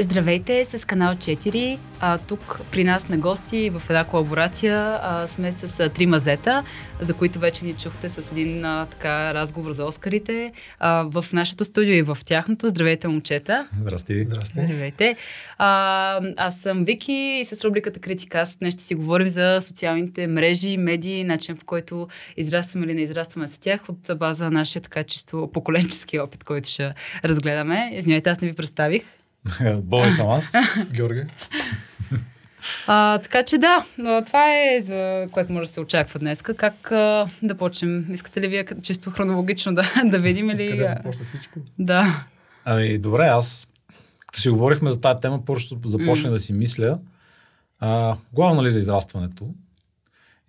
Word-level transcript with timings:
Здравейте 0.00 0.64
с 0.64 0.86
канал 0.86 1.14
4. 1.14 1.78
А, 2.00 2.18
тук 2.18 2.60
при 2.70 2.84
нас 2.84 3.08
на 3.08 3.18
гости 3.18 3.70
в 3.70 3.82
една 3.90 4.04
колаборация 4.04 4.98
а, 5.02 5.28
сме 5.28 5.52
с 5.52 5.80
а, 5.80 5.88
три 5.88 6.06
мазета, 6.06 6.64
за 7.00 7.14
които 7.14 7.38
вече 7.38 7.64
ни 7.64 7.74
чухте 7.74 8.08
с 8.08 8.32
един 8.32 8.64
а, 8.64 8.86
така 8.86 9.34
разговор 9.34 9.72
за 9.72 9.84
Оскарите. 9.84 10.52
А, 10.78 11.02
в 11.02 11.24
нашето 11.32 11.64
студио 11.64 11.94
и 11.94 12.02
в 12.02 12.18
тяхното. 12.26 12.68
Здравейте, 12.68 13.08
момчета. 13.08 13.68
Здрасти. 13.80 14.24
Здрасти. 14.24 14.60
Здравейте. 14.64 15.16
А, 15.58 16.20
аз 16.36 16.60
съм 16.60 16.84
Вики 16.84 17.40
и 17.42 17.44
с 17.44 17.64
рубриката 17.64 18.00
Критикаст 18.00 18.58
днес 18.58 18.74
ще 18.74 18.82
си 18.82 18.94
говорим 18.94 19.28
за 19.28 19.58
социалните 19.60 20.26
мрежи, 20.26 20.76
медии, 20.76 21.24
начин 21.24 21.56
по 21.56 21.66
който 21.66 22.08
израстваме 22.36 22.86
или 22.86 22.94
не 22.94 23.02
израстваме 23.02 23.48
с 23.48 23.58
тях 23.58 23.88
от 23.88 24.18
база 24.18 24.44
на 24.44 24.50
нашия 24.50 24.82
така 24.82 25.04
чисто 25.04 25.50
поколенчески 25.52 26.18
опит, 26.18 26.44
който 26.44 26.68
ще 26.68 26.94
разгледаме. 27.24 27.92
Извинявайте, 27.94 28.30
аз 28.30 28.40
не 28.40 28.48
ви 28.48 28.54
представих. 28.54 29.17
Боби 29.82 30.10
съм 30.10 30.28
аз. 30.28 30.52
Георги. 30.92 31.24
А, 32.86 33.18
така 33.18 33.42
че 33.42 33.58
да, 33.58 33.84
но 33.98 34.22
това 34.26 34.54
е 34.54 34.80
за 34.80 35.26
което 35.32 35.52
може 35.52 35.66
да 35.66 35.72
се 35.72 35.80
очаква 35.80 36.20
днес. 36.20 36.42
Как 36.42 36.92
а, 36.92 37.28
да 37.42 37.54
почнем? 37.54 38.12
Искате 38.12 38.40
ли 38.40 38.48
вие 38.48 38.64
чисто 38.82 39.10
хронологично 39.10 39.74
да, 39.74 39.82
да 40.04 40.18
видим 40.18 40.50
или... 40.50 40.70
Къде 40.70 40.84
започна 40.84 41.24
всичко? 41.24 41.58
Да. 41.78 42.26
Ами, 42.64 42.98
добре, 42.98 43.22
аз 43.22 43.68
като 44.26 44.40
си 44.40 44.48
говорихме 44.48 44.90
за 44.90 45.00
тази 45.00 45.20
тема, 45.20 45.42
започнах 45.84 46.30
mm. 46.30 46.34
да 46.34 46.38
си 46.38 46.52
мисля 46.52 46.98
а, 47.80 48.16
главно 48.32 48.54
нали 48.54 48.70
за 48.70 48.78
израстването. 48.78 49.48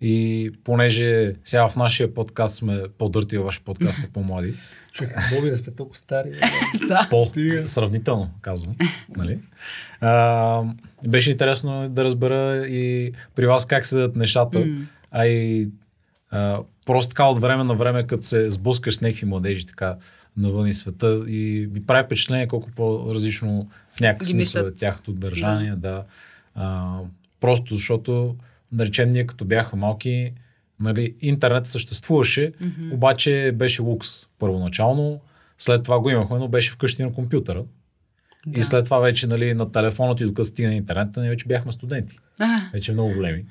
И 0.00 0.50
понеже 0.64 1.34
сега 1.44 1.68
в 1.68 1.76
нашия 1.76 2.14
подкаст 2.14 2.56
сме 2.56 2.82
по-дърти, 2.98 3.36
във 3.36 3.46
вашия 3.46 3.64
подкаст 3.64 3.98
е 4.04 4.10
по-млади. 4.12 4.54
Човек, 4.92 5.16
Боби, 5.34 5.50
да 5.50 5.56
сме 5.58 5.72
толкова 5.72 5.98
стари. 5.98 6.30
да. 6.88 7.06
По-сравнително, 7.10 8.30
казвам. 8.40 8.76
Нали? 9.16 9.38
А, 10.00 10.62
беше 11.06 11.30
интересно 11.30 11.88
да 11.88 12.04
разбера 12.04 12.66
и 12.66 13.12
при 13.34 13.46
вас 13.46 13.66
как 13.66 13.86
седат 13.86 14.16
нещата, 14.16 14.58
mm. 14.58 14.84
а 15.10 15.26
и 15.26 15.68
а, 16.30 16.60
просто 16.86 17.08
така 17.08 17.24
от 17.24 17.40
време 17.40 17.64
на 17.64 17.74
време, 17.74 18.06
като 18.06 18.22
се 18.22 18.50
сблъскаш 18.50 18.94
с 18.94 19.00
някакви 19.00 19.26
младежи 19.26 19.66
така 19.66 19.96
навън 20.36 20.66
и 20.66 20.72
света 20.72 21.24
и 21.26 21.68
ви 21.72 21.86
прави 21.86 22.04
впечатление 22.04 22.48
колко 22.48 22.70
по-различно 22.70 23.68
в 23.90 24.00
някакъв 24.00 24.28
смисъл 24.28 24.66
е 24.66 24.74
тяхното 24.74 25.12
държание. 25.12 25.70
Да. 25.70 25.76
да. 25.76 26.04
А, 26.54 26.98
просто 27.40 27.74
защото 27.74 28.36
наречем 28.72 29.10
ние 29.10 29.26
като 29.26 29.44
бяха 29.44 29.76
малки, 29.76 30.32
нали, 30.80 31.14
интернет 31.20 31.66
съществуваше, 31.66 32.52
mm-hmm. 32.52 32.94
обаче 32.94 33.52
беше 33.54 33.82
лукс 33.82 34.08
първоначално, 34.38 35.20
след 35.58 35.82
това 35.82 36.00
го 36.00 36.10
имахме, 36.10 36.38
но 36.38 36.48
беше 36.48 36.70
вкъщи 36.70 37.02
на 37.02 37.12
компютъра. 37.12 37.64
Да. 38.46 38.60
И 38.60 38.62
след 38.62 38.84
това 38.84 38.98
вече 38.98 39.26
нали, 39.26 39.54
на 39.54 39.72
телефона 39.72 40.16
ти, 40.16 40.24
докато 40.24 40.48
стигна 40.48 40.74
интернет, 40.74 41.16
ние 41.16 41.30
вече 41.30 41.48
бяхме 41.48 41.72
студенти. 41.72 42.18
А. 42.38 42.60
Вече 42.72 42.92
много 42.92 43.14
големи. 43.14 43.44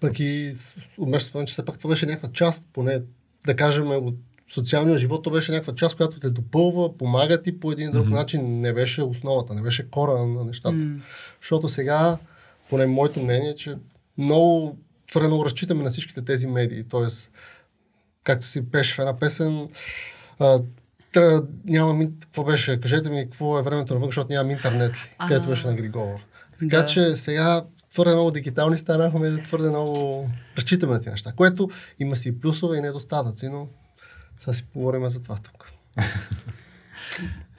Пък 0.00 0.20
и 0.20 0.52
уместно 0.98 1.28
спомням, 1.28 1.46
че 1.46 1.52
все 1.52 1.64
пак 1.64 1.78
това 1.78 1.90
беше 1.90 2.06
някаква 2.06 2.32
част, 2.32 2.68
поне 2.72 3.00
да 3.46 3.56
кажем 3.56 3.90
от 3.90 4.14
социалния 4.52 4.98
живот, 4.98 5.24
то 5.24 5.30
беше 5.30 5.52
някаква 5.52 5.74
част, 5.74 5.96
която 5.96 6.20
те 6.20 6.30
допълва, 6.30 6.98
помага 6.98 7.42
ти 7.42 7.60
по 7.60 7.72
един 7.72 7.92
друг 7.92 8.06
mm-hmm. 8.06 8.10
начин. 8.10 8.60
Не 8.60 8.72
беше 8.72 9.02
основата, 9.02 9.54
не 9.54 9.62
беше 9.62 9.90
кора 9.90 10.26
на 10.26 10.44
нещата. 10.44 10.76
Mm. 10.76 11.00
Защото 11.40 11.68
сега, 11.68 12.18
поне 12.70 12.86
моето 12.86 13.20
мнение, 13.20 13.50
е, 13.50 13.54
че 13.54 13.74
много, 14.18 14.78
твърде 15.10 15.26
много 15.28 15.44
разчитаме 15.44 15.84
на 15.84 15.90
всичките 15.90 16.24
тези 16.24 16.46
медии. 16.46 16.84
Тоест, 16.84 17.30
както 18.24 18.46
си 18.46 18.70
пеше 18.70 18.94
в 18.94 18.98
една 18.98 19.18
песен, 19.18 19.68
а, 20.38 20.60
трябва, 21.12 21.42
нямам, 21.64 22.12
какво 22.20 22.44
беше, 22.44 22.80
кажете 22.80 23.10
ми 23.10 23.24
какво 23.24 23.58
е 23.58 23.62
времето 23.62 23.94
навън, 23.94 24.08
защото 24.08 24.32
нямам 24.32 24.50
интернет, 24.50 24.92
а 25.18 25.28
където 25.28 25.48
беше 25.48 25.66
на 25.66 25.74
Григор. 25.74 26.24
Така 26.58 26.78
да. 26.78 26.86
че 26.86 27.16
сега 27.16 27.64
твърде 27.90 28.14
много 28.14 28.30
дигитални 28.30 28.78
станахме, 28.78 29.42
твърде 29.42 29.68
много 29.68 30.26
разчитаме 30.56 30.92
на 30.92 30.98
тези 30.98 31.10
неща, 31.10 31.32
което 31.36 31.70
има 31.98 32.16
си 32.16 32.28
и 32.28 32.40
плюсове 32.40 32.78
и 32.78 32.80
недостатъци, 32.80 33.48
но 33.48 33.68
сега 34.38 34.54
си 34.54 34.64
поговорим 34.64 35.08
за 35.08 35.22
това 35.22 35.36
тук. 35.36 35.72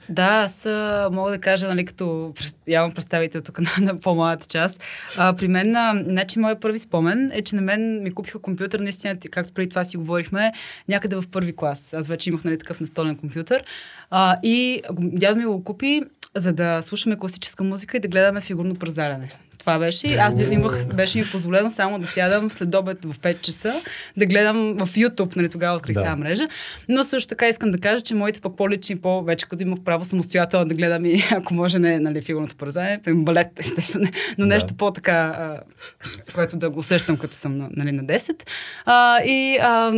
Да, 0.08 0.26
аз 0.26 0.66
мога 1.12 1.30
да 1.30 1.38
кажа, 1.38 1.68
нали, 1.68 1.84
като 1.84 2.32
явам 2.68 2.92
представител 2.92 3.40
тук 3.40 3.60
на, 3.60 3.70
на 3.80 4.00
по-малата 4.00 4.46
част. 4.46 4.82
А, 5.16 5.32
при 5.32 5.48
мен, 5.48 5.76
значи, 6.08 6.38
моят 6.38 6.60
първи 6.60 6.78
спомен 6.78 7.30
е, 7.34 7.42
че 7.42 7.56
на 7.56 7.62
мен 7.62 8.02
ми 8.02 8.14
купиха 8.14 8.38
компютър, 8.38 8.80
наистина, 8.80 9.16
както 9.30 9.52
преди 9.52 9.68
това 9.68 9.84
си 9.84 9.96
говорихме, 9.96 10.52
някъде 10.88 11.16
в 11.16 11.24
първи 11.32 11.56
клас. 11.56 11.94
Аз 11.94 12.08
вече 12.08 12.30
имах 12.30 12.44
нали, 12.44 12.58
такъв 12.58 12.80
настолен 12.80 13.16
компютър. 13.16 13.64
А, 14.10 14.36
и 14.42 14.82
дядо 14.98 15.40
ми 15.40 15.44
го 15.44 15.64
купи, 15.64 16.02
за 16.34 16.52
да 16.52 16.82
слушаме 16.82 17.18
класическа 17.18 17.64
музика 17.64 17.96
и 17.96 18.00
да 18.00 18.08
гледаме 18.08 18.40
фигурно 18.40 18.74
празаляне 18.74 19.28
това 19.66 19.78
беше. 19.78 20.06
Аз 20.06 20.34
имах, 20.50 20.86
беше 20.94 21.18
ми 21.18 21.24
позволено 21.30 21.70
само 21.70 21.98
да 21.98 22.06
сядам 22.06 22.50
след 22.50 22.74
обед 22.74 23.04
в 23.04 23.18
5 23.18 23.40
часа, 23.40 23.82
да 24.16 24.26
гледам 24.26 24.56
в 24.56 24.86
YouTube, 24.86 25.36
нали, 25.36 25.48
тогава 25.48 25.76
открих 25.76 25.94
да. 25.94 26.02
тази 26.02 26.20
мрежа. 26.20 26.48
Но 26.88 27.04
също 27.04 27.28
така 27.28 27.48
искам 27.48 27.70
да 27.70 27.78
кажа, 27.78 28.02
че 28.02 28.14
моите 28.14 28.40
пък 28.40 28.56
по-лични, 28.56 28.96
по-вече 28.96 29.46
като 29.46 29.62
имах 29.62 29.80
право 29.80 30.04
самостоятелно 30.04 30.66
да 30.66 30.74
гледам 30.74 31.04
и 31.04 31.24
ако 31.30 31.54
може 31.54 31.78
не 31.78 31.98
нали, 31.98 32.22
фигурното 32.22 32.56
поразание, 32.56 33.00
балет, 33.06 33.46
естествено, 33.58 34.08
но 34.38 34.46
нещо 34.46 34.66
да. 34.66 34.76
по-така, 34.76 35.56
което 36.34 36.56
да 36.56 36.70
го 36.70 36.78
усещам 36.78 37.16
като 37.16 37.34
съм 37.34 37.68
нали, 37.76 37.92
на 37.92 38.04
10. 38.04 38.48
А, 38.84 39.22
и 39.22 39.58
а, 39.62 39.92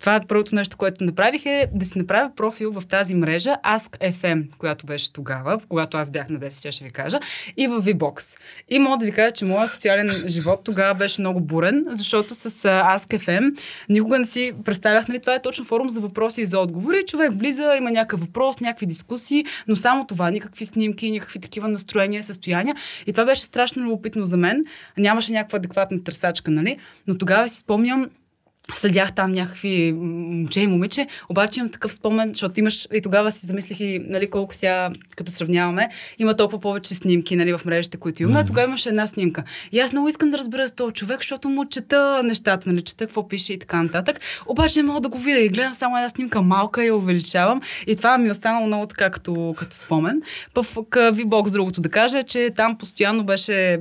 това 0.00 0.16
е 0.16 0.20
първото 0.28 0.54
нещо, 0.54 0.76
което 0.76 1.04
направих 1.04 1.46
е 1.46 1.68
да 1.74 1.84
си 1.84 1.98
направя 1.98 2.30
профил 2.36 2.72
в 2.72 2.86
тази 2.86 3.14
мрежа 3.14 3.56
Ask.fm, 3.64 4.56
която 4.58 4.86
беше 4.86 5.12
тогава, 5.12 5.60
когато 5.68 5.96
аз 5.96 6.10
бях 6.10 6.28
на 6.28 6.38
10, 6.38 6.58
ще, 6.58 6.72
ще 6.72 6.84
ви 6.84 6.90
кажа, 6.90 7.18
и 7.56 7.66
в 7.66 7.82
VBOX. 7.82 8.38
И 8.68 8.78
мога 8.78 8.96
да 8.98 9.05
ви 9.06 9.12
кажа, 9.12 9.32
че 9.32 9.44
моят 9.44 9.70
социален 9.70 10.10
живот 10.26 10.60
тогава 10.64 10.94
беше 10.94 11.20
много 11.20 11.40
бурен, 11.40 11.84
защото 11.88 12.34
с 12.34 12.50
Ask.fm 12.60 13.58
никога 13.88 14.18
не 14.18 14.26
си 14.26 14.52
представях, 14.64 15.08
нали, 15.08 15.20
това 15.20 15.34
е 15.34 15.42
точно 15.42 15.64
форум 15.64 15.90
за 15.90 16.00
въпроси 16.00 16.40
и 16.40 16.46
за 16.46 16.58
отговори. 16.58 17.04
Човек 17.06 17.32
влиза, 17.34 17.74
има 17.78 17.90
някакъв 17.90 18.20
въпрос, 18.20 18.60
някакви 18.60 18.86
дискусии, 18.86 19.44
но 19.68 19.76
само 19.76 20.06
това, 20.06 20.30
никакви 20.30 20.66
снимки, 20.66 21.10
никакви 21.10 21.38
такива 21.38 21.68
настроения, 21.68 22.22
състояния. 22.22 22.76
И 23.06 23.12
това 23.12 23.24
беше 23.24 23.42
страшно 23.42 23.82
любопитно 23.82 24.24
за 24.24 24.36
мен. 24.36 24.64
Нямаше 24.98 25.32
някаква 25.32 25.56
адекватна 25.56 26.04
търсачка, 26.04 26.50
нали? 26.50 26.76
Но 27.06 27.18
тогава 27.18 27.48
си 27.48 27.58
спомням, 27.58 28.06
следях 28.74 29.12
там 29.12 29.32
някакви 29.32 29.92
момче 29.92 30.60
и 30.60 30.66
момиче, 30.66 31.06
обаче 31.28 31.60
имам 31.60 31.70
такъв 31.70 31.92
спомен, 31.92 32.30
защото 32.34 32.60
имаш 32.60 32.88
и 32.92 33.00
тогава 33.00 33.32
си 33.32 33.46
замислих 33.46 33.80
и 33.80 34.00
нали, 34.08 34.30
колко 34.30 34.54
сега, 34.54 34.90
като 35.16 35.32
сравняваме, 35.32 35.88
има 36.18 36.36
толкова 36.36 36.60
повече 36.60 36.94
снимки 36.94 37.36
нали, 37.36 37.52
в 37.52 37.60
мрежите, 37.64 37.96
които 37.96 38.22
имаме. 38.22 38.40
Mm-hmm. 38.40 38.46
Тогава 38.46 38.68
имаше 38.68 38.88
една 38.88 39.06
снимка. 39.06 39.44
И 39.72 39.80
аз 39.80 39.92
много 39.92 40.08
искам 40.08 40.30
да 40.30 40.38
разбера 40.38 40.66
за 40.66 40.74
този 40.74 40.94
човек, 40.94 41.20
защото 41.20 41.48
му 41.48 41.64
чета 41.64 42.22
нещата, 42.24 42.68
нали, 42.68 42.82
чета 42.82 43.06
какво 43.06 43.28
пише 43.28 43.52
и 43.52 43.58
така 43.58 43.82
нататък. 43.82 44.20
Обаче 44.46 44.82
не 44.82 44.88
мога 44.88 45.00
да 45.00 45.08
го 45.08 45.18
видя 45.18 45.40
и 45.40 45.48
гледам 45.48 45.74
само 45.74 45.96
една 45.96 46.08
снимка 46.08 46.42
малка 46.42 46.84
и 46.84 46.86
я 46.86 46.96
увеличавам. 46.96 47.60
И 47.86 47.96
това 47.96 48.18
ми 48.18 48.28
е 48.28 48.30
останало 48.30 48.66
много 48.66 48.86
така 48.86 49.10
като, 49.10 49.54
като 49.56 49.76
спомен. 49.76 50.22
В 50.54 50.64
VBOX 50.64 51.50
другото 51.50 51.80
да 51.80 51.88
кажа, 51.88 52.22
че 52.22 52.50
там 52.56 52.78
постоянно 52.78 53.24
беше, 53.24 53.80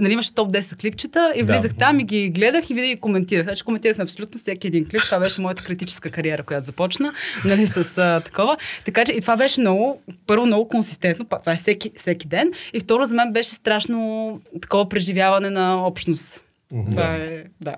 нали, 0.00 0.12
имаше 0.12 0.34
топ 0.34 0.52
10 0.52 0.80
клипчета 0.80 1.32
и 1.36 1.42
влизах 1.42 1.72
да. 1.72 1.78
там 1.78 2.00
и 2.00 2.04
ги 2.04 2.28
гледах 2.28 2.70
и 2.70 2.74
видя 2.74 2.86
и 2.86 2.96
коментирах. 2.96 3.44
Значи 3.44 3.64
коментирах 3.64 3.98
на 3.98 4.04
абсолютно 4.04 4.25
абсолютно 4.26 4.38
всеки 4.38 4.66
един 4.66 4.88
клип. 4.88 5.02
Това 5.02 5.18
беше 5.18 5.40
моята 5.40 5.62
критическа 5.62 6.10
кариера, 6.10 6.42
която 6.42 6.66
започна, 6.66 7.12
нали, 7.44 7.66
с 7.66 7.98
а, 7.98 8.20
такова. 8.20 8.56
Така 8.84 9.04
че 9.04 9.12
и 9.12 9.20
това 9.20 9.36
беше 9.36 9.60
много, 9.60 10.02
първо 10.26 10.46
много 10.46 10.68
консистентно, 10.68 11.24
това 11.24 11.52
е 11.52 11.56
всеки, 11.56 11.90
всеки 11.96 12.28
ден. 12.28 12.52
И 12.72 12.80
второ 12.80 13.04
за 13.04 13.14
мен 13.14 13.32
беше 13.32 13.50
страшно 13.50 14.40
такова 14.60 14.88
преживяване 14.88 15.50
на 15.50 15.86
общност. 15.86 16.42
Mm-hmm. 16.72 16.90
Това 16.90 17.14
е, 17.14 17.44
да. 17.60 17.76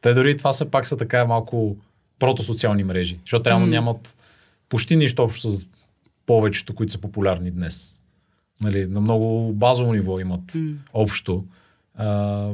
Те 0.00 0.14
дори 0.14 0.36
това 0.36 0.52
са 0.52 0.66
пак 0.66 0.86
са 0.86 0.96
така 0.96 1.26
малко 1.26 1.76
протосоциални 2.18 2.84
мрежи, 2.84 3.18
защото 3.24 3.50
реално 3.50 3.66
mm. 3.66 3.70
нямат 3.70 4.16
почти 4.68 4.96
нищо 4.96 5.22
общо 5.22 5.48
с 5.48 5.66
повечето, 6.26 6.74
които 6.74 6.92
са 6.92 6.98
популярни 6.98 7.50
днес. 7.50 8.00
Нали, 8.60 8.86
на 8.86 9.00
много 9.00 9.52
базово 9.52 9.92
ниво 9.92 10.20
имат 10.20 10.52
mm. 10.52 10.74
общо. 10.92 11.44
А, 11.94 12.48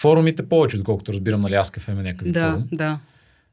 Форумите 0.00 0.48
повече, 0.48 0.78
доколкото 0.78 1.12
разбирам, 1.12 1.40
нали, 1.40 1.54
аз 1.54 1.70
кафе 1.70 1.94
някакви 1.94 2.32
да, 2.32 2.52
форум. 2.52 2.68
Да, 2.72 2.98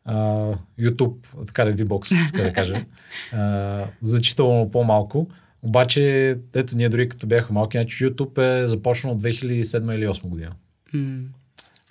uh, 0.09 0.57
YouTube, 0.79 1.45
така 1.47 1.65
да 1.65 1.73
VBOX, 1.73 2.31
така 2.31 2.44
да 2.44 2.53
кажа. 2.53 2.85
Uh, 3.33 3.88
значително 4.01 4.71
по-малко. 4.71 5.27
Обаче, 5.61 6.38
ето 6.53 6.75
ние 6.75 6.89
дори 6.89 7.09
като 7.09 7.27
бяха 7.27 7.53
малки, 7.53 7.77
значи 7.77 8.05
YouTube 8.05 8.61
е 8.61 8.65
започнал 8.65 9.13
от 9.13 9.23
2007 9.23 9.95
или 9.95 10.07
2008 10.07 10.21
година. 10.21 10.51
Mm. 10.95 11.23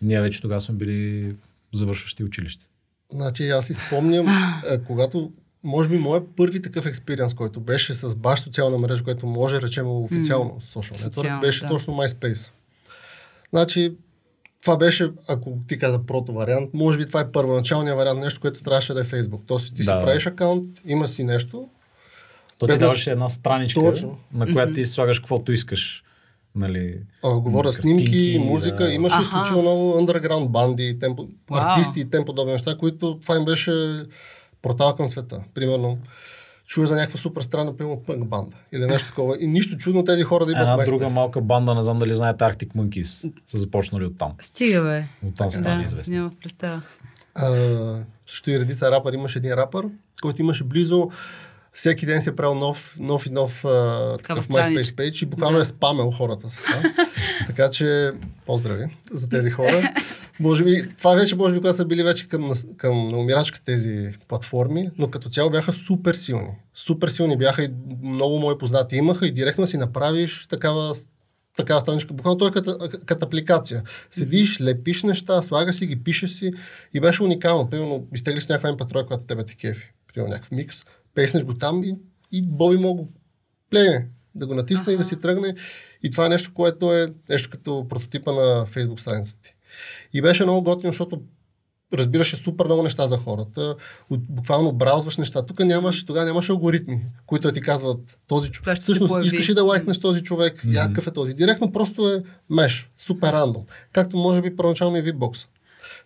Ние 0.03 0.21
вече 0.21 0.43
тогава 0.43 0.61
сме 0.61 0.75
били 0.75 1.35
завършващи 1.75 2.25
училище. 2.25 2.67
Значи 3.13 3.49
аз 3.49 3.67
си 3.67 3.75
спомням, 3.75 4.27
е, 4.71 4.79
когато 4.79 5.33
може 5.65 5.89
би 5.89 5.99
моят 5.99 6.25
първи 6.37 6.63
такъв 6.63 6.87
експириенс, 6.87 7.35
който 7.35 7.61
беше 7.61 7.95
с 7.95 8.15
баш 8.15 8.41
социална 8.41 8.79
мрежа, 8.79 9.05
което 9.05 9.27
може 9.27 9.55
да 9.55 9.63
речем 9.63 9.87
официално 9.87 10.61
mm. 10.61 10.81
social 10.81 11.09
network, 11.09 11.41
беше 11.41 11.63
да. 11.63 11.69
точно 11.69 11.95
MySpace. 11.95 12.53
Значи 13.51 13.97
това 14.63 14.77
беше, 14.77 15.11
ако 15.29 15.59
ти 15.69 15.79
каза 15.79 15.99
прото 15.99 16.33
вариант, 16.33 16.71
може 16.75 16.99
би 16.99 17.07
това 17.07 17.21
е 17.21 17.33
първоначалният 17.33 17.97
вариант, 17.99 18.21
нещо, 18.21 18.41
което 18.41 18.63
трябваше 18.63 18.95
да 18.95 19.01
е 19.01 19.05
Facebook. 19.05 19.41
Тоест 19.47 19.69
ти 19.69 19.75
да. 19.75 19.83
си 19.83 19.91
правиш 19.91 20.27
акаунт, 20.27 20.67
има 20.87 21.09
си 21.09 21.25
нещо, 21.25 21.69
То 22.59 22.67
ти 22.67 22.73
да- 22.73 22.79
даваше 22.79 23.11
една 23.11 23.29
страничка, 23.29 23.81
Точно. 23.81 24.19
на 24.33 24.53
която 24.53 24.73
ти 24.73 24.85
слагаш 24.85 25.19
каквото 25.19 25.53
искаш. 25.53 26.03
Нали, 26.55 26.99
А, 27.25 27.31
говоря 27.33 27.73
Картинки, 27.73 28.05
снимки, 28.05 28.39
музика. 28.41 28.77
да. 28.77 28.93
Имаше 28.93 29.17
изключително 29.23 29.63
много 29.63 29.93
underground 29.93 30.49
банди, 30.49 30.97
темпо, 31.01 31.27
артисти 31.51 32.01
и 32.01 32.11
тем 32.11 32.25
подобни 32.25 32.53
неща, 32.53 32.77
които 32.79 33.19
това 33.23 33.37
им 33.37 33.45
беше 33.45 34.03
портал 34.63 34.97
към 34.97 35.09
света. 35.09 35.45
Примерно, 35.55 35.99
чуя 36.67 36.87
за 36.87 36.95
някаква 36.95 37.19
супер 37.19 37.43
странна, 37.43 37.77
примерно 37.77 38.03
пънк 38.03 38.29
банда 38.29 38.57
или 38.73 38.87
нещо 38.87 39.09
такова. 39.09 39.37
И 39.41 39.47
нищо 39.47 39.77
чудно 39.77 40.05
тези 40.05 40.23
хора 40.23 40.47
да 40.47 40.53
имат 40.53 40.63
една 40.63 40.85
друга 40.85 41.09
малка 41.09 41.41
банда, 41.41 41.75
не 41.75 41.83
знам 41.83 41.99
дали 41.99 42.15
знаете 42.15 42.45
Arctic 42.45 42.69
Monkeys, 42.69 43.33
са 43.47 43.59
започнали 43.59 44.05
оттам. 44.05 44.33
Стига, 44.41 44.83
бе. 44.83 45.05
Оттам 45.29 45.51
са 45.51 45.61
стали 45.61 45.79
Да, 45.79 45.85
известни. 45.85 46.17
няма 46.17 46.31
представа. 46.43 46.83
А, 47.35 47.51
също 48.27 48.51
и 48.51 48.59
редица 48.61 48.91
рапър. 48.91 49.13
Имаше 49.13 49.39
един 49.39 49.53
рапър, 49.53 49.87
който 50.23 50.43
имаше 50.43 50.65
близо 50.65 51.11
всеки 51.77 52.07
ден 52.07 52.23
си 52.23 52.29
е 52.29 52.37
правил 52.37 52.55
нов, 52.55 52.97
нов 53.01 53.27
и 53.27 53.31
нов 53.31 53.65
а, 53.65 54.17
такъв 54.17 54.49
MySpace 54.49 54.83
page 54.83 55.23
и 55.23 55.27
буквално 55.27 55.57
Да. 55.57 55.63
е 55.63 55.67
спамел 55.67 56.11
хората 56.11 56.51
с 56.51 56.63
това. 56.63 56.83
така 57.47 57.71
че, 57.71 58.13
поздрави 58.47 58.85
за 59.11 59.29
тези 59.29 59.51
хора. 59.51 59.93
Може 60.41 60.65
би, 60.65 60.89
това 60.99 61.15
вече, 61.15 61.37
може 61.37 61.55
би, 61.55 61.61
когато 61.61 61.77
са 61.77 61.85
били 61.85 62.03
вече 62.03 62.29
към, 62.29 62.53
към 62.77 63.09
на 63.09 63.19
умирачка 63.19 63.61
тези 63.65 64.13
платформи, 64.29 64.91
но 64.99 65.11
като 65.11 65.29
цяло 65.29 65.51
бяха 65.51 65.73
супер 65.73 66.15
силни. 66.15 66.51
Супер 66.75 67.09
силни 67.09 67.37
бяха 67.37 67.63
и 67.65 67.69
много 68.03 68.39
мои 68.39 68.59
познати 68.59 68.97
имаха 68.97 69.27
и 69.27 69.33
директно 69.33 69.67
си 69.67 69.77
направиш 69.77 70.47
такава 70.47 70.95
такава 71.57 71.81
страничка. 71.81 72.15
Буквално 72.15 72.39
той 72.39 72.49
е 72.49 72.53
като, 72.53 72.79
като 73.07 73.27
апликация. 73.27 73.83
Седиш, 74.11 74.61
лепиш 74.61 75.03
неща, 75.03 75.43
слагаш 75.43 75.77
си 75.77 75.87
ги, 75.87 76.05
пишеш 76.05 76.31
си 76.31 76.53
и 76.95 77.01
беше 77.01 77.23
уникално. 77.23 77.71
Примерно, 77.71 78.07
изтегли 78.15 78.41
с 78.41 78.49
някаква 78.49 78.73
MP3, 78.73 79.07
която 79.07 79.25
тебе 79.25 79.45
те 79.45 79.55
кефи. 79.55 79.93
Примерно 80.15 80.31
някакъв 80.33 80.51
микс, 80.51 80.85
песнеш 81.17 81.45
го 81.45 81.55
там 81.55 81.85
и, 81.85 81.97
и 82.33 82.43
Боби 82.43 82.77
мога 82.77 83.03
плене, 83.71 84.09
да 84.35 84.47
го 84.47 84.55
натисне 84.55 84.93
и 84.93 84.97
да 84.97 85.05
си 85.05 85.21
тръгне. 85.21 85.55
И 86.03 86.11
това 86.11 86.27
е 86.27 86.29
нещо, 86.29 86.55
което 86.55 86.95
е 86.95 87.13
нещо 87.31 87.51
като 87.51 87.87
прототипа 87.89 88.33
на 88.33 88.67
Facebook 88.67 89.01
страницата 89.01 89.43
ти. 89.43 89.55
И 90.13 90.23
беше 90.23 90.45
много 90.45 90.63
готино, 90.63 90.93
защото 90.93 91.23
разбираше 91.95 92.37
супер 92.37 92.67
много 92.67 92.83
неща 92.83 93.07
за 93.07 93.19
хората. 93.19 93.77
От, 94.11 94.21
буквално 94.29 94.73
браузваш 94.73 95.17
неща. 95.17 95.47
Тук 95.47 95.59
нямаш, 95.59 96.07
тогава 96.07 96.27
нямаше 96.27 96.53
алгоритми, 96.53 97.05
които 97.27 97.53
ти 97.53 97.61
казват 97.61 98.19
този 98.27 98.51
човек. 98.51 98.79
Всъщност, 98.79 99.25
искаш 99.25 99.51
ли 99.51 99.55
да 99.55 99.65
лайкнеш 99.65 99.99
този 100.01 100.23
човек? 100.23 100.65
Mm-hmm. 100.65 100.77
Я, 100.77 100.87
какъв 100.87 101.07
е 101.07 101.11
този? 101.11 101.35
Директно 101.35 101.73
просто 101.73 102.09
е 102.09 102.23
меш, 102.51 102.91
супер 102.99 103.33
рандом. 103.33 103.65
Както 103.93 104.17
може 104.17 104.43
би 104.43 104.57
първоначално 104.57 104.97
и 104.97 105.03
VBOX. 105.03 105.49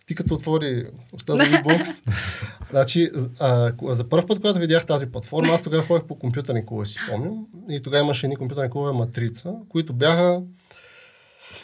Ти 0.07 0.15
като 0.15 0.33
отвори 0.33 0.85
тази 1.25 1.43
VBOX, 1.43 2.03
значи, 2.69 3.09
а, 3.39 3.71
за 3.81 4.09
първ 4.09 4.27
път, 4.27 4.37
когато 4.37 4.59
видях 4.59 4.85
тази 4.85 5.05
платформа, 5.05 5.53
аз 5.53 5.61
тогава 5.61 5.83
ходех 5.83 6.07
по 6.07 6.15
компютърни 6.15 6.65
клубове, 6.65 6.85
си 6.85 6.97
спомням. 7.05 7.47
И 7.69 7.81
тогава 7.81 8.03
имаше 8.03 8.25
едни 8.25 8.35
компютърни 8.35 8.69
клубове 8.69 8.91
Матрица, 8.91 9.53
които 9.69 9.93
бяха 9.93 10.41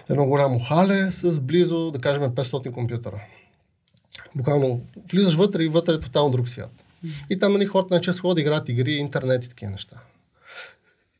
едно 0.09 0.25
голямо 0.25 0.59
хале 0.59 1.11
с 1.11 1.39
близо, 1.39 1.91
да 1.91 1.99
кажем, 1.99 2.23
500 2.23 2.71
компютъра. 2.71 3.21
Буквално 4.35 4.81
влизаш 5.11 5.35
вътре 5.35 5.63
и 5.63 5.67
вътре 5.67 5.93
е 5.93 5.99
тотално 5.99 6.31
друг 6.31 6.49
свят. 6.49 6.71
И 7.29 7.39
там 7.39 7.53
нали, 7.53 7.65
хората 7.65 7.87
най-често 7.91 8.21
ходят 8.21 8.35
да 8.35 8.41
играят 8.41 8.69
игри, 8.69 8.93
интернет 8.93 9.45
и 9.45 9.49
такива 9.49 9.71
неща. 9.71 9.97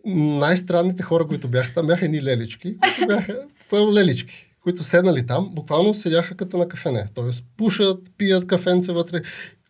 Най-странните 0.06 1.04
хора, 1.04 1.28
които 1.28 1.48
бяха 1.48 1.74
там, 1.74 1.88
бяха 1.88 2.06
едни 2.06 2.24
лелички, 2.24 2.78
които 2.78 3.08
бяха 3.08 3.46
лелички, 3.94 4.47
които 4.68 4.84
седнали 4.84 5.26
там, 5.26 5.50
буквално 5.52 5.94
седяха 5.94 6.36
като 6.36 6.58
на 6.58 6.68
кафене. 6.68 7.08
Тоест 7.14 7.44
пушат, 7.58 8.00
пият 8.18 8.48
кафенце 8.48 8.92
вътре. 8.92 9.22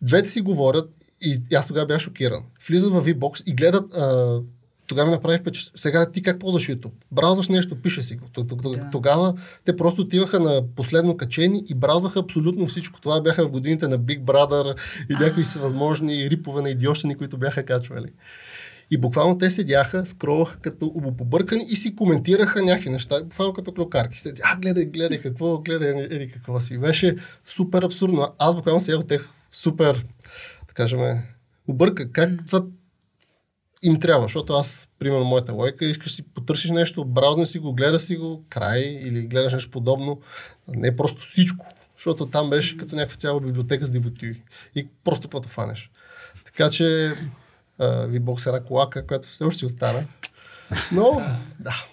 Двете 0.01 0.29
си 0.29 0.41
говорят 0.41 0.89
и 1.21 1.55
аз 1.55 1.67
тогава 1.67 1.85
бях 1.85 1.99
шокиран. 1.99 2.43
Влизат 2.67 2.93
в 2.93 3.05
V-Box 3.05 3.49
и 3.49 3.53
гледат 3.53 3.97
а, 3.97 4.39
тогава 4.87 5.07
ми 5.07 5.15
направи 5.15 5.37
впечатление. 5.37 5.73
Сега 5.75 6.11
ти 6.11 6.23
как 6.23 6.39
ползваш 6.39 6.67
YouTube? 6.67 6.91
Браузваш 7.11 7.47
нещо, 7.47 7.81
пише 7.81 8.03
си 8.03 8.15
го. 8.15 8.43
Да. 8.45 8.89
Тогава 8.91 9.33
те 9.65 9.77
просто 9.77 10.01
отиваха 10.01 10.39
на 10.39 10.63
последно 10.75 11.17
качени 11.17 11.63
и 11.69 11.73
браузваха 11.73 12.19
абсолютно 12.19 12.67
всичко. 12.67 13.01
Това 13.01 13.21
бяха 13.21 13.45
в 13.45 13.51
годините 13.51 13.87
на 13.87 13.99
Big 13.99 14.21
Brother 14.21 14.77
и 15.09 15.13
някакви 15.13 15.43
всевъзможни 15.43 16.29
рипове 16.29 16.61
на 16.61 16.69
идиощини, 16.69 17.15
които 17.15 17.37
бяха 17.37 17.65
качвали. 17.65 18.07
И 18.91 18.97
буквално 18.97 19.37
те 19.37 19.49
седяха, 19.49 20.05
скролваха 20.05 20.59
като 20.59 20.93
побъркани 21.17 21.65
и 21.69 21.75
си 21.75 21.95
коментираха 21.95 22.61
някакви 22.61 22.89
неща, 22.89 23.23
буквално 23.23 23.53
като 23.53 23.73
клюкарки. 23.73 24.21
Седи, 24.21 24.41
а, 24.43 24.57
гледай, 24.57 24.85
гледай 24.85 25.21
какво, 25.21 25.57
гледай, 25.57 25.89
еди 25.89 26.31
какво 26.31 26.59
си. 26.59 26.77
Беше 26.77 27.15
супер 27.45 27.83
абсурдно. 27.83 28.35
Аз 28.39 28.55
буквално 28.55 28.81
седях 28.81 28.99
от 28.99 29.07
тех 29.07 29.27
супер, 29.51 30.05
да 30.67 30.73
кажем, 30.73 30.99
обърка. 31.67 32.11
Как 32.11 32.45
това 32.45 32.65
им 33.83 33.99
трябва, 33.99 34.27
защото 34.27 34.53
аз, 34.53 34.87
примерно, 34.99 35.25
моята 35.25 35.53
лойка, 35.53 35.85
искаш 35.85 36.11
си 36.11 36.23
потърсиш 36.23 36.69
нещо, 36.69 37.05
браузне 37.05 37.45
си 37.45 37.59
го, 37.59 37.73
гледа 37.73 37.99
си 37.99 38.15
го, 38.15 38.43
край, 38.49 38.81
или 38.81 39.21
гледаш 39.21 39.53
нещо 39.53 39.71
подобно. 39.71 40.21
Не 40.67 40.95
просто 40.95 41.21
всичко, 41.21 41.65
защото 41.97 42.25
там 42.25 42.49
беше 42.49 42.77
като 42.77 42.95
някаква 42.95 43.17
цяла 43.17 43.39
библиотека 43.39 43.87
с 43.87 43.91
дивотиви. 43.91 44.43
И 44.75 44.87
просто 45.03 45.27
каквото 45.27 45.49
фанеш. 45.49 45.91
Така 46.45 46.69
че 46.69 47.15
Е 47.81 48.19
една 48.47 48.63
колака, 48.65 49.07
която 49.07 49.27
все 49.27 49.43
още 49.43 49.65
остана. 49.65 50.03
Но, 50.91 51.21
да. 51.59 51.85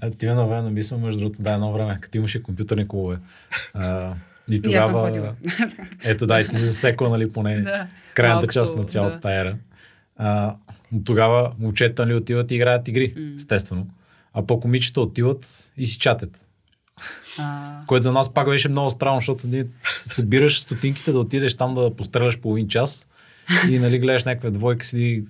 А, 0.00 0.10
ти 0.10 0.26
ме 0.26 0.34
навременно 0.34 0.70
мисля, 0.70 0.98
между 0.98 1.20
другото, 1.20 1.42
да, 1.42 1.52
едно 1.52 1.72
време, 1.72 1.98
като 2.00 2.18
имаше 2.18 2.42
компютърни 2.42 2.88
клубове. 2.88 3.18
А, 3.74 4.14
и 4.50 4.60
И 4.68 4.74
аз 4.74 4.84
съм 4.84 4.94
тогава... 4.94 5.34
Ето 6.04 6.26
да, 6.26 6.40
и 6.40 6.48
ти 6.48 6.56
засекла, 6.56 7.08
нали, 7.08 7.32
поне 7.32 7.60
Да. 7.62 7.86
крайната 8.14 8.36
Малкото, 8.36 8.52
част 8.52 8.76
на 8.76 8.84
цялата 8.84 9.14
да. 9.14 9.20
тая 9.20 9.40
ера. 9.40 9.56
А, 10.16 10.56
но 10.92 11.04
тогава 11.04 11.52
момчета 11.58 12.06
нали, 12.06 12.14
отиват 12.14 12.50
и 12.50 12.54
играят 12.54 12.88
игри, 12.88 13.32
естествено. 13.36 13.86
А 14.34 14.46
по 14.46 14.60
момичета 14.64 15.00
отиват 15.00 15.70
и 15.76 15.86
си 15.86 15.98
чатят. 15.98 16.46
А, 17.38 17.80
Което 17.86 18.02
за 18.02 18.12
нас 18.12 18.34
пак 18.34 18.46
беше 18.46 18.68
много 18.68 18.90
странно, 18.90 19.20
защото 19.20 19.46
ние 19.46 19.66
събираш 19.88 20.60
стотинките 20.60 21.12
да 21.12 21.18
отидеш 21.18 21.56
там 21.56 21.74
да 21.74 21.96
постреляш 21.96 22.40
половин 22.40 22.68
час 22.68 23.06
и 23.70 23.78
нали, 23.78 23.98
гледаш 23.98 24.24
някаква 24.24 24.50
двойка 24.50 24.86
седи 24.86 25.24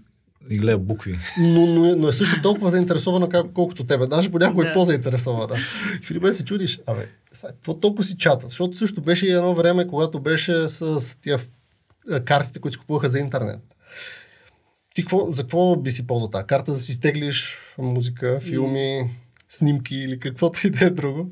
и 0.51 0.59
гледа 0.59 0.79
букви. 0.79 1.19
Но, 1.41 1.67
но, 1.67 1.97
но 1.97 2.09
е 2.09 2.13
също 2.13 2.43
толкова 2.43 2.71
заинтересована, 2.71 3.29
как, 3.29 3.47
колкото 3.53 3.85
тебе. 3.87 4.07
Даже 4.07 4.31
понякога 4.31 4.65
Да. 4.65 4.71
е 4.71 4.75
по-заинтересована. 4.75 5.57
И 6.03 6.05
в 6.05 6.11
един 6.11 6.21
момент 6.23 6.37
се 6.37 6.45
чудиш, 6.45 6.81
абе, 6.87 7.09
сега, 7.33 7.53
какво 7.53 7.75
толкова 7.75 8.05
си 8.05 8.17
чатат? 8.17 8.49
Защото 8.49 8.77
също 8.79 9.01
беше 9.01 9.27
и 9.27 9.31
едно 9.33 9.55
време, 9.55 9.87
когато 9.87 10.21
беше 10.21 10.69
с, 10.69 11.21
тия 11.21 11.39
а, 12.11 12.21
картите, 12.21 12.59
които 12.59 12.73
си 12.73 12.81
купуваха 12.81 13.09
за 13.09 13.19
интернет. 13.19 13.61
Ти 14.95 15.03
какво, 15.03 15.33
за 15.33 15.43
какво 15.43 15.77
би 15.77 15.91
си 15.91 16.07
ползвал 16.07 16.31
тази 16.31 16.47
карта? 16.47 16.73
Да 16.73 16.79
си 16.79 16.93
изтеглиш 16.93 17.59
музика, 17.79 18.41
филми, 18.41 19.11
снимки 19.53 19.97
или 19.97 20.19
каквото 20.19 20.67
и 20.67 20.71
да 20.71 20.85
е 20.85 20.91
друго. 20.91 21.31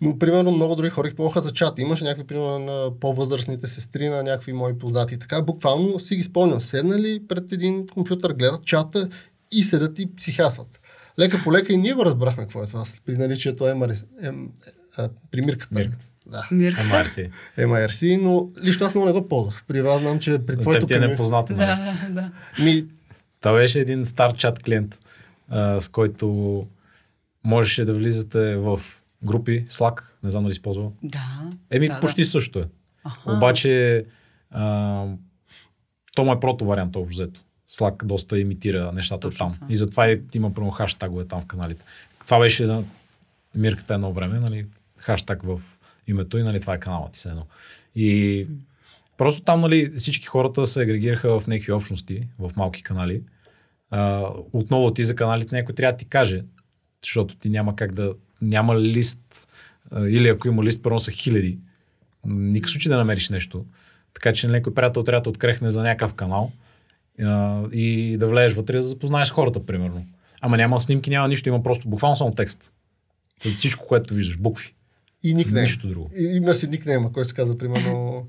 Но, 0.00 0.18
примерно, 0.18 0.50
много 0.50 0.76
други 0.76 0.90
хора 0.90 1.08
ги 1.08 1.14
ползваха 1.14 1.40
за 1.40 1.52
чат. 1.52 1.78
Имаше 1.78 2.04
някакви, 2.04 2.26
примерно, 2.26 2.58
на 2.58 2.90
по-възрастните 3.00 3.66
сестри, 3.66 4.08
на 4.08 4.22
някакви 4.22 4.52
мои 4.52 4.78
познати. 4.78 5.18
Така, 5.18 5.42
буквално 5.42 6.00
си 6.00 6.16
ги 6.16 6.22
спомням. 6.22 6.60
Седнали 6.60 7.22
пред 7.28 7.52
един 7.52 7.86
компютър, 7.86 8.32
гледат 8.32 8.64
чата 8.64 9.08
и 9.52 9.62
седят 9.64 9.98
и 9.98 10.16
психасват. 10.16 10.80
Лека 11.18 11.40
по 11.44 11.52
лека 11.52 11.72
и 11.72 11.76
ние 11.76 11.92
го 11.92 12.04
разбрахме 12.04 12.42
какво 12.42 12.62
е 12.62 12.66
това 12.66 12.84
при 13.06 13.16
наличието 13.16 13.64
MRS, 13.64 14.04
ем, 14.22 14.48
а, 14.96 15.08
при 15.30 15.40
мирката. 15.42 15.74
Мирката. 15.74 16.04
Да. 16.26 17.08
Си. 17.08 17.30
MRC, 17.58 18.20
но 18.20 18.48
лично 18.64 18.86
аз 18.86 18.94
много 18.94 19.06
не 19.06 19.12
го 19.12 19.28
ползвах. 19.28 19.64
При 19.68 19.82
вас 19.82 20.00
знам, 20.00 20.18
че 20.18 20.38
при 20.46 20.56
твоето 20.56 20.86
ти 20.86 20.94
е 20.94 21.00
непознато. 21.00 21.52
нали? 21.52 21.66
Да, 21.66 21.96
да, 22.08 22.14
да. 22.14 22.30
Ми, 22.64 22.84
Това 23.40 23.54
беше 23.54 23.80
един 23.80 24.06
стар 24.06 24.34
чат 24.34 24.62
клиент, 24.62 24.98
а, 25.48 25.80
с 25.80 25.88
който 25.88 26.66
можеше 27.44 27.84
да 27.84 27.94
влизате 27.94 28.56
в 28.56 28.80
групи, 29.24 29.64
Slack, 29.68 30.02
не 30.22 30.30
знам 30.30 30.42
дали 30.42 30.52
използва. 30.52 30.90
Да. 31.02 31.50
Еми, 31.70 31.88
да, 31.88 32.00
почти 32.00 32.24
също 32.24 32.58
е. 32.58 32.68
Аха. 33.04 33.32
Обаче, 33.32 34.04
а, 34.50 35.06
то 36.14 36.24
му 36.24 36.32
е 36.32 36.40
прото 36.40 36.64
вариант 36.64 36.96
общо 36.96 37.14
взето. 37.14 37.40
Slack 37.68 38.04
доста 38.04 38.38
имитира 38.38 38.92
нещата 38.92 39.20
Точно 39.20 39.46
там. 39.46 39.54
това. 39.54 39.66
И 39.70 39.76
затова 39.76 40.08
и 40.08 40.22
има 40.34 40.54
прямо 40.54 40.70
хаштагове 40.70 41.24
там 41.24 41.40
в 41.40 41.46
каналите. 41.46 41.84
Това 42.24 42.38
беше 42.38 42.66
на 42.66 42.82
мирката 43.54 43.94
едно 43.94 44.12
време, 44.12 44.40
нали, 44.40 44.66
хаштаг 44.96 45.42
в 45.42 45.60
името 46.06 46.38
и 46.38 46.42
нали, 46.42 46.60
това 46.60 46.74
е 46.74 46.80
каналът 46.80 47.12
ти 47.12 47.18
се 47.18 47.28
едно. 47.28 47.46
И 47.94 48.46
просто 49.16 49.42
там 49.42 49.60
нали, 49.60 49.92
всички 49.96 50.26
хората 50.26 50.66
се 50.66 50.82
агрегираха 50.82 51.40
в 51.40 51.46
някакви 51.46 51.72
общности, 51.72 52.28
в 52.38 52.52
малки 52.56 52.82
канали. 52.82 53.22
А, 53.90 54.28
отново 54.52 54.92
ти 54.92 55.04
за 55.04 55.16
каналите 55.16 55.56
някой 55.56 55.74
трябва 55.74 55.92
да 55.92 55.98
ти 55.98 56.04
каже, 56.04 56.44
защото 57.04 57.36
ти 57.36 57.48
няма 57.48 57.76
как 57.76 57.92
да... 57.92 58.14
Няма 58.42 58.80
лист, 58.80 59.48
или 60.08 60.28
ако 60.28 60.48
има 60.48 60.64
лист, 60.64 60.82
първо 60.82 61.00
са 61.00 61.10
хиляди. 61.10 61.58
Никакъв 62.26 62.70
случай 62.70 62.90
да 62.90 62.96
намериш 62.96 63.28
нещо. 63.28 63.64
Така 64.14 64.32
че 64.32 64.48
някой 64.48 64.74
приятел 64.74 65.02
трябва 65.02 65.22
да 65.22 65.30
открехне 65.30 65.70
за 65.70 65.82
някакъв 65.82 66.14
канал 66.14 66.52
а, 67.22 67.62
и 67.72 68.16
да 68.16 68.28
влезеш 68.28 68.56
вътре 68.56 68.76
да 68.76 68.82
запознаеш 68.82 69.30
хората, 69.30 69.66
примерно. 69.66 70.06
Ама 70.40 70.56
няма 70.56 70.80
снимки, 70.80 71.10
няма 71.10 71.28
нищо, 71.28 71.48
има 71.48 71.62
просто 71.62 71.88
буквално 71.88 72.16
само 72.16 72.34
текст. 72.34 72.72
Всичко, 73.56 73.86
което 73.86 74.14
виждаш, 74.14 74.38
букви. 74.38 74.74
и 75.22 75.34
никнейм. 75.34 75.62
Нищо 75.62 75.88
друго. 75.88 76.10
И, 76.16 76.22
има 76.22 76.54
си 76.54 76.68
никнейма, 76.68 77.12
който 77.12 77.28
се 77.28 77.34
казва, 77.34 77.58
примерно, 77.58 78.26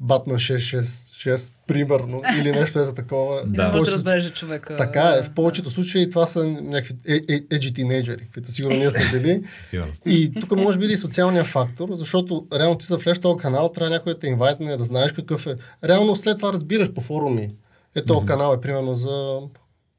Батман 0.00 0.36
666, 0.36 1.52
примерно, 1.66 2.22
или 2.38 2.52
нещо 2.52 2.78
ето 2.78 2.94
такова. 2.94 3.42
Да. 3.46 3.68
може 3.72 3.84
да 3.84 3.90
разбереш 3.90 4.32
човека. 4.32 4.76
Така 4.76 5.14
е, 5.18 5.22
в 5.22 5.30
повечето 5.34 5.70
случаи 5.70 6.10
това 6.10 6.26
са 6.26 6.48
някакви 6.48 6.94
е, 7.08 7.34
е, 7.34 7.40
еджи 7.50 7.74
тинейджери, 7.74 8.28
които 8.34 8.52
сигурно 8.52 8.76
ние 8.76 8.90
сме 8.90 9.20
били. 9.20 9.42
И 10.06 10.40
тук 10.40 10.56
може 10.56 10.78
би 10.78 10.84
и 10.84 10.96
социалния 10.96 11.44
фактор, 11.44 11.88
защото 11.92 12.46
реално 12.54 12.78
ти 12.78 12.86
за 12.86 12.96
влезеш 12.96 13.18
в 13.18 13.20
този 13.20 13.42
канал, 13.42 13.72
трябва 13.74 13.90
някой 13.90 14.14
да 14.14 14.18
те 14.18 14.26
инвайтне, 14.26 14.76
да 14.76 14.84
знаеш 14.84 15.12
какъв 15.12 15.46
е. 15.46 15.56
Реално 15.84 16.16
след 16.16 16.36
това 16.36 16.52
разбираш 16.52 16.92
по 16.92 17.00
форуми. 17.00 17.54
Е, 17.94 18.04
този 18.04 18.26
канал 18.26 18.54
е 18.54 18.60
примерно 18.60 18.94
за 18.94 19.40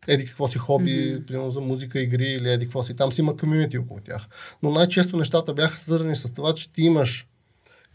еди 0.08 0.26
какво 0.26 0.48
си 0.48 0.58
хоби, 0.58 0.92
mm-hmm. 0.92 1.26
примерно 1.26 1.52
за 1.52 1.62
музика, 1.62 2.00
игри 2.00 2.28
или 2.28 2.50
еди 2.50 2.66
какво 2.66 2.84
си. 2.84 2.96
Там 2.96 3.12
си 3.12 3.22
има 3.22 3.38
комьюнити 3.38 3.78
около 3.78 4.00
тях. 4.00 4.28
Но 4.64 4.72
най-често 4.72 5.18
нещата 5.18 5.54
бяха 5.54 5.78
свързани 5.78 6.16
с 6.16 6.34
това, 6.34 6.54
че 6.54 6.74
ти 6.74 6.82
имаш 6.82 7.28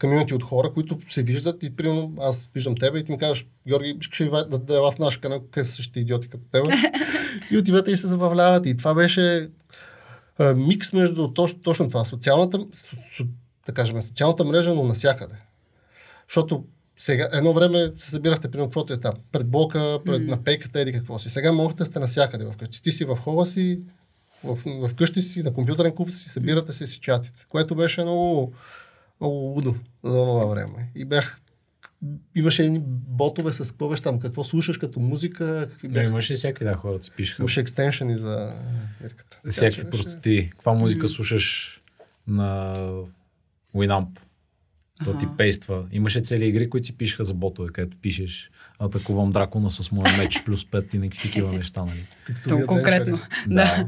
комьюнити 0.01 0.33
от 0.33 0.43
хора, 0.43 0.73
които 0.73 0.99
се 1.09 1.23
виждат 1.23 1.63
и 1.63 1.75
примерно 1.75 2.13
аз 2.21 2.49
виждам 2.53 2.75
тебе 2.75 2.99
и 2.99 3.03
ти 3.03 3.11
ми 3.11 3.17
кажеш, 3.17 3.47
Георги, 3.67 3.97
ли 4.21 4.29
да, 4.29 4.45
да 4.45 4.75
е 4.75 4.79
в 4.79 4.99
наш 4.99 5.17
канал, 5.17 5.43
къде 5.51 5.63
са 5.63 5.71
същите 5.71 5.99
идиоти 5.99 6.27
като 6.27 6.45
тебе? 6.51 6.69
и 7.51 7.57
отивате 7.57 7.91
и 7.91 7.95
се 7.95 8.07
забавлявате. 8.07 8.69
И 8.69 8.77
това 8.77 8.93
беше 8.93 9.49
а, 10.39 10.53
микс 10.53 10.93
между 10.93 11.27
точно, 11.27 11.59
точно 11.59 11.87
това, 11.87 12.05
социалната, 12.05 12.59
со, 12.73 12.95
со, 13.17 13.23
да 13.65 13.71
кажем, 13.71 14.01
социалната 14.01 14.45
мрежа, 14.45 14.73
но 14.73 14.83
навсякъде. 14.83 15.35
Защото 16.27 16.65
сега, 16.97 17.29
едно 17.33 17.53
време 17.53 17.91
се 17.97 18.09
събирахте, 18.09 18.51
примерно, 18.51 18.69
каквото 18.69 18.93
е 18.93 18.99
там, 18.99 19.13
пред 19.31 19.47
блока, 19.47 19.99
пред, 20.05 20.21
mm. 20.21 20.27
на 20.27 20.43
пейката, 20.43 20.79
еди 20.79 20.91
какво 20.91 21.19
си. 21.19 21.29
Сега 21.29 21.51
можете 21.51 21.77
да 21.77 21.85
сте 21.85 21.99
навсякъде 21.99 22.51
вкъщи. 22.51 22.81
Ти 22.81 22.91
си 22.91 23.05
в 23.05 23.15
хола 23.15 23.45
си, 23.45 23.79
в, 24.43 24.87
в 24.87 24.95
къщи 24.95 25.21
си, 25.21 25.43
на 25.43 25.53
компютърен 25.53 25.95
клуб 25.95 26.11
си, 26.11 26.29
събирате 26.29 26.71
се 26.71 26.87
си 26.87 26.99
чатите, 26.99 27.45
което 27.49 27.75
беше 27.75 28.01
много, 28.01 28.53
много 29.21 29.35
лудо 29.35 29.75
за 30.03 30.11
това 30.17 30.45
време. 30.45 30.89
И 30.95 31.05
бях 31.05 31.41
имаше 32.35 32.63
едни 32.65 32.81
ботове 33.07 33.53
с 33.53 33.71
какво 33.71 33.89
беше 33.89 34.03
там, 34.03 34.19
какво 34.19 34.43
слушаш 34.43 34.77
като 34.77 34.99
музика, 34.99 35.67
какви 35.69 35.87
бяха. 35.87 36.07
имаше 36.07 36.35
всякакви 36.35 36.65
да 36.65 36.75
хората 36.75 37.03
си 37.03 37.11
пишеха. 37.11 37.41
Имаше 37.41 37.59
екстеншъни 37.59 38.17
за. 38.17 38.53
Така 39.01 39.23
Всякакви 39.49 39.75
че 39.81 39.83
беше- 39.83 39.89
простоти. 40.03 40.49
Каква 40.51 40.73
музика 40.73 41.07
слушаш 41.07 41.77
на 42.27 42.75
Winamp? 43.75 44.19
То 45.03 45.17
ти 45.17 45.25
пейства. 45.37 45.85
Имаше 45.91 46.21
цели 46.21 46.45
игри, 46.45 46.69
които 46.69 46.85
си 46.87 46.97
пишеха 46.97 47.23
за 47.23 47.33
ботове, 47.33 47.69
където 47.73 47.97
пишеш 48.01 48.51
атакувам 48.79 49.31
дракона 49.31 49.69
с 49.69 49.91
моя 49.91 50.17
меч 50.17 50.43
плюс 50.45 50.65
5 50.65 50.95
и 50.95 50.97
някакви 50.97 51.21
такива 51.21 51.53
неща, 51.53 51.85
нали? 51.85 52.07
Текстови 52.27 52.61
То 52.61 52.67
конкретно. 52.67 53.19
Да. 53.47 53.85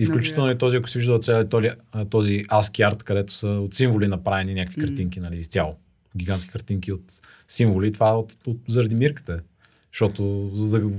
И 0.00 0.06
включително 0.06 0.50
и 0.50 0.58
този, 0.58 0.76
ако 0.76 0.88
си 0.88 0.98
виждал 0.98 1.18
цял 1.18 1.48
този, 1.48 1.68
този 2.10 2.42
ASCII 2.42 2.88
арт, 2.88 3.02
където 3.02 3.34
са 3.34 3.48
от 3.48 3.74
символи 3.74 4.08
направени 4.08 4.54
някакви 4.54 4.80
картинки, 4.80 5.20
нали, 5.20 5.38
изцяло. 5.38 5.76
Гигантски 6.16 6.50
картинки 6.50 6.92
от 6.92 7.20
символи. 7.48 7.92
Това 7.92 8.08
е 8.08 8.12
от, 8.12 8.36
от, 8.46 8.58
заради 8.68 8.94
мирката. 8.94 9.32
е. 9.32 9.36
Защото 9.92 10.50
за 10.54 10.70
да 10.70 10.86
го 10.86 10.92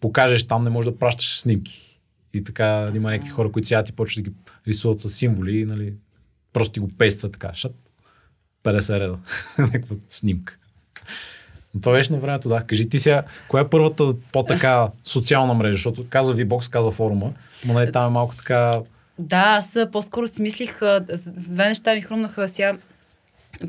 покажеш 0.00 0.46
там 0.46 0.64
не 0.64 0.70
можеш 0.70 0.92
да 0.92 0.98
пращаш 0.98 1.40
снимки. 1.40 2.00
И 2.34 2.44
така 2.44 2.92
има 2.94 3.10
някакви 3.10 3.30
хора, 3.30 3.52
които 3.52 3.68
сега 3.68 3.84
ти 3.84 3.92
почват 3.92 4.24
да 4.24 4.30
ги 4.30 4.36
рисуват 4.66 5.00
с 5.00 5.10
символи 5.10 5.58
и 5.60 5.64
нали, 5.64 5.94
просто 6.52 6.72
ти 6.72 6.80
го 6.80 6.88
пействат 6.88 7.32
така. 7.32 7.54
Шат, 7.54 7.74
50 8.64 9.00
реда. 9.00 9.18
Някаква 9.58 9.96
снимка. 10.08 10.56
Но 11.74 11.80
това 11.80 11.92
беше 11.92 12.12
на 12.12 12.18
времето, 12.18 12.48
да. 12.48 12.60
Кажи 12.60 12.88
ти 12.88 12.98
сега, 12.98 13.22
коя 13.48 13.62
е 13.62 13.68
първата 13.68 14.14
по-така 14.32 14.88
социална 15.04 15.54
мрежа? 15.54 15.72
Защото 15.72 16.06
каза 16.08 16.36
VBOX, 16.36 16.70
каза 16.70 16.90
форума, 16.90 17.32
но 17.66 17.92
там 17.92 18.06
е 18.06 18.10
малко 18.10 18.36
така... 18.36 18.72
Да, 19.18 19.56
аз 19.58 19.78
по-скоро 19.92 20.26
си 20.26 20.42
мислих, 20.42 20.78
с 21.08 21.50
две 21.52 21.68
неща 21.68 21.94
ми 21.94 22.00
хрумнаха 22.00 22.48
сега. 22.48 22.76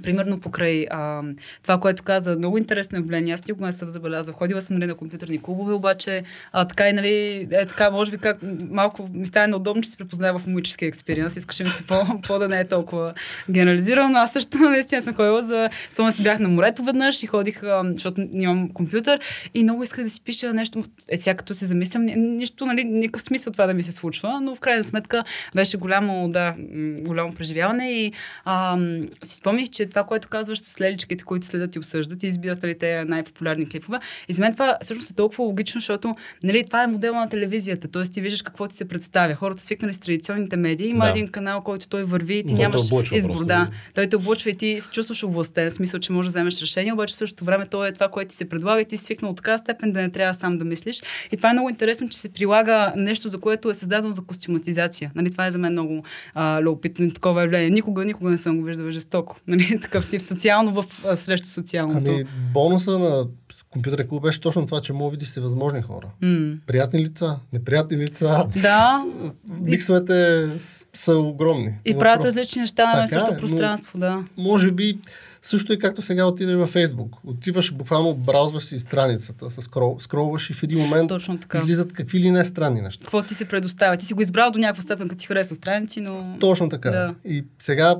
Примерно 0.04 0.40
покрай 0.40 0.86
а, 0.90 1.22
това, 1.64 1.80
което 1.80 2.04
каза, 2.04 2.36
много 2.38 2.58
интересно 2.58 2.98
явление. 2.98 3.34
Аз 3.34 3.48
никога 3.48 3.66
не 3.66 3.74
съм 3.74 3.90
забелязал. 3.90 4.34
Ходила 4.34 4.62
съм 4.62 4.78
нали, 4.78 4.88
на 4.88 4.96
компютърни 4.96 5.42
клубове, 5.42 5.74
обаче 5.74 6.24
а, 6.52 6.68
така 6.68 6.90
и 6.90 6.94
нали, 6.94 7.48
е, 7.52 7.66
така, 7.66 7.92
може 7.92 8.12
би 8.12 8.18
как 8.18 8.38
малко 8.70 9.10
ми 9.14 9.26
стане 9.26 9.48
неудобно, 9.48 9.82
че 9.82 9.90
се 9.90 9.98
препознава 9.98 10.40
в 10.40 10.48
момически 10.48 10.86
експириенс. 10.86 11.36
Искаше 11.36 11.64
ми 11.64 11.70
се 11.70 11.88
по, 11.88 12.22
по 12.28 12.40
да 12.40 12.48
не 12.48 12.60
е 12.60 12.68
толкова 12.68 13.14
генерализирано, 13.50 14.10
но 14.10 14.18
аз 14.18 14.34
също 14.34 14.58
наистина 14.70 15.02
съм 15.02 15.14
ходила 15.14 15.44
за... 15.44 15.70
Само 15.90 16.12
си 16.12 16.24
бях 16.24 16.40
на 16.40 16.50
морето 16.50 16.84
веднъж 16.84 17.24
и 17.24 17.28
ходих, 17.28 17.64
а, 17.64 17.84
защото 17.94 18.28
нямам 18.32 18.70
компютър 18.70 19.20
и 19.54 19.64
много 19.64 19.84
исках 19.84 20.04
да 20.04 20.10
си 20.10 20.22
пиша 20.22 20.54
нещо. 20.54 20.84
Е, 21.10 21.18
сега 21.18 21.36
като 21.36 21.54
се 21.54 21.66
замислям, 21.66 22.06
ни- 22.06 22.16
нищо, 22.16 22.66
нали, 22.66 22.84
никакъв 22.84 23.22
смисъл 23.22 23.54
това 23.54 23.66
да 23.66 23.74
ми 23.74 23.84
се 23.84 23.92
случва, 23.92 24.42
но 24.42 24.56
в 24.56 24.60
крайна 24.60 24.84
сметка 24.84 25.24
беше 25.56 25.78
голямо, 25.78 26.30
да, 26.30 26.56
голямо 27.00 27.34
преживяване 27.34 27.92
и 27.92 28.12
а, 28.46 28.78
си 29.24 29.36
спомних, 29.36 29.70
че 29.78 29.86
това, 29.86 30.04
което 30.04 30.28
казваш 30.28 30.60
с 30.60 30.82
леличките, 30.82 31.24
които 31.24 31.46
следят 31.46 31.76
и 31.76 31.80
обсъждат 31.80 32.24
и 32.24 32.28
избират 32.28 32.64
ли 32.64 32.78
те 32.78 33.06
най-популярни 33.06 33.70
клипове. 33.70 34.00
И 34.28 34.34
за 34.34 34.42
мен 34.42 34.54
това 34.54 34.78
всъщност 34.82 35.12
е 35.12 35.14
толкова 35.14 35.44
логично, 35.44 35.82
защото 35.82 36.16
нали, 36.44 36.64
това 36.66 36.84
е 36.84 36.88
модела 36.88 37.20
на 37.20 37.30
телевизията. 37.30 37.88
Тоест 37.88 38.14
ти 38.14 38.22
виждаш 38.22 38.42
какво 38.42 38.68
ти 38.68 38.76
се 38.76 38.88
представя. 38.88 39.34
Хората 39.36 39.62
свикнали 39.62 39.94
с 39.94 40.00
традиционните 40.00 40.58
медии. 40.58 40.88
Има 40.88 41.06
Да. 41.06 41.12
един 41.12 41.28
канал, 41.28 41.62
който 41.62 41.88
той 41.88 42.04
върви 42.04 42.34
и 42.38 42.44
ти 42.44 42.54
Той 42.54 42.58
нямаш 42.58 42.82
облъчва 42.92 43.16
избор. 43.18 43.30
просто, 43.30 43.46
Да. 43.46 43.60
нали? 43.60 43.70
Той 43.96 44.08
те 44.08 44.16
облъчва 44.16 44.50
и 44.50 44.56
ти 44.56 44.78
се 44.82 44.92
чувстваш 44.92 45.24
овластен, 45.24 45.72
смисъл, 45.72 46.00
че 46.00 46.12
можеш 46.12 46.28
да 46.28 46.30
вземеш 46.30 46.62
решение, 46.62 46.94
обаче 46.94 47.14
в 47.14 47.18
същото 47.18 47.46
време 47.46 47.66
то 47.66 47.86
е 47.86 47.92
това, 47.92 48.08
което 48.08 48.30
ти 48.30 48.36
се 48.36 48.50
предлага 48.50 48.82
и 48.82 48.86
ти 48.86 48.98
свикнал 48.98 49.32
от 49.32 49.38
така 49.38 49.58
степен 49.58 49.92
да 49.92 50.02
не 50.02 50.10
трябва 50.10 50.34
сам 50.34 50.58
да 50.58 50.66
мислиш. 50.66 51.02
И 51.32 51.38
това 51.38 51.50
е 51.50 51.54
много 51.54 51.70
интересно, 51.70 52.10
че 52.10 52.18
се 52.18 52.30
прилага 52.30 52.94
нещо, 52.96 53.28
за 53.30 53.40
което 53.40 53.70
е 53.70 53.74
създадено 53.74 54.14
за 54.14 54.22
костюматизация. 54.22 55.12
Нали, 55.16 55.32
това 55.32 55.48
е 55.48 55.52
за 55.52 55.58
мен 55.58 55.72
много 55.72 56.04
а, 56.34 56.62
любопитно 56.62 57.12
такова 57.14 57.42
явление. 57.42 57.70
Никога, 57.70 58.06
никога 58.06 58.30
не 58.30 58.38
съм 58.38 58.58
го 58.58 58.64
виждала 58.64 58.92
жестоко. 58.92 59.36
Нали, 59.48 59.67
такъв 59.82 60.10
тип 60.10 60.22
социално 60.22 60.82
в, 60.82 60.86
срещу 61.18 61.48
социалното. 61.48 62.12
Ами, 62.12 62.26
бонуса 62.54 63.00
на 63.00 63.28
компютърен 63.70 64.08
клуб 64.08 64.24
беше 64.24 64.42
точно 64.42 64.66
това, 64.66 64.82
че 64.82 64.94
мога 64.94 65.06
да 65.06 65.12
видиш 65.12 65.28
всевъзможни 65.28 65.82
хора. 65.82 66.08
М. 66.22 66.56
Приятни 66.68 67.00
лица, 67.00 67.40
неприятни 67.54 67.98
лица. 67.98 68.46
Да, 68.62 69.06
Миксовете 69.62 70.48
са 70.94 71.18
огромни. 71.18 71.74
и 71.86 71.98
правят 71.98 72.26
различни 72.26 72.62
неща 72.62 72.86
на 72.86 72.92
Така 72.92 73.04
едно 73.04 73.18
и 73.18 73.20
също 73.20 73.34
е, 73.34 73.38
пространство, 73.38 74.00
да. 74.00 74.24
Може 74.38 74.72
би 74.72 75.00
също 75.42 75.74
и 75.74 75.80
както 75.80 76.02
сега 76.02 76.26
отидеш 76.26 76.56
във 76.56 76.70
Фейсбук. 76.70 77.16
Отиваш 77.26 77.74
буквално, 77.74 78.16
браузваш 78.16 78.64
си 78.64 78.80
страницата, 78.80 79.62
скрол, 79.62 79.96
скролваш 80.00 80.50
и 80.50 80.54
в 80.54 80.64
един 80.64 80.80
момент 80.80 81.10
Точно 81.10 81.40
така. 81.40 81.58
излизат 81.58 81.94
какви 81.94 82.20
ли 82.20 82.32
не 82.32 82.46
странни 82.46 82.82
неща. 82.82 83.04
Какво 83.04 83.24
ти 83.24 83.34
се 83.34 83.46
предоставя? 83.46 83.98
Ти 83.98 84.06
си 84.06 84.14
го 84.14 84.22
избрал 84.22 84.52
до 84.52 84.60
някаква 84.60 84.82
степен, 84.82 85.08
като 85.08 85.22
си 85.22 85.28
харесал 85.28 85.56
страници, 85.56 86.02
но... 86.02 86.38
Точно 86.40 86.70
така. 86.70 86.90
Да. 86.92 87.16
И 87.26 87.46
сега, 87.60 87.96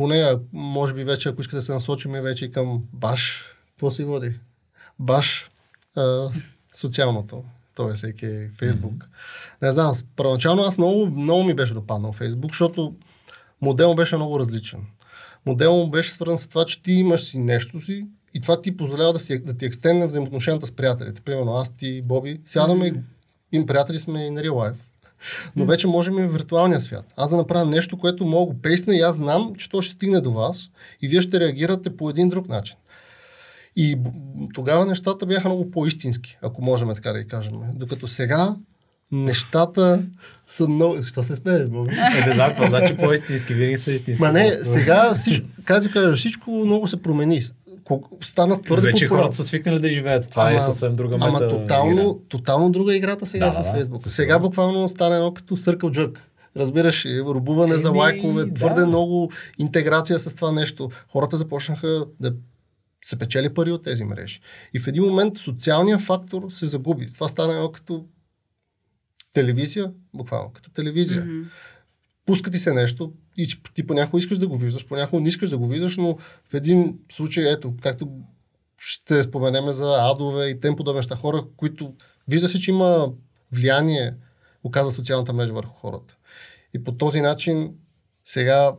поне, 0.00 0.38
може 0.52 0.94
би 0.94 1.04
вече, 1.04 1.28
ако 1.28 1.40
искате 1.40 1.56
да 1.56 1.62
се 1.62 1.72
насочим 1.72 2.12
вече 2.12 2.44
и 2.44 2.50
към 2.50 2.82
баш, 2.92 3.44
какво 3.70 3.90
си 3.90 4.04
води? 4.04 4.32
Баш 4.98 5.50
а, 5.96 6.30
социалното, 6.72 7.44
т.е. 7.76 7.92
всеки 7.92 8.48
Фейсбук. 8.58 8.92
Mm-hmm. 8.92 9.62
Не 9.62 9.72
знам, 9.72 9.94
първоначално 10.16 10.62
аз 10.62 10.78
много, 10.78 11.06
много 11.06 11.44
ми 11.44 11.54
беше 11.54 11.74
допаднал 11.74 12.12
Фейсбук, 12.12 12.50
защото 12.50 12.92
модел 13.62 13.94
беше 13.94 14.16
много 14.16 14.40
различен. 14.40 14.86
Модел 15.46 15.76
му 15.76 15.90
беше 15.90 16.12
свързан 16.12 16.38
с 16.38 16.48
това, 16.48 16.64
че 16.64 16.82
ти 16.82 16.92
имаш 16.92 17.20
си 17.20 17.38
нещо 17.38 17.80
си 17.80 18.06
и 18.34 18.40
това 18.40 18.60
ти 18.60 18.76
позволява 18.76 19.12
да, 19.12 19.18
си, 19.18 19.38
да 19.38 19.56
ти 19.56 19.64
екстендне 19.64 20.06
взаимоотношенията 20.06 20.66
с 20.66 20.72
приятелите. 20.72 21.20
Примерно 21.20 21.52
аз, 21.52 21.76
ти, 21.76 22.02
Боби, 22.02 22.40
сядаме 22.46 22.86
и 22.86 22.94
им 23.52 23.66
приятели 23.66 23.98
сме 23.98 24.26
и 24.26 24.30
на 24.30 24.40
real 24.40 24.50
life. 24.50 24.80
Но 25.56 25.64
вече 25.64 25.86
можем 25.86 26.18
и 26.18 26.22
в 26.22 26.32
виртуалния 26.32 26.80
свят. 26.80 27.04
Аз 27.16 27.30
да 27.30 27.36
направя 27.36 27.64
нещо, 27.64 27.98
което 27.98 28.26
мога 28.26 28.52
го 28.52 28.60
пейсна 28.60 28.94
и 28.94 29.00
аз 29.00 29.16
знам, 29.16 29.52
че 29.58 29.70
то 29.70 29.82
ще 29.82 29.94
стигне 29.94 30.20
до 30.20 30.32
вас 30.32 30.70
и 31.02 31.08
вие 31.08 31.20
ще 31.20 31.40
реагирате 31.40 31.96
по 31.96 32.10
един 32.10 32.28
друг 32.28 32.48
начин. 32.48 32.76
И 33.76 33.98
тогава 34.54 34.86
нещата 34.86 35.26
бяха 35.26 35.48
много 35.48 35.70
по-истински, 35.70 36.38
ако 36.42 36.62
можем 36.62 36.94
така 36.94 37.12
да 37.12 37.22
ги 37.22 37.28
кажем. 37.28 37.54
Докато 37.74 38.06
сега 38.06 38.54
нещата 39.12 40.02
са 40.46 40.68
много... 40.68 41.02
Що 41.02 41.22
се 41.22 41.36
смееш, 41.36 41.68
Боби? 41.68 41.94
Е, 41.94 42.26
не 42.26 42.32
знам 42.32 42.52
значи 42.68 42.96
по-истински, 42.96 43.54
винаги 43.54 43.78
са 43.78 43.92
истински. 43.92 44.22
Ма 44.22 44.32
не, 44.32 44.52
сега, 44.52 45.14
всичко, 45.14 45.46
как 45.64 45.82
ти 45.82 45.90
кажа, 45.90 46.16
всичко 46.16 46.50
много 46.50 46.86
се 46.86 47.02
промени. 47.02 47.42
Стана 48.22 48.62
твърде 48.62 48.88
Вече 48.88 49.04
популярно. 49.04 49.22
хората 49.24 49.36
са 49.36 49.44
свикнали 49.44 49.78
да 49.78 49.90
живеят 49.90 50.24
с 50.24 50.28
това 50.28 50.52
и 50.52 50.54
е 50.54 50.60
съвсем 50.60 50.96
друга 50.96 51.14
мета. 51.14 51.26
Ама 51.28 51.38
игра. 51.38 51.48
тотално, 51.48 52.20
тотално 52.28 52.70
друга 52.70 52.96
играта 52.96 53.26
сега 53.26 53.46
Да, 53.46 53.52
с 53.52 53.72
Фейсбук. 53.72 54.02
със 54.02 54.14
Сега 54.14 54.38
буквално 54.38 54.88
стана 54.88 55.16
едно 55.16 55.34
като 55.34 55.56
съркъл 55.56 55.90
джърк. 55.90 56.26
Разбираш, 56.56 57.06
ли, 57.06 57.20
рубуване 57.20 57.76
за 57.76 57.88
Еми, 57.88 57.98
лайкове, 57.98 58.44
да. 58.44 58.52
твърде 58.52 58.86
много 58.86 59.32
интеграция 59.58 60.18
с 60.18 60.34
това 60.34 60.52
нещо. 60.52 60.90
Хората 61.08 61.36
започнаха 61.36 62.06
да 62.20 62.32
се 63.04 63.18
печели 63.18 63.54
пари 63.54 63.72
от 63.72 63.82
тези 63.82 64.04
мрежи. 64.04 64.40
И 64.74 64.78
в 64.78 64.86
един 64.86 65.02
момент 65.02 65.38
социалният 65.38 66.00
фактор 66.00 66.50
се 66.50 66.66
загуби. 66.68 67.12
Това 67.14 67.28
стана 67.28 67.52
едно 67.52 67.72
като 67.72 68.04
телевизия, 69.32 69.92
буквално, 70.14 70.50
като 70.52 70.70
телевизия. 70.70 71.24
Мгм. 71.24 71.42
Пуска 72.26 72.50
ти 72.50 72.58
се 72.58 72.72
нещо 72.72 73.12
и 73.42 73.46
ти 73.74 73.86
понякога 73.86 74.18
искаш 74.18 74.38
да 74.38 74.48
го 74.48 74.56
виждаш, 74.56 74.86
понякога 74.86 75.22
не 75.22 75.28
искаш 75.28 75.50
да 75.50 75.58
го 75.58 75.68
виждаш, 75.68 75.96
но 75.96 76.18
в 76.50 76.54
един 76.54 76.98
случай, 77.12 77.52
ето, 77.52 77.74
както 77.82 78.08
ще 78.78 79.22
споменеме 79.22 79.72
за 79.72 79.96
адове 79.98 80.46
и 80.46 80.60
тем 80.60 80.76
подобни 80.76 80.96
неща, 80.96 81.16
хора, 81.16 81.44
които 81.56 81.94
вижда 82.28 82.48
се, 82.48 82.60
че 82.60 82.70
има 82.70 83.12
влияние, 83.52 84.14
оказва 84.64 84.92
социалната 84.92 85.32
мрежа 85.32 85.52
върху 85.52 85.74
хората. 85.74 86.16
И 86.74 86.84
по 86.84 86.92
този 86.92 87.20
начин 87.20 87.74
сега 88.24 88.72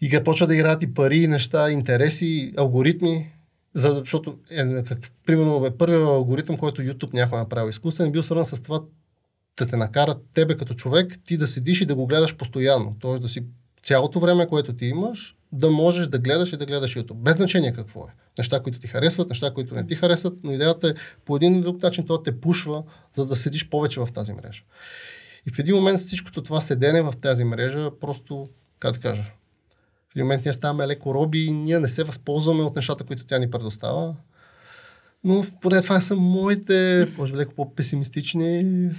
игра 0.00 0.24
почва 0.24 0.46
да 0.46 0.54
играят 0.54 0.82
и 0.82 0.94
пари, 0.94 1.26
неща, 1.26 1.70
интереси, 1.70 2.52
алгоритми 2.56 3.32
За, 3.74 3.94
защото, 3.94 4.38
е, 4.50 4.82
как, 4.82 4.98
примерно, 5.26 5.66
е, 5.66 5.70
първият 5.70 6.02
алгоритъм, 6.02 6.56
който 6.56 6.82
YouTube 6.82 7.14
някой 7.14 7.38
направил 7.38 7.68
изкуствен, 7.68 8.06
е 8.06 8.10
бил 8.10 8.22
свързан 8.22 8.44
с 8.44 8.62
това 8.62 8.80
да 9.58 9.66
те 9.66 9.76
накарат 9.76 10.18
тебе 10.34 10.56
като 10.56 10.74
човек, 10.74 11.18
ти 11.26 11.36
да 11.36 11.46
седиш 11.46 11.80
и 11.80 11.86
да 11.86 11.94
го 11.94 12.06
гледаш 12.06 12.36
постоянно. 12.36 12.96
Тоест 13.00 13.22
да 13.22 13.28
си 13.28 13.44
цялото 13.82 14.20
време, 14.20 14.46
което 14.46 14.72
ти 14.72 14.86
имаш, 14.86 15.36
да 15.52 15.70
можеш 15.70 16.06
да 16.06 16.18
гледаш 16.18 16.52
и 16.52 16.56
да 16.56 16.66
гледаш 16.66 16.94
YouTube. 16.94 17.14
Без 17.14 17.36
значение 17.36 17.72
какво 17.72 18.00
е. 18.00 18.12
Неща, 18.38 18.60
които 18.60 18.80
ти 18.80 18.86
харесват, 18.86 19.28
неща, 19.28 19.54
които 19.54 19.74
не 19.74 19.86
ти 19.86 19.94
харесват, 19.94 20.34
но 20.44 20.52
идеята 20.52 20.88
е 20.88 20.94
по 21.24 21.36
един 21.36 21.54
или 21.54 21.62
друг 21.62 21.82
начин 21.82 22.06
това 22.06 22.22
те 22.22 22.40
пушва, 22.40 22.82
за 23.16 23.26
да 23.26 23.36
седиш 23.36 23.68
повече 23.68 24.00
в 24.00 24.08
тази 24.14 24.32
мрежа. 24.32 24.62
И 25.46 25.50
в 25.50 25.58
един 25.58 25.74
момент 25.74 26.00
всичкото 26.00 26.42
това 26.42 26.60
седене 26.60 27.02
в 27.02 27.14
тази 27.20 27.44
мрежа, 27.44 27.90
просто, 28.00 28.46
как 28.78 28.92
да 28.92 28.98
кажа, 28.98 29.22
в 30.08 30.16
един 30.16 30.24
момент 30.24 30.44
ние 30.44 30.52
ставаме 30.52 30.86
леко 30.86 31.14
роби 31.14 31.44
и 31.44 31.52
ние 31.52 31.80
не 31.80 31.88
се 31.88 32.04
възползваме 32.04 32.62
от 32.62 32.76
нещата, 32.76 33.04
които 33.04 33.26
тя 33.26 33.38
ни 33.38 33.50
предоставя. 33.50 34.14
Но 35.24 35.46
поне 35.60 35.82
това 35.82 36.00
са 36.00 36.16
моите, 36.16 37.08
може 37.18 37.32
би 37.32 37.38
леко 37.38 37.54
по-песимистични 37.54 38.90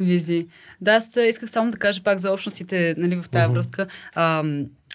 визии. 0.00 0.46
Да, 0.80 0.92
аз 0.92 1.16
исках 1.16 1.50
само 1.50 1.70
да 1.70 1.78
кажа 1.78 2.02
пак 2.02 2.18
за 2.18 2.32
общностите 2.32 2.94
нали, 2.98 3.16
в 3.16 3.30
тази 3.30 3.48
uh-huh. 3.48 3.52
връзка. 3.52 3.86
А, 4.14 4.44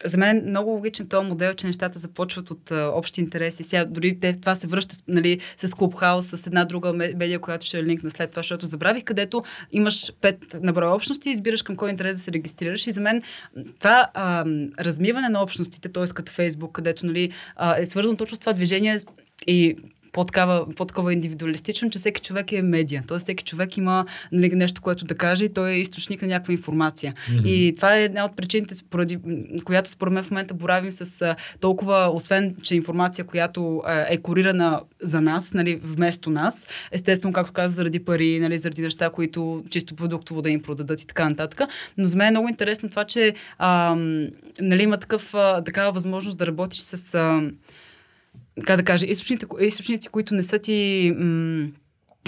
за 0.05 0.17
мен 0.17 0.37
е 0.37 0.41
много 0.49 0.71
логичен 0.71 1.07
този 1.07 1.27
модел, 1.27 1.53
че 1.53 1.67
нещата 1.67 1.99
започват 1.99 2.51
от 2.51 2.71
а, 2.71 2.91
общи 2.95 3.21
интереси. 3.21 3.63
Сега 3.63 3.85
дори 3.85 4.19
те, 4.19 4.39
това 4.39 4.55
се 4.55 4.67
връща 4.67 4.95
нали, 5.07 5.39
с 5.57 5.67
Clubhouse, 5.67 6.35
с 6.35 6.47
една 6.47 6.65
друга 6.65 6.93
медия, 6.93 7.39
която 7.39 7.65
ще 7.65 7.79
е 7.79 7.83
линкна 7.83 8.11
след 8.11 8.31
това, 8.31 8.39
защото 8.39 8.65
забравих, 8.65 9.03
където 9.03 9.43
имаш 9.71 10.11
пет 10.21 10.37
наброя 10.61 10.95
общности 10.95 11.29
и 11.29 11.31
избираш 11.31 11.61
към 11.61 11.75
кой 11.75 11.89
интерес 11.89 12.17
да 12.17 12.23
се 12.23 12.31
регистрираш. 12.31 12.87
И 12.87 12.91
за 12.91 13.01
мен 13.01 13.21
това 13.79 14.07
а, 14.13 14.45
размиване 14.79 15.29
на 15.29 15.41
общностите, 15.41 15.89
т.е. 15.89 16.03
като 16.13 16.31
Фейсбук, 16.31 16.71
където 16.71 17.05
нали, 17.05 17.31
а, 17.55 17.79
е 17.79 17.85
свързано 17.85 18.17
точно 18.17 18.35
с 18.35 18.39
това 18.39 18.53
движение 18.53 18.97
и 19.47 19.75
по-такава, 20.11 20.65
по-такова 20.75 21.13
индивидуалистично, 21.13 21.89
че 21.89 21.99
всеки 21.99 22.21
човек 22.21 22.51
е 22.51 22.61
медия. 22.61 23.03
Тоест 23.07 23.23
всеки 23.23 23.43
човек 23.43 23.77
има 23.77 24.05
нали, 24.31 24.49
нещо, 24.55 24.81
което 24.81 25.05
да 25.05 25.15
каже 25.15 25.45
и 25.45 25.53
той 25.53 25.71
е 25.71 25.79
източник 25.79 26.21
на 26.21 26.27
някаква 26.27 26.53
информация. 26.53 27.13
Mm-hmm. 27.13 27.47
И 27.47 27.75
това 27.75 27.97
е 27.97 28.03
една 28.03 28.25
от 28.25 28.35
причините, 28.35 28.75
поради 28.89 29.19
която 29.65 29.89
според 29.89 30.13
мен 30.13 30.23
в 30.23 30.31
момента 30.31 30.53
боравим 30.53 30.91
с 30.91 31.35
толкова, 31.59 32.09
освен, 32.13 32.55
че 32.61 32.75
информация, 32.75 33.25
която 33.25 33.81
е 34.09 34.17
корирана 34.17 34.81
за 35.01 35.21
нас, 35.21 35.53
нали, 35.53 35.79
вместо 35.83 36.29
нас, 36.29 36.67
естествено, 36.91 37.33
както 37.33 37.53
каза, 37.53 37.75
заради 37.75 37.99
пари, 37.99 38.39
нали, 38.39 38.57
заради 38.57 38.81
неща, 38.81 39.09
които 39.09 39.63
чисто 39.69 39.95
продуктово 39.95 40.41
да 40.41 40.49
им 40.49 40.61
продадат 40.61 41.01
и 41.01 41.07
така 41.07 41.29
нататък. 41.29 41.61
Но 41.97 42.05
за 42.05 42.17
мен 42.17 42.27
е 42.27 42.31
много 42.31 42.49
интересно 42.49 42.89
това, 42.89 43.03
че 43.03 43.33
а, 43.57 43.95
нали, 44.61 44.83
има 44.83 44.97
такъв, 44.97 45.33
а, 45.33 45.63
такава 45.63 45.91
възможност 45.91 46.37
да 46.37 46.47
работиш 46.47 46.79
с... 46.79 47.15
А, 47.15 47.41
как 48.61 48.77
да 48.77 48.83
кажа, 48.83 49.05
източници, 49.05 49.45
източници 49.59 50.09
които 50.09 50.35
не 50.35 50.43
са 50.43 50.59
ти... 50.59 51.11
М- 51.17 51.67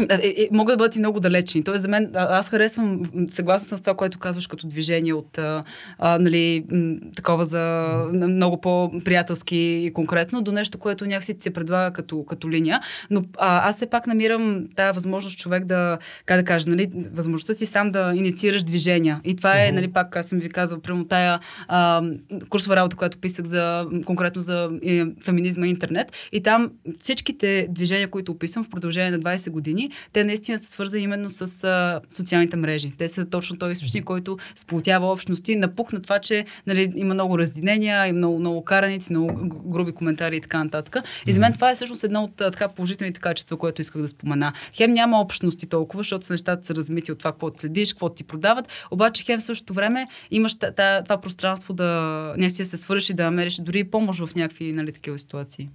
е, 0.10 0.33
е, 0.38 0.50
могат 0.51 0.74
да 0.74 0.77
бъдат 0.77 0.95
и 0.95 1.00
много 1.00 1.19
далечни. 1.19 1.63
Тоест, 1.63 1.81
за 1.81 1.88
мен, 1.88 2.12
аз 2.13 2.50
харесвам, 2.50 3.01
съгласен 3.27 3.67
съм 3.67 3.77
с 3.77 3.81
това, 3.81 3.93
което 3.93 4.19
казваш 4.19 4.48
като 4.48 4.67
движение 4.67 5.13
от 5.13 5.38
а, 5.38 5.63
а, 6.00 6.19
нали, 6.19 6.65
м, 6.71 6.95
такова 7.15 7.45
за 7.45 7.95
много 8.13 8.62
по-приятелски 8.62 9.57
и 9.57 9.93
конкретно, 9.93 10.41
до 10.41 10.51
нещо, 10.51 10.77
което 10.77 11.05
някакси 11.05 11.33
ти 11.33 11.41
се 11.41 11.50
предлага 11.50 11.93
като, 11.93 12.25
като 12.25 12.50
линия. 12.50 12.79
Но 13.10 13.21
а, 13.38 13.69
аз 13.69 13.75
все 13.75 13.86
пак 13.86 14.07
намирам 14.07 14.67
тази 14.75 14.95
възможност 14.95 15.39
човек 15.39 15.65
да, 15.65 15.98
как 16.25 16.38
да 16.38 16.43
кажа, 16.43 16.69
нали, 16.69 16.89
възможността 17.13 17.53
си 17.53 17.65
сам 17.65 17.91
да 17.91 18.13
инициираш 18.15 18.63
движения. 18.63 19.21
И 19.24 19.36
това 19.36 19.65
е, 19.65 19.71
нали, 19.71 19.87
пак 19.87 20.15
аз 20.15 20.27
съм 20.27 20.39
ви 20.39 20.50
казвал, 20.50 20.81
прямо 20.81 21.05
тая 21.05 21.39
а, 21.68 22.03
курсова 22.50 22.75
работа, 22.75 22.96
която 22.96 23.18
писах 23.18 23.46
за, 23.46 23.87
конкретно 24.05 24.42
за 24.42 24.70
е, 24.85 25.05
феминизма 25.25 25.68
и 25.68 25.70
интернет. 25.70 26.11
И 26.31 26.44
там 26.44 26.72
всичките 27.00 27.68
движения, 27.70 28.07
които 28.07 28.31
описвам 28.31 28.63
в 28.63 28.70
продължение 28.70 29.11
на 29.11 29.20
20 29.20 29.50
години, 29.50 29.80
те 30.13 30.24
наистина 30.24 30.59
са 30.59 30.72
свързани 30.72 31.03
именно 31.03 31.29
с 31.29 31.63
а, 31.63 32.01
социалните 32.11 32.57
мрежи. 32.57 32.91
Те 32.98 33.07
са 33.07 33.25
точно 33.25 33.57
този 33.57 33.72
източник, 33.72 34.03
който 34.03 34.37
сплотява 34.55 35.11
общности, 35.11 35.55
напук 35.55 35.94
на 35.94 36.01
това, 36.01 36.20
че 36.20 36.46
нали, 36.67 36.91
има 36.96 37.13
много 37.13 37.39
разделения, 37.39 38.07
има 38.07 38.17
много, 38.17 38.39
много 38.39 38.63
караници, 38.63 39.13
много 39.13 39.50
груби 39.65 39.91
коментари 39.91 40.35
и 40.35 40.41
така 40.41 40.63
нататък. 40.63 40.98
И 41.27 41.33
за 41.33 41.39
мен 41.39 41.53
това 41.53 41.72
е 41.72 41.75
всъщност 41.75 42.03
едно 42.03 42.24
от 42.24 42.35
така 42.35 42.67
положителните 42.67 43.20
качества, 43.20 43.57
което 43.57 43.81
исках 43.81 44.01
да 44.01 44.07
спомена. 44.07 44.53
Хем 44.74 44.94
няма 44.94 45.22
общности 45.22 45.70
толкова, 45.70 46.00
защото 46.00 46.33
нещата 46.33 46.65
са 46.65 46.75
размити 46.75 47.11
от 47.11 47.20
това, 47.20 47.31
какво 47.31 47.50
следиш, 47.53 47.94
какво 47.94 48.09
ти 48.09 48.24
продават, 48.24 48.87
обаче 48.91 49.24
хем 49.24 49.39
в 49.39 49.44
същото 49.44 49.74
време 49.74 50.07
имаш 50.31 50.55
това 50.55 51.22
пространство 51.22 51.74
да 51.74 52.33
не 52.37 52.50
си 52.50 52.65
се 52.65 52.77
свърши 52.77 53.11
и 53.11 53.15
да 53.15 53.24
намериш 53.24 53.55
дори 53.55 53.83
помощ 53.83 54.25
в 54.25 54.35
някакви 54.35 54.74
нали, 54.74 54.91
такива 54.91 55.20
ситуации. 55.20 55.70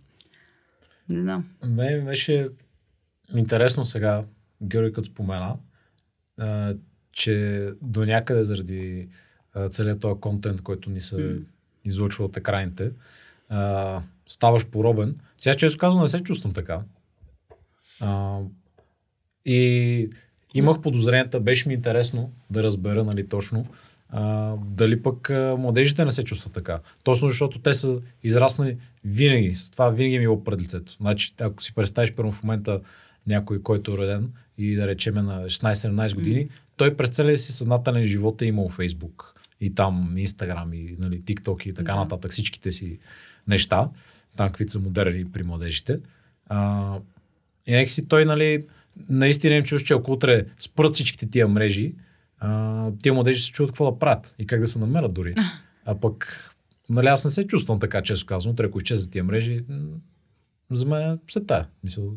Не 1.08 1.20
знам. 1.20 1.44
Ме 1.64 2.00
беше 2.00 2.48
Интересно 3.34 3.84
сега, 3.84 4.24
Георги 4.62 4.92
като 4.92 5.08
спомена, 5.08 5.56
а, 6.38 6.74
че 7.12 7.68
до 7.82 8.04
някъде 8.04 8.44
заради 8.44 9.08
а, 9.54 9.68
целият 9.68 10.00
този 10.00 10.20
контент, 10.20 10.62
който 10.62 10.90
ни 10.90 11.00
се 11.00 11.16
mm. 11.16 11.42
излъчва 11.84 12.24
от 12.24 12.36
екраните, 12.36 12.90
а, 13.48 14.02
ставаш 14.28 14.66
поробен. 14.66 15.18
Сега 15.38 15.54
често 15.54 15.78
казвам, 15.78 16.02
не 16.02 16.08
се 16.08 16.20
чувствам 16.20 16.52
така. 16.52 16.80
А, 18.00 18.38
и 19.44 20.10
имах 20.54 20.80
подозренията, 20.80 21.40
беше 21.40 21.68
ми 21.68 21.74
интересно 21.74 22.32
да 22.50 22.62
разбера 22.62 23.04
нали, 23.04 23.28
точно 23.28 23.66
а, 24.08 24.54
дали 24.64 25.02
пък 25.02 25.30
а, 25.30 25.56
младежите 25.58 26.04
не 26.04 26.10
се 26.10 26.24
чувстват 26.24 26.52
така. 26.52 26.80
Точно 27.04 27.28
защото 27.28 27.58
те 27.58 27.72
са 27.72 28.00
израснали 28.22 28.76
винаги. 29.04 29.54
С 29.54 29.70
това 29.70 29.90
винаги 29.90 30.18
ми 30.18 30.24
е 30.24 30.44
пред 30.44 30.60
лицето. 30.60 30.96
Значи, 31.00 31.34
ако 31.40 31.62
си 31.62 31.74
представиш 31.74 32.12
първо 32.12 32.32
в 32.32 32.42
момента 32.42 32.80
някой, 33.26 33.62
който 33.62 33.92
е 33.92 33.96
роден 33.96 34.32
и 34.58 34.74
да 34.74 34.86
речеме 34.86 35.22
на 35.22 35.44
16-17 35.44 36.14
години, 36.14 36.46
mm. 36.46 36.50
той 36.76 36.96
през 36.96 37.10
целия 37.10 37.38
си 37.38 37.52
съзнателен 37.52 38.04
живот 38.04 38.42
е 38.42 38.46
имал 38.46 38.68
Фейсбук 38.68 39.34
и 39.60 39.74
там 39.74 40.14
Инстаграм 40.18 40.72
и 40.72 40.96
нали, 40.98 41.22
TikTok 41.22 41.66
и 41.66 41.74
така 41.74 41.92
да. 41.92 41.98
нататък, 41.98 42.32
всичките 42.32 42.72
си 42.72 42.98
неща, 43.48 43.88
там 44.36 44.48
каквито 44.48 44.72
са 44.72 44.80
модерни 44.80 45.32
при 45.32 45.42
младежите. 45.42 45.96
А, 46.46 46.98
и 47.66 47.72
нека 47.72 47.90
си 47.90 48.08
той, 48.08 48.24
нали, 48.24 48.66
наистина 49.08 49.54
им 49.54 49.64
чуш, 49.64 49.82
че 49.82 49.94
ако 49.94 50.12
утре 50.12 50.44
спрат 50.58 50.94
всичките 50.94 51.30
тия 51.30 51.48
мрежи, 51.48 51.94
а, 52.38 52.90
тия 53.02 53.14
младежи 53.14 53.42
се 53.42 53.52
чуват 53.52 53.70
какво 53.70 53.92
да 53.92 53.98
правят 53.98 54.34
и 54.38 54.46
как 54.46 54.60
да 54.60 54.66
се 54.66 54.78
намерят 54.78 55.14
дори. 55.14 55.32
А 55.84 56.00
пък, 56.00 56.50
нали, 56.90 57.06
аз 57.06 57.24
не 57.24 57.30
се 57.30 57.46
чувствам 57.46 57.80
така, 57.80 58.02
често 58.02 58.26
казвам, 58.26 58.52
утре 58.52 58.66
ако 58.66 58.78
изчезнат 58.78 59.10
тия 59.10 59.24
мрежи, 59.24 59.64
за 60.70 60.86
мен 60.86 61.18
се 61.30 61.40
тая. 61.40 61.68
Мисъл, 61.84 62.12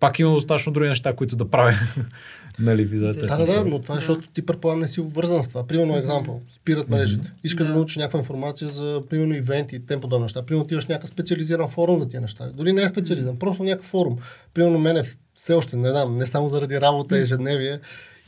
пак 0.00 0.18
има 0.18 0.30
достатъчно 0.30 0.72
други 0.72 0.88
неща, 0.88 1.12
които 1.12 1.36
да 1.36 1.50
правя. 1.50 1.72
нали, 2.58 2.84
визата. 2.84 3.26
Да, 3.26 3.36
да, 3.36 3.44
да, 3.46 3.64
но 3.64 3.78
това 3.78 3.94
е, 3.94 3.98
защото 3.98 4.28
ти 4.28 4.46
предполагам 4.46 4.80
не 4.80 4.88
си 4.88 5.00
обвързан 5.00 5.44
с 5.44 5.48
това. 5.48 5.66
Примерно, 5.66 5.96
екзампъл, 5.96 6.42
спират 6.56 6.90
мрежите. 6.90 7.32
Иска 7.44 7.64
да. 7.64 7.70
да 7.70 7.76
научи 7.76 7.98
някаква 7.98 8.18
информация 8.18 8.68
за, 8.68 9.02
примерно, 9.10 9.34
ивенти 9.34 9.76
и 9.76 9.86
тем 9.86 10.00
подобни 10.00 10.22
неща. 10.22 10.42
Примерно, 10.42 10.66
ти 10.66 10.74
имаш 10.74 10.86
някакъв 10.86 11.10
специализиран 11.10 11.68
форум 11.68 12.00
за 12.00 12.08
тия 12.08 12.20
неща. 12.20 12.50
Дори 12.54 12.72
не 12.72 12.82
е 12.82 12.88
специализиран, 12.88 13.38
просто 13.38 13.64
някакъв 13.64 13.86
форум. 13.86 14.18
Примерно, 14.54 14.78
мене 14.78 15.02
все 15.34 15.54
още, 15.54 15.76
не 15.76 15.88
знам, 15.88 16.16
не 16.16 16.26
само 16.26 16.48
заради 16.48 16.80
работа 16.80 17.18
и 17.18 17.22
ежедневие, 17.22 17.78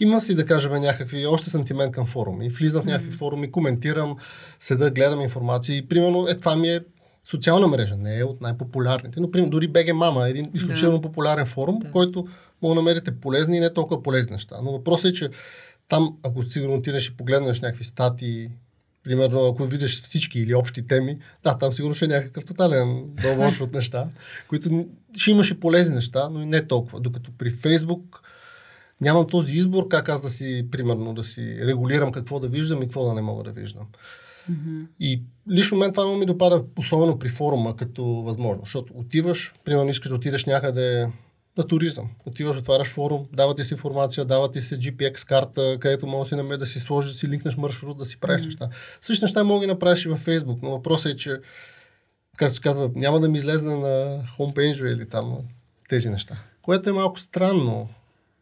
има 0.00 0.20
си, 0.20 0.34
да 0.34 0.46
кажем, 0.46 0.72
някакви, 0.72 1.26
още 1.26 1.50
сантимент 1.50 1.92
към 1.92 2.06
форуми. 2.06 2.48
Влизам 2.48 2.82
в 2.82 2.86
някакви 2.86 3.10
форуми, 3.10 3.50
коментирам, 3.50 4.16
седа, 4.60 4.90
гледам 4.90 5.20
информация 5.20 5.76
и 5.76 5.88
примерно 5.88 6.26
е 6.28 6.34
това 6.34 6.56
ми 6.56 6.68
е 6.68 6.80
социална 7.30 7.68
мрежа, 7.68 7.96
не 7.96 8.18
е 8.18 8.24
от 8.24 8.40
най-популярните. 8.40 9.20
Но, 9.20 9.30
примерно, 9.30 9.50
дори 9.50 9.68
BG 9.72 9.92
Mama 9.92 10.26
е 10.26 10.30
един 10.30 10.50
изключително 10.54 10.98
да. 10.98 11.02
популярен 11.02 11.46
форум, 11.46 11.78
да. 11.78 11.90
който 11.90 12.26
мога 12.62 12.74
да 12.74 12.80
намерите 12.80 13.20
полезни 13.20 13.56
и 13.56 13.60
не 13.60 13.74
толкова 13.74 14.02
полезни 14.02 14.32
неща. 14.32 14.56
Но 14.62 14.72
въпросът 14.72 15.10
е, 15.10 15.14
че 15.14 15.30
там, 15.88 16.16
ако 16.22 16.42
сигурно 16.42 16.74
отидеш 16.74 17.08
и 17.08 17.16
погледнеш 17.16 17.60
някакви 17.60 17.84
статии, 17.84 18.50
примерно, 19.04 19.46
ако 19.46 19.64
видиш 19.64 20.02
всички 20.02 20.40
или 20.40 20.54
общи 20.54 20.86
теми, 20.86 21.18
да, 21.44 21.58
там 21.58 21.72
сигурно 21.72 21.94
ще 21.94 22.04
е 22.04 22.08
някакъв 22.08 22.44
тотален 22.44 23.10
дълбоч 23.22 23.60
от 23.60 23.74
неща, 23.74 24.08
които 24.48 24.86
ще 25.16 25.30
имаш 25.30 25.50
и 25.50 25.60
полезни 25.60 25.94
неща, 25.94 26.28
но 26.28 26.42
и 26.42 26.46
не 26.46 26.66
толкова. 26.66 27.00
Докато 27.00 27.30
при 27.38 27.50
Фейсбук 27.50 28.22
нямам 29.00 29.26
този 29.26 29.54
избор, 29.54 29.88
как 29.88 30.08
аз 30.08 30.22
да 30.22 30.30
си, 30.30 30.68
примерно, 30.70 31.14
да 31.14 31.24
си 31.24 31.58
регулирам 31.60 32.12
какво 32.12 32.40
да 32.40 32.48
виждам 32.48 32.78
и 32.78 32.86
какво 32.86 33.04
да 33.04 33.14
не 33.14 33.22
мога 33.22 33.44
да 33.44 33.50
виждам. 33.50 33.86
Mm-hmm. 34.50 34.86
И 35.00 35.22
лично 35.50 35.78
мен 35.78 35.90
това 35.90 36.04
много 36.04 36.18
ми 36.18 36.26
допада, 36.26 36.64
особено 36.76 37.18
при 37.18 37.28
форума, 37.28 37.76
като 37.76 38.04
възможно. 38.04 38.62
Защото 38.64 38.92
отиваш, 38.96 39.54
примерно 39.64 39.90
искаш 39.90 40.08
да 40.08 40.14
отидеш 40.14 40.44
някъде 40.44 41.08
на 41.58 41.66
туризъм. 41.66 42.08
Отиваш, 42.26 42.56
отваряш 42.56 42.88
форум, 42.88 43.26
дава 43.32 43.54
ти 43.54 43.64
си 43.64 43.74
информация, 43.74 44.24
дава 44.24 44.50
ти 44.50 44.60
се 44.60 44.78
GPX 44.78 45.28
карта, 45.28 45.76
където 45.80 46.06
може 46.06 46.22
да 46.22 46.28
си 46.28 46.34
намериш 46.34 46.58
да 46.58 46.66
си 46.66 46.78
сложиш, 46.78 47.10
да 47.10 47.18
си 47.18 47.28
линкнеш 47.28 47.56
маршрут, 47.56 47.98
да 47.98 48.04
си 48.04 48.20
правиш 48.20 48.40
mm-hmm. 48.40 48.44
неща. 48.44 48.68
Същите 49.02 49.24
неща 49.24 49.44
мога 49.44 49.66
да 49.66 49.72
направиш 49.72 50.04
и 50.04 50.08
във 50.08 50.26
Facebook, 50.26 50.58
но 50.62 50.70
въпросът 50.70 51.12
е, 51.12 51.16
че 51.16 51.40
както 52.36 52.54
се 52.54 52.60
казва, 52.60 52.90
няма 52.94 53.20
да 53.20 53.28
ми 53.28 53.38
излезе 53.38 53.76
на 53.76 54.22
хомпейджа 54.36 54.88
или 54.88 55.08
там 55.08 55.38
тези 55.88 56.10
неща. 56.10 56.36
Което 56.62 56.90
е 56.90 56.92
малко 56.92 57.20
странно, 57.20 57.88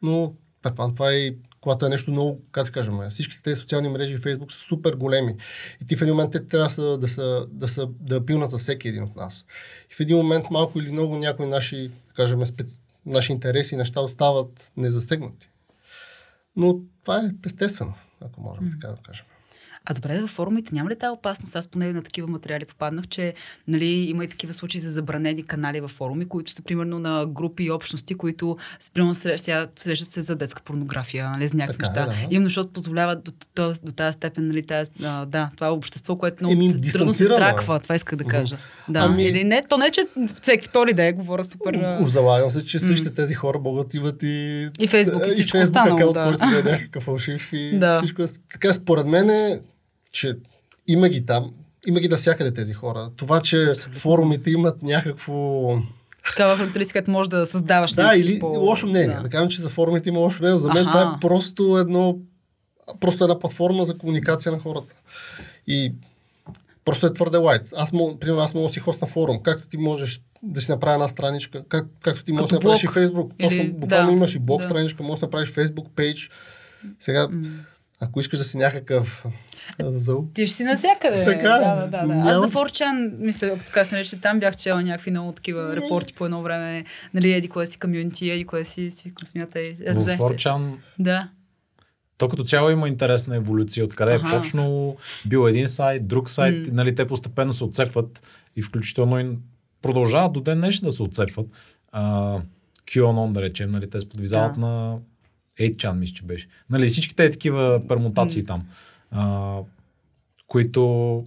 но 0.03 0.35
предполагам, 0.63 0.95
това 0.95 1.13
е 1.13 1.31
когато 1.67 1.87
е 1.87 1.89
нещо 1.89 2.11
много, 2.11 2.43
как 2.53 2.65
да 2.65 2.73
кажем, 2.73 2.99
всичките 3.11 3.43
тези 3.43 3.61
социални 3.61 3.89
мрежи 3.89 4.15
и 4.15 4.19
Фейсбук 4.19 4.53
са 4.53 4.59
супер 4.59 4.95
големи. 4.95 5.37
И 5.83 5.87
ти 5.87 5.97
в 5.97 6.03
един 6.03 6.15
момент 6.15 6.33
те 6.33 6.47
трябва 6.47 6.65
да, 6.67 6.71
са, 6.71 6.99
да, 6.99 7.09
са, 7.09 7.47
да, 7.51 7.69
са, 7.69 7.89
да 8.01 8.27
пилнат 8.27 8.51
за 8.51 8.59
всеки 8.59 8.89
един 8.89 9.03
от 9.03 9.17
нас. 9.17 9.47
И 9.91 9.95
в 9.95 10.01
един 10.01 10.17
момент 10.17 10.45
малко 10.51 10.79
или 10.79 10.93
много 10.93 11.17
някои 11.17 11.47
наши, 11.47 11.89
да 11.89 12.15
кажем, 12.15 12.47
специ... 12.47 12.79
наши 13.07 13.33
интереси 13.33 13.75
и 13.75 13.79
неща 13.79 14.01
остават 14.01 14.73
незасегнати. 14.77 15.49
Но 16.57 16.81
това 17.03 17.19
е 17.19 17.31
естествено, 17.47 17.95
ако 18.21 18.41
можем 18.41 18.71
така 18.71 18.89
да 18.89 19.03
кажем. 19.03 19.25
А 19.89 19.95
добре, 19.95 20.21
във 20.21 20.31
форумите 20.31 20.75
няма 20.75 20.91
ли 20.91 20.97
тази 20.99 21.11
опасност? 21.11 21.57
Аз 21.57 21.69
поне 21.69 21.93
на 21.93 22.03
такива 22.03 22.29
материали 22.29 22.65
попаднах, 22.65 23.09
че 23.09 23.35
нали, 23.69 23.85
има 23.87 24.25
и 24.25 24.29
такива 24.29 24.53
случаи 24.53 24.81
за 24.81 24.91
забранени 24.91 25.43
канали 25.43 25.81
във 25.81 25.91
форуми, 25.91 26.29
които 26.29 26.53
са 26.53 26.63
примерно 26.63 26.99
на 26.99 27.27
групи 27.27 27.63
и 27.65 27.71
общности, 27.71 28.15
които 28.15 28.57
спрямо 28.81 29.15
срещат 29.15 29.79
се 30.13 30.21
за 30.21 30.37
детска 30.37 30.63
порнография, 30.63 31.31
нали, 31.31 31.49
за 31.49 31.57
някакви 31.57 31.85
Така 31.85 32.01
е, 32.03 32.07
неща. 32.07 32.21
да. 32.29 32.35
Именно 32.35 32.47
защото 32.47 32.73
позволяват 32.73 33.25
до, 33.25 33.33
до, 33.57 33.75
до 33.83 33.93
тази 33.93 34.17
степен, 34.17 34.49
нали, 34.49 34.67
тази, 34.67 34.91
а, 35.05 35.27
да, 35.27 35.51
това 35.55 35.67
е 35.67 35.71
общество, 35.71 36.17
което 36.17 36.37
много 36.45 36.53
Еми, 36.53 36.81
трудно 36.93 37.13
се 37.15 37.25
е. 37.25 37.27
траква, 37.27 37.81
това 37.81 37.95
исках 37.95 38.19
да 38.19 38.25
кажа. 38.25 38.57
Да. 38.89 38.99
Ами- 39.01 39.25
Или 39.25 39.45
не, 39.45 39.63
то 39.69 39.77
не, 39.79 39.91
че 39.91 40.07
всеки 40.43 40.69
втори 40.69 40.93
да 40.93 41.05
е, 41.05 41.13
говоря 41.13 41.45
супер... 41.45 41.97
Залагам 42.07 42.51
се, 42.51 42.65
че 42.65 42.79
същите 42.79 43.15
тези 43.15 43.35
хора 43.35 43.59
могат 43.59 43.95
имат 43.95 44.23
и... 44.23 44.69
И 44.81 44.87
Фейсбук, 44.87 45.23
и 45.27 45.31
всичко 45.31 45.59
останало, 45.59 46.13
да. 46.13 46.25
който 46.25 46.39
да 46.39 46.59
е 46.59 46.73
някакъв 46.73 47.03
фалшив 47.03 47.53
и 47.53 47.79
Да. 47.79 47.97
всичко 47.97 48.23
е... 48.23 48.27
Така, 48.53 48.75
според 48.75 49.07
мен 49.07 49.31
е, 49.31 49.61
че 50.17 50.37
има 50.87 51.09
ги 51.09 51.27
там, 51.27 51.55
има 51.87 52.01
ги 52.01 52.09
навсякъде 52.09 52.53
тези 52.53 52.73
хора. 52.73 53.11
Това, 53.17 53.41
че 53.41 53.73
форумите 53.93 54.51
имат 54.51 54.83
някакво... 54.83 55.75
Такава 56.29 56.57
характеристика, 56.57 56.99
която 56.99 57.11
може 57.11 57.31
да 57.31 57.47
създаваш 57.47 57.93
Да, 57.93 58.13
или 58.17 58.39
по... 58.39 58.47
лошо 58.47 58.87
мнение. 58.87 59.17
Да. 59.17 59.23
Да. 59.23 59.29
кажем, 59.29 59.49
че 59.49 59.63
за 59.63 59.69
форумите 59.69 60.09
има 60.09 60.19
лошо 60.19 60.43
мнение. 60.43 60.61
За 60.61 60.69
мен 60.69 60.87
Аха. 60.87 60.99
това 60.99 61.15
е 61.17 61.21
просто 61.21 61.79
едно... 61.79 62.17
Просто 63.01 63.25
една 63.25 63.39
платформа 63.39 63.85
за 63.85 63.99
комуникация 63.99 64.53
на 64.53 64.59
хората. 64.59 64.95
И 65.67 65.93
просто 66.85 67.07
е 67.07 67.13
твърде 67.13 67.39
лайт. 67.39 67.73
Аз, 67.77 67.93
мога, 67.93 68.19
примерно, 68.19 68.43
аз 68.43 68.55
мога 68.55 68.67
да 68.67 68.73
си 68.73 68.81
хост 68.81 69.01
на 69.01 69.07
форум. 69.07 69.43
Както 69.43 69.69
ти 69.69 69.77
можеш 69.77 70.21
да 70.43 70.61
си 70.61 70.71
направя 70.71 70.95
една 70.95 71.09
страничка, 71.09 71.65
как, 71.69 71.87
както 72.03 72.25
ти 72.25 72.33
можеш 72.33 72.51
да 72.51 72.57
Като 72.57 72.69
направиш 72.69 72.83
и 72.83 72.87
блог. 72.87 72.95
Фейсбук. 72.95 73.33
Точно, 73.41 73.63
Или- 73.63 73.73
буквално 73.73 74.11
да, 74.11 74.17
имаш 74.17 74.35
и 74.35 74.39
блог 74.39 74.61
да. 74.61 74.69
страничка, 74.69 75.03
можеш 75.03 75.21
да 75.21 75.27
направиш 75.27 75.51
Фейсбук 75.51 75.87
пейдж. 75.97 76.31
Сега, 76.99 77.29
ако 78.01 78.21
искаш 78.21 78.39
да 78.39 78.45
си 78.45 78.59
някакъв 78.59 79.25
зъл, 79.81 80.29
Ти 80.35 80.47
ще 80.47 80.57
си 80.57 80.65
навсякъде. 80.65 81.25
Така 81.25 81.55
е. 81.55 81.59
да, 81.59 81.75
да, 81.75 82.07
да, 82.07 82.15
да. 82.15 82.31
Аз 82.31 82.41
за 82.41 82.49
Форчан, 82.49 83.13
мисля, 83.19 83.47
ако 83.47 83.65
така 83.65 83.85
се 83.85 83.95
нарича, 83.95 84.21
там 84.21 84.41
бях 84.41 84.57
чела 84.57 84.83
някакви 84.83 85.11
много 85.11 85.33
такива 85.33 85.77
репорти 85.77 86.15
по 86.15 86.25
едно 86.25 86.43
време. 86.43 86.85
Нали, 87.15 87.33
еди 87.33 87.49
кое 87.49 87.67
си 87.67 87.79
комюнити, 87.79 88.31
еди 88.31 88.45
кое 88.45 88.65
си, 88.65 88.91
си 88.91 89.09
викам, 89.09 89.27
смятай. 89.27 89.77
В 89.95 90.17
Форчан 90.17 90.79
Да. 90.99 91.29
то 92.19 92.29
като 92.29 92.45
цяло 92.45 92.71
има 92.71 92.89
интересна 92.89 93.37
еволюция, 93.37 93.85
откъде 93.85 94.15
Аха. 94.15 94.37
е 94.37 94.41
почнал, 94.41 94.97
бил 95.27 95.49
един 95.49 95.69
сайт, 95.69 96.09
друг 96.09 96.31
сайт, 96.31 96.69
нали, 96.73 96.95
те 96.95 97.07
постепенно 97.07 97.53
се 97.53 97.65
отцепват 97.65 98.23
и 98.57 98.63
включително 98.63 99.21
и 99.21 99.29
продължават 99.83 100.33
до 100.33 100.41
ден 100.41 100.59
днешен 100.61 100.85
да 100.87 100.93
се 100.93 101.03
отцепват. 101.03 101.47
А, 101.93 102.37
QAnon, 102.87 103.33
да 103.33 103.43
речем, 103.43 103.71
нали, 103.71 103.91
те 103.91 104.01
сподвизават 104.01 104.55
Да. 104.55 104.61
на 104.61 104.99
8chan, 105.61 105.93
мисля, 105.93 106.15
че 106.15 106.23
беше. 106.23 106.49
Нали, 106.71 106.89
всичките 106.89 107.25
е 107.25 107.31
такива 107.31 107.83
пермутации 107.89 108.45
там, 108.45 108.67
а, 109.17 109.59
които 110.47 111.25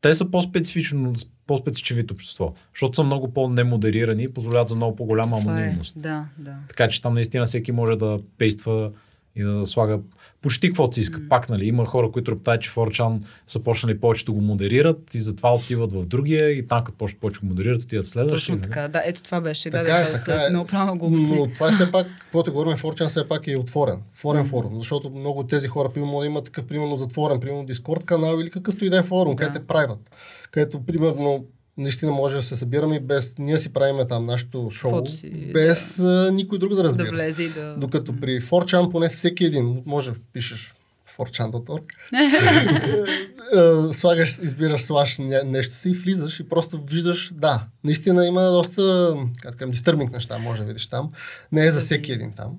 те 0.00 0.14
са 0.14 0.30
по-специфично, 0.30 1.12
по-специфичен 1.46 1.96
вид 1.96 2.10
общество, 2.10 2.54
защото 2.74 2.96
са 2.96 3.02
много 3.02 3.32
по-немодерирани 3.32 4.22
и 4.22 4.32
позволяват 4.32 4.68
за 4.68 4.76
много 4.76 4.96
по-голяма 4.96 5.36
е. 5.36 5.40
анонимност. 5.40 6.02
Да, 6.02 6.26
да. 6.38 6.56
Така 6.68 6.88
че 6.88 7.02
там 7.02 7.14
наистина 7.14 7.44
всеки 7.44 7.72
може 7.72 7.96
да 7.96 8.18
пейства 8.38 8.90
и 9.38 9.42
да 9.42 9.66
слага 9.66 10.00
почти 10.42 10.66
каквото 10.68 10.94
си 10.94 11.00
иска. 11.00 11.20
Пак, 11.28 11.48
нали, 11.48 11.66
има 11.66 11.86
хора, 11.86 12.10
които 12.10 12.32
роптаят, 12.32 12.62
че 12.62 12.70
Форчан 12.70 13.22
са 13.46 13.60
почнали 13.60 14.00
повече 14.00 14.24
да 14.24 14.32
го 14.32 14.40
модерират 14.40 15.14
и 15.14 15.18
затова 15.18 15.54
отиват 15.54 15.92
в 15.92 16.06
другия 16.06 16.50
и 16.50 16.66
там 16.66 16.84
като 16.84 16.98
почнат 16.98 17.20
повече 17.20 17.40
го 17.40 17.46
модерират, 17.46 17.82
отиват 17.82 18.06
в 18.06 18.08
следващия. 18.08 18.38
Точно 18.38 18.54
нали? 18.54 18.62
така. 18.62 18.88
Да, 18.88 19.02
ето 19.04 19.22
това 19.22 19.40
беше. 19.40 19.70
Да, 19.70 19.78
Така 19.82 19.92
да, 19.92 19.98
е, 19.98 20.02
да, 20.02 20.06
така 20.06 20.18
след 20.18 20.46
е. 20.46 20.50
много 20.50 20.66
правилно 20.70 20.98
го 20.98 21.06
обясни. 21.06 21.36
Но 21.36 21.46
това 21.46 21.68
е 21.68 21.72
все 21.72 21.90
пак, 21.90 22.06
каквото 22.20 22.52
говорим, 22.52 22.76
Форчан 22.76 23.08
все 23.08 23.28
пак 23.28 23.46
е 23.46 23.56
отворен. 23.56 24.02
Отворен 24.12 24.46
форум. 24.46 24.76
Защото 24.78 25.10
много 25.10 25.40
от 25.40 25.48
тези 25.50 25.68
хора, 25.68 25.88
примерно, 25.94 26.24
имат 26.24 26.44
такъв, 26.44 26.66
примерно, 26.66 26.96
затворен, 26.96 27.40
примерно, 27.40 27.64
Дискорд 27.64 28.04
канал 28.04 28.40
или 28.40 28.50
какъвто 28.50 28.84
и 28.84 28.90
да 28.90 28.98
е 28.98 29.02
форум, 29.02 29.36
Да. 29.36 29.46
където 29.46 29.64
е 29.64 29.76
private. 29.76 30.08
Където, 30.50 30.86
примерно, 30.86 31.44
наистина 31.78 32.12
може 32.12 32.36
да 32.36 32.42
се 32.42 32.56
събираме 32.56 32.96
и 32.96 33.00
без 33.00 33.38
ние 33.38 33.58
си 33.58 33.72
правиме 33.72 34.06
там 34.06 34.26
нашето 34.26 34.70
шоу, 34.72 34.90
Каквото 34.90 35.12
си, 35.12 35.30
без 35.52 35.98
а, 35.98 36.30
никой 36.32 36.58
друг 36.58 36.70
да 36.70 36.76
Да 36.76 36.84
разбира. 36.84 37.10
влезе 37.10 37.42
и 37.42 37.48
да... 37.48 37.74
Докато 37.76 38.20
при 38.20 38.40
Форчан 38.40 38.90
поне 38.90 39.08
всеки 39.08 39.44
един, 39.44 39.82
може 39.86 40.10
да 40.12 40.16
пишеш 40.32 40.74
forchan.org, 41.18 41.82
Е, 43.54 43.92
слагаш, 43.92 44.38
избираш 44.42 44.80
слаш 44.82 45.18
нещо 45.44 45.76
си 45.76 45.90
и 45.90 45.92
влизаш 45.94 46.40
и 46.40 46.48
просто 46.48 46.80
виждаш, 46.90 47.30
да, 47.34 47.66
наистина 47.84 48.26
има 48.26 48.42
доста, 48.42 49.14
как 49.42 49.52
да 49.52 49.56
кажем, 49.58 49.74
disturbing 49.74 50.12
неща, 50.12 50.38
може 50.38 50.62
да 50.62 50.68
видиш 50.68 50.86
там. 50.86 51.10
Не 51.52 51.66
е 51.66 51.70
за 51.70 51.80
всеки 51.80 52.12
един 52.12 52.32
там. 52.32 52.52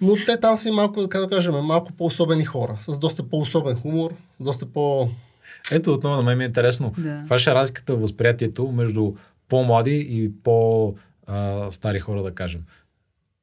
Но 0.00 0.14
те 0.26 0.40
там 0.40 0.58
са 0.58 0.68
и 0.68 0.72
малко, 0.72 1.08
как 1.08 1.20
да 1.20 1.28
кажем, 1.28 1.54
малко 1.54 1.92
по-особени 1.92 2.44
хора, 2.44 2.78
с 2.82 2.98
доста 2.98 3.28
по-особен 3.28 3.76
хумор, 3.76 4.14
доста 4.40 4.66
по... 4.66 5.08
Ето 5.72 5.92
отново 5.92 6.16
на 6.16 6.22
мен 6.22 6.38
ми 6.38 6.44
е 6.44 6.46
интересно. 6.46 6.94
Да. 6.98 7.18
Каква 7.18 7.38
ще 7.38 7.50
е 7.50 7.54
разликата 7.54 7.96
в 7.96 8.00
възприятието 8.00 8.72
между 8.72 9.12
по-млади 9.48 10.06
и 10.10 10.30
по-стари 10.42 12.00
хора, 12.00 12.22
да 12.22 12.34
кажем. 12.34 12.60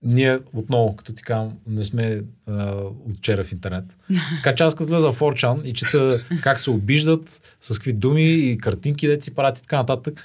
Ние 0.03 0.39
отново, 0.53 0.95
като 0.95 1.13
ти 1.13 1.23
казвам, 1.23 1.57
не 1.67 1.84
сме 1.84 2.21
а, 2.47 2.73
от 2.81 3.17
вчера 3.17 3.43
в 3.43 3.51
интернет. 3.51 3.86
Така 4.36 4.55
че 4.55 4.63
аз 4.63 4.75
като 4.75 4.89
влеза 4.89 5.12
в 5.12 5.19
4chan 5.19 5.63
и 5.63 5.73
чета 5.73 6.25
как 6.41 6.60
се 6.60 6.69
обиждат, 6.69 7.57
с 7.62 7.77
какви 7.77 7.93
думи 7.93 8.23
и 8.23 8.57
картинки, 8.57 9.07
де 9.07 9.21
си 9.21 9.36
правят 9.36 9.60
и 9.60 9.62
така 9.62 9.77
нататък. 9.77 10.23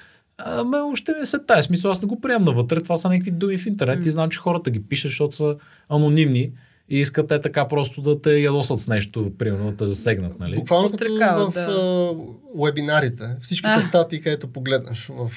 Ме 0.66 0.78
още 0.78 1.14
ми 1.20 1.26
се 1.26 1.38
тая 1.38 1.62
смисъл, 1.62 1.90
аз 1.90 2.02
не 2.02 2.09
го 2.09 2.20
приемам 2.20 2.42
навътре, 2.42 2.80
това 2.80 2.96
са 2.96 3.09
някакви 3.09 3.30
думи 3.30 3.59
в 3.59 3.66
интернет 3.66 4.06
и 4.06 4.11
знам, 4.11 4.30
че 4.30 4.38
хората 4.38 4.70
ги 4.70 4.82
пишат, 4.82 5.11
защото 5.11 5.37
са 5.37 5.56
анонимни 5.88 6.50
и 6.88 6.99
искат 6.99 7.29
те 7.29 7.40
така 7.40 7.68
просто 7.68 8.03
да 8.03 8.22
те 8.22 8.38
ядосат 8.38 8.81
с 8.81 8.88
нещо, 8.88 9.33
примерно 9.38 9.70
да 9.70 9.77
те 9.77 9.87
засегнат, 9.87 10.38
нали? 10.40 10.57
Буквално 10.57 10.88
като 10.88 11.05
Пострекават, 11.05 11.55
в 11.55 11.55
да. 11.55 12.64
вебинарите. 12.64 13.25
Всичките 13.40 13.75
А. 13.75 13.83
статии, 13.83 14.20
където 14.20 14.53
погледнеш 14.53 15.07
в 15.07 15.31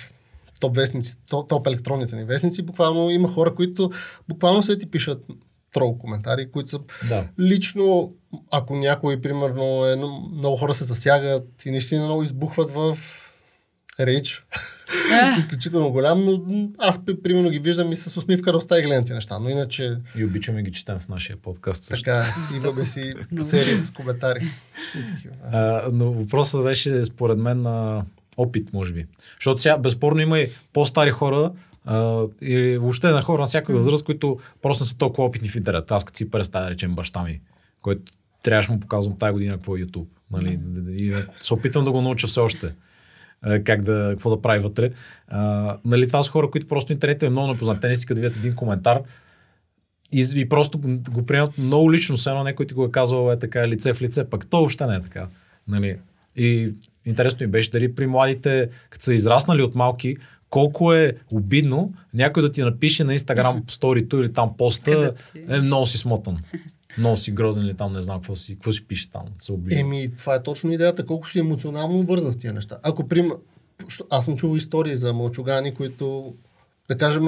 топ 0.60 0.76
вестници, 0.76 1.16
топ, 1.30 1.50
топ 1.50 1.68
електронните 1.68 2.16
ни 2.16 2.24
вестници, 2.24 2.62
буквално 2.62 3.10
има 3.10 3.28
хора, 3.28 3.56
които 3.56 3.92
буквално 4.30 4.64
се 4.64 4.78
ти 4.78 4.86
пишат 4.92 5.26
трол 5.74 5.98
коментари, 5.98 6.52
които 6.52 6.70
са 6.70 6.80
Да. 7.10 7.28
лично, 7.40 8.14
ако 8.52 8.76
някой, 8.76 9.22
примерно, 9.22 9.86
е, 9.86 9.96
много 10.38 10.58
хора 10.58 10.74
се 10.74 10.84
засягат 10.84 11.66
и 11.66 11.72
наистина 11.72 12.04
много 12.04 12.24
избухват 12.24 12.70
в 12.70 12.98
рейдж, 14.00 14.44
изключително 15.40 15.92
голям, 15.92 16.26
но 16.26 16.42
аз 16.78 17.06
при- 17.06 17.22
примерно 17.22 17.50
ги 17.50 17.60
виждам 17.60 17.92
и 17.92 17.96
с 17.96 18.18
усмивка 18.18 18.52
доста 18.52 18.80
и 18.80 18.84
гледам 18.84 19.04
тези 19.04 19.14
неща, 19.14 19.40
но 19.40 19.50
иначе 19.50 19.98
И 20.16 20.26
обичаме 20.26 20.64
ги 20.64 20.72
четем 20.72 21.00
в 21.00 21.08
нашия 21.10 21.38
подкаст 21.38 21.84
също. 21.84 22.04
така, 22.06 22.26
имаме 22.56 22.86
си 22.86 23.14
серия 23.42 23.78
с 23.78 23.92
коментари. 23.92 24.40
А, 25.44 25.82
но 25.94 26.12
въпросът 26.12 26.64
беше 26.64 27.06
според 27.06 27.38
мен 27.38 27.62
на 27.62 28.06
опит, 28.38 28.74
може 28.74 28.94
би. 28.94 29.06
Защото 29.36 29.62
сега 29.62 29.78
безспорно 29.78 30.22
има 30.22 30.40
и 30.40 30.50
по-стари 30.74 31.12
хора 31.12 31.52
а, 31.86 32.24
или 32.42 32.78
въобще 32.78 33.08
на 33.08 33.22
хора 33.22 33.40
на 33.40 33.46
всяка 33.46 33.74
възраст, 33.74 34.06
които 34.06 34.40
просто 34.62 34.84
не 34.84 34.88
са 34.88 34.98
толкова 34.98 35.28
опитни 35.28 35.50
в 35.50 35.56
интернет. 35.56 35.92
Аз 35.92 36.04
като 36.04 36.18
си 36.18 36.32
представя, 36.32 36.70
речем, 36.70 36.96
баща 36.96 37.24
ми, 37.24 37.42
който 37.82 38.12
трябваше 38.44 38.72
му 38.72 38.80
показвам 38.80 39.18
тази 39.18 39.32
година 39.34 39.54
какво 39.54 39.76
е 39.76 39.80
YouTube. 39.80 40.06
Нали? 40.32 40.60
И 40.90 41.16
се 41.40 41.54
опитвам 41.54 41.84
да 41.84 41.92
го 41.92 42.02
науча 42.02 42.28
все 42.28 42.40
още 42.40 42.74
как 43.66 43.82
да, 43.82 44.08
какво 44.12 44.30
да 44.30 44.42
прави 44.42 44.60
вътре. 44.60 44.92
А, 45.28 45.78
нали, 45.86 46.08
това 46.08 46.24
са 46.24 46.32
хора, 46.32 46.52
които 46.52 46.68
просто 46.68 46.94
интернетът 46.94 47.24
е 47.24 47.30
много 47.30 47.48
непознат. 47.48 47.82
Те 47.82 47.88
не 47.88 47.94
искат 47.94 48.16
да 48.16 48.22
видят 48.22 48.38
един 48.38 48.56
коментар 48.56 49.02
и, 50.14 50.26
и 50.36 50.50
просто 50.50 50.80
го, 51.12 51.26
приемат 51.26 51.58
много 51.58 51.94
лично, 51.94 52.18
все 52.18 52.30
едно 52.30 52.44
някой 52.44 52.68
ти 52.68 52.74
го 52.74 52.86
е 52.86 52.92
казал 52.92 53.32
е 53.32 53.40
така 53.40 53.68
лице 53.68 53.94
в 53.94 54.02
лице, 54.02 54.30
пък 54.30 54.48
то 54.48 54.58
въобще 54.58 54.88
не 54.88 54.96
е 54.96 55.02
така. 55.02 55.28
Нали? 55.68 55.98
И 56.36 56.74
интересно 57.06 57.46
ми 57.46 57.52
беше 57.52 57.72
дали 57.72 57.96
при 57.96 58.08
младите, 58.08 58.70
като 58.90 59.04
са 59.04 59.14
израснали 59.14 59.62
от 59.62 59.76
малки, 59.76 60.18
колко 60.50 60.94
е 60.94 61.14
обидно 61.32 61.94
някой 62.14 62.44
да 62.44 62.52
ти 62.52 62.62
напише 62.62 63.04
на 63.04 63.14
Инстаграм 63.14 63.64
сторито 63.68 64.20
или 64.22 64.34
там 64.34 64.58
поста, 64.58 65.14
е 65.48 65.60
много 65.62 65.86
си 65.86 65.98
смотан. 65.98 66.38
Много 67.00 67.18
си 67.18 67.32
грозен 67.32 67.64
или 67.64 67.74
там 67.74 67.94
не 67.94 68.02
знам 68.02 68.18
какво 68.18 68.36
си, 68.36 68.54
какво 68.54 68.72
си 68.72 68.86
пише 68.88 69.12
там. 69.12 69.24
Се 69.40 69.52
обижда. 69.52 69.80
Еми, 69.80 70.12
това 70.18 70.36
е 70.36 70.44
точно 70.44 70.72
идеята, 70.72 71.06
колко 71.06 71.30
си 71.30 71.40
емоционално 71.40 72.04
вързан 72.04 72.34
с 72.34 72.38
тия 72.38 72.54
неща. 72.54 72.78
Ако 72.84 73.08
прим... 73.08 73.32
Аз 74.10 74.26
съм 74.26 74.38
чувал 74.38 74.56
истории 74.56 74.96
за 74.96 75.14
мълчугани, 75.14 75.74
които, 75.74 76.34
да 76.90 76.98
кажем, 76.98 77.28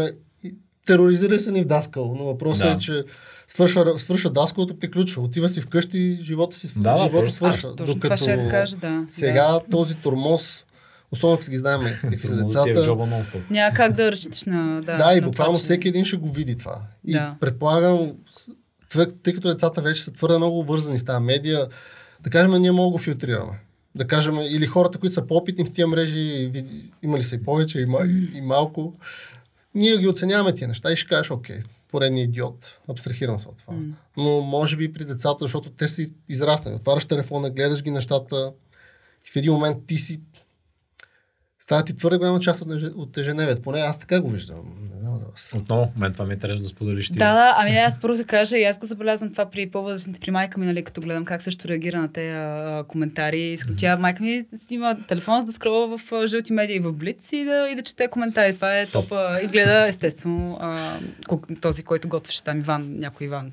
тероризира 0.85 1.39
се 1.39 1.51
ни 1.51 1.61
в 1.61 1.65
даскал, 1.65 2.15
но 2.17 2.25
въпросът 2.25 2.67
Да. 2.67 2.73
е, 2.73 2.77
че 2.77 3.03
свършва, 3.47 3.99
свършва 3.99 4.29
даскалото, 4.29 4.79
приключва. 4.79 5.21
Отива 5.23 5.49
си 5.49 5.61
вкъщи, 5.61 6.17
живота 6.21 6.55
си 6.55 6.73
Да, 6.75 6.91
да, 6.91 6.97
живота 6.97 7.11
точно. 7.15 7.33
свършва. 7.33 7.69
Аз 7.69 7.75
точно 7.75 7.99
това 7.99 8.17
ще 8.17 8.47
кажа, 8.49 8.77
да. 8.77 9.03
Сега 9.07 9.59
този 9.71 9.95
тормоз, 9.95 10.65
особено 11.11 11.37
като 11.37 11.51
ги 11.51 11.57
знаем 11.57 11.81
какви 12.01 12.27
са 12.27 12.35
да 12.35 12.41
е 12.41 12.43
децата. 12.43 12.69
Няма 13.49 13.73
как 13.75 13.93
да 13.93 14.11
разчиташ 14.11 14.43
на... 14.43 14.81
Да, 14.81 14.97
да, 14.97 15.13
и 15.17 15.21
буквално 15.21 15.55
всеки 15.55 15.87
един 15.87 16.05
ще 16.05 16.17
го 16.17 16.31
види 16.31 16.55
това. 16.55 16.81
И 17.07 17.13
Да. 17.13 17.35
предполагам, 17.39 18.11
тъй 19.23 19.33
като 19.33 19.47
децата 19.47 19.81
вече 19.81 20.03
са 20.03 20.13
твърде 20.13 20.37
много 20.37 20.63
вързани 20.63 20.99
с 20.99 21.05
тази 21.05 21.23
медия, 21.23 21.67
да 22.21 22.29
кажем, 22.29 22.61
ние 22.61 22.71
много 22.71 22.91
го 22.91 22.97
филтрираме. 22.97 23.59
Да 23.95 24.07
кажем, 24.07 24.39
или 24.39 24.65
хората, 24.65 24.97
които 24.97 25.13
са 25.13 25.27
по-опитни 25.27 25.65
в 25.65 25.71
тия 25.71 25.87
мрежи, 25.87 26.51
имали 27.03 27.21
са 27.21 27.35
и 27.35 27.43
повече, 27.43 27.79
и, 27.79 27.87
и 28.37 28.41
малко, 28.41 28.93
ние 29.75 29.97
ги 29.97 30.07
оценяваме 30.07 30.53
тия 30.53 30.67
неща 30.67 30.91
и 30.91 30.95
ще 30.95 31.09
кажеш, 31.09 31.31
окей, 31.31 31.59
поредния 31.91 32.23
идиот. 32.23 32.79
Абстрахирам 32.89 33.39
се 33.39 33.47
от 33.47 33.57
това. 33.57 33.73
Mm. 33.73 33.91
Но 34.17 34.41
може 34.41 34.77
би 34.77 34.93
при 34.93 35.05
децата, 35.05 35.37
защото 35.45 35.69
те 35.69 35.87
са 35.87 36.05
израснали. 36.29 36.75
Отваряш 36.75 37.05
телефона, 37.05 37.49
гледаш 37.49 37.83
ги 37.83 37.91
нещата 37.91 38.53
и 39.27 39.31
в 39.31 39.35
един 39.35 39.53
момент 39.53 39.77
ти 39.87 39.97
си 39.97 40.21
става 41.59 41.83
ти 41.83 41.95
твърде 41.95 42.17
голяма 42.17 42.39
част 42.39 42.61
от, 42.95 43.17
ежедневието. 43.17 43.61
Поне 43.61 43.79
аз 43.79 43.99
така 43.99 44.21
го 44.21 44.29
виждам. 44.29 44.57
Вас. 45.31 45.51
Отново, 45.55 45.91
мен 45.97 46.13
това 46.13 46.25
ми 46.25 46.31
е 46.31 46.33
интересно 46.33 46.63
да 46.63 46.69
споделиш 46.69 47.07
ти. 47.07 47.13
Да, 47.13 47.33
да, 47.33 47.53
ами 47.57 47.77
аз 47.77 48.01
първо 48.01 48.17
да 48.17 48.25
кажа, 48.25 48.57
и 48.57 48.63
аз 48.63 48.79
го 48.79 48.85
забелязвам 48.85 49.31
това 49.31 49.49
при 49.49 49.69
по-възрастните, 49.69 50.19
при 50.19 50.31
майка 50.31 50.59
ми, 50.59 50.65
нали, 50.65 50.83
като 50.83 51.01
гледам 51.01 51.25
как 51.25 51.41
също 51.41 51.67
реагира 51.67 52.01
на 52.01 52.11
тези 52.13 52.87
коментари. 52.87 53.41
Искам, 53.41 53.75
mm-hmm. 53.75 53.99
майка 53.99 54.23
ми 54.23 54.45
снима 54.55 54.95
телефон, 55.07 55.39
за 55.39 55.45
да 55.45 55.51
скрова 55.51 55.97
в 55.97 56.11
а, 56.11 56.27
жълти 56.27 56.53
медии 56.53 56.79
в 56.79 56.93
Блиц 56.93 57.31
и 57.31 57.45
да, 57.45 57.69
и 57.71 57.75
да 57.75 57.83
чете 57.83 58.07
коментари. 58.07 58.55
Това 58.55 58.79
е 58.79 58.85
топ. 58.85 59.13
И 59.43 59.47
гледа, 59.47 59.87
естествено, 59.87 60.57
а, 60.61 60.99
този, 61.61 61.83
който 61.83 62.07
готвеше 62.07 62.43
там 62.43 62.59
Иван, 62.59 62.99
някой 62.99 63.27
Иван, 63.27 63.51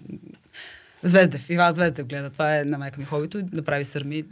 Звездев, 1.02 1.50
Иван 1.50 1.72
Звездев 1.72 2.06
гледа. 2.06 2.30
Това 2.30 2.58
е 2.58 2.64
на 2.64 2.78
майка 2.78 3.00
ми 3.00 3.06
хобито, 3.06 3.42
да 3.42 3.62
прави 3.62 3.84
сърми. 3.84 4.24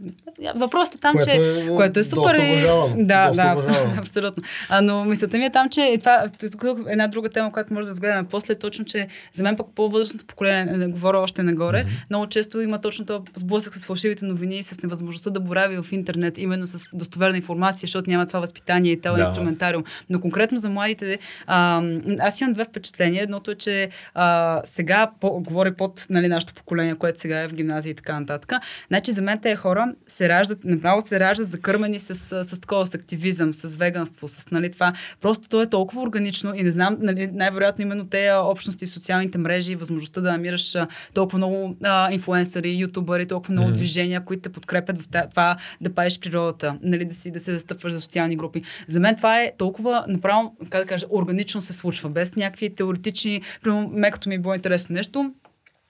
Въпросът 0.54 0.94
е 0.94 0.98
там, 0.98 1.12
което 1.12 1.30
че... 1.30 1.36
Е, 1.36 1.68
което 1.68 2.00
е 2.00 2.02
супер. 2.02 2.34
И... 2.34 2.66
Да, 3.06 3.30
да, 3.30 3.42
абсолютно, 3.42 3.94
абсолютно. 3.98 4.42
А, 4.68 4.82
но 4.82 5.04
мисълта 5.04 5.38
ми 5.38 5.44
е 5.44 5.50
там, 5.50 5.68
че 5.68 5.80
и 5.80 5.98
това 5.98 6.26
тук 6.52 6.64
е 6.64 6.92
една 6.92 7.08
друга 7.08 7.28
тема, 7.28 7.52
която 7.52 7.74
може 7.74 7.86
да 7.86 7.90
разгледаме 7.90 8.28
после, 8.30 8.52
е 8.52 8.58
точно, 8.58 8.84
че 8.84 9.08
за 9.34 9.42
мен 9.42 9.56
пък 9.56 9.66
по-възрастното 9.74 10.26
поколение, 10.26 10.64
не 10.64 10.86
говоря 10.86 11.18
още 11.18 11.42
нагоре, 11.42 11.84
mm-hmm. 11.84 12.10
много 12.10 12.26
често 12.26 12.60
има 12.60 12.80
точно 12.80 13.06
това 13.06 13.20
сблъсък 13.34 13.74
с 13.74 13.84
фалшивите 13.84 14.24
новини 14.24 14.58
и 14.58 14.62
с 14.62 14.82
невъзможността 14.82 15.30
да 15.30 15.40
борави 15.40 15.82
в 15.82 15.92
интернет, 15.92 16.38
именно 16.38 16.66
с 16.66 16.96
достоверна 16.96 17.36
информация, 17.36 17.80
защото 17.80 18.10
няма 18.10 18.26
това 18.26 18.40
възпитание 18.40 18.92
и 18.92 19.00
този 19.00 19.14
да. 19.14 19.20
инструментариум. 19.20 19.84
Но 20.10 20.20
конкретно 20.20 20.58
за 20.58 20.70
младите, 20.70 21.18
а, 21.46 21.82
аз 22.18 22.40
имам 22.40 22.52
две 22.52 22.64
впечатления. 22.64 23.22
Едното 23.22 23.50
е, 23.50 23.54
че 23.54 23.88
а, 24.14 24.60
сега 24.64 25.10
по, 25.20 25.40
говори 25.40 25.74
под 25.74 26.06
нали, 26.10 26.28
нашото 26.28 26.55
поколение, 26.56 26.94
което 26.94 27.20
сега 27.20 27.40
е 27.40 27.48
в 27.48 27.54
гимназия 27.54 27.90
и 27.90 27.94
така 27.94 28.20
нататък. 28.20 28.52
Значи 28.88 29.12
за 29.12 29.22
мен 29.22 29.38
тези 29.38 29.56
хора 29.56 29.94
се 30.06 30.28
раждат, 30.28 30.64
направо 30.64 31.00
се 31.00 31.20
раждат 31.20 31.50
закърмени 31.50 31.98
с, 31.98 32.14
с, 32.14 32.44
с 32.44 32.60
такова, 32.60 32.86
с 32.86 32.94
активизъм, 32.94 33.54
с 33.54 33.76
веганство, 33.76 34.28
с 34.28 34.50
нали, 34.50 34.70
това. 34.70 34.92
Просто 35.20 35.48
то 35.48 35.62
е 35.62 35.70
толкова 35.70 36.02
органично 36.02 36.54
и 36.54 36.62
не 36.62 36.70
знам, 36.70 36.96
нали, 37.00 37.26
най-вероятно 37.26 37.82
именно 37.82 38.06
тези 38.06 38.30
общности 38.32 38.86
в 38.86 38.90
социалните 38.90 39.38
мрежи 39.38 39.72
и 39.72 39.76
възможността 39.76 40.20
да 40.20 40.32
намираш 40.32 40.76
толкова 41.14 41.38
много 41.38 41.76
а, 41.84 42.12
инфуенсъри, 42.12 42.78
ютубъри, 42.78 43.26
толкова 43.26 43.52
много 43.52 43.68
mm-hmm. 43.68 43.72
движения, 43.72 44.24
които 44.24 44.42
те 44.42 44.48
подкрепят 44.48 45.02
в 45.02 45.08
това 45.30 45.56
да 45.80 45.94
паеш 45.94 46.20
природата, 46.20 46.78
нали, 46.82 47.04
да, 47.04 47.14
си, 47.14 47.30
да 47.30 47.40
се 47.40 47.52
застъпваш 47.52 47.92
за 47.92 48.00
социални 48.00 48.36
групи. 48.36 48.62
За 48.88 49.00
мен 49.00 49.16
това 49.16 49.40
е 49.42 49.52
толкова 49.58 50.04
направо, 50.08 50.56
как 50.70 50.82
да 50.82 50.86
кажа, 50.86 51.06
органично 51.10 51.60
се 51.60 51.72
случва, 51.72 52.08
без 52.08 52.36
някакви 52.36 52.74
теоретични, 52.74 53.42
примерно, 53.62 53.90
мекото 53.92 54.28
ми 54.28 54.34
е 54.34 54.38
било 54.38 54.54
интересно 54.54 54.94
нещо, 54.94 55.32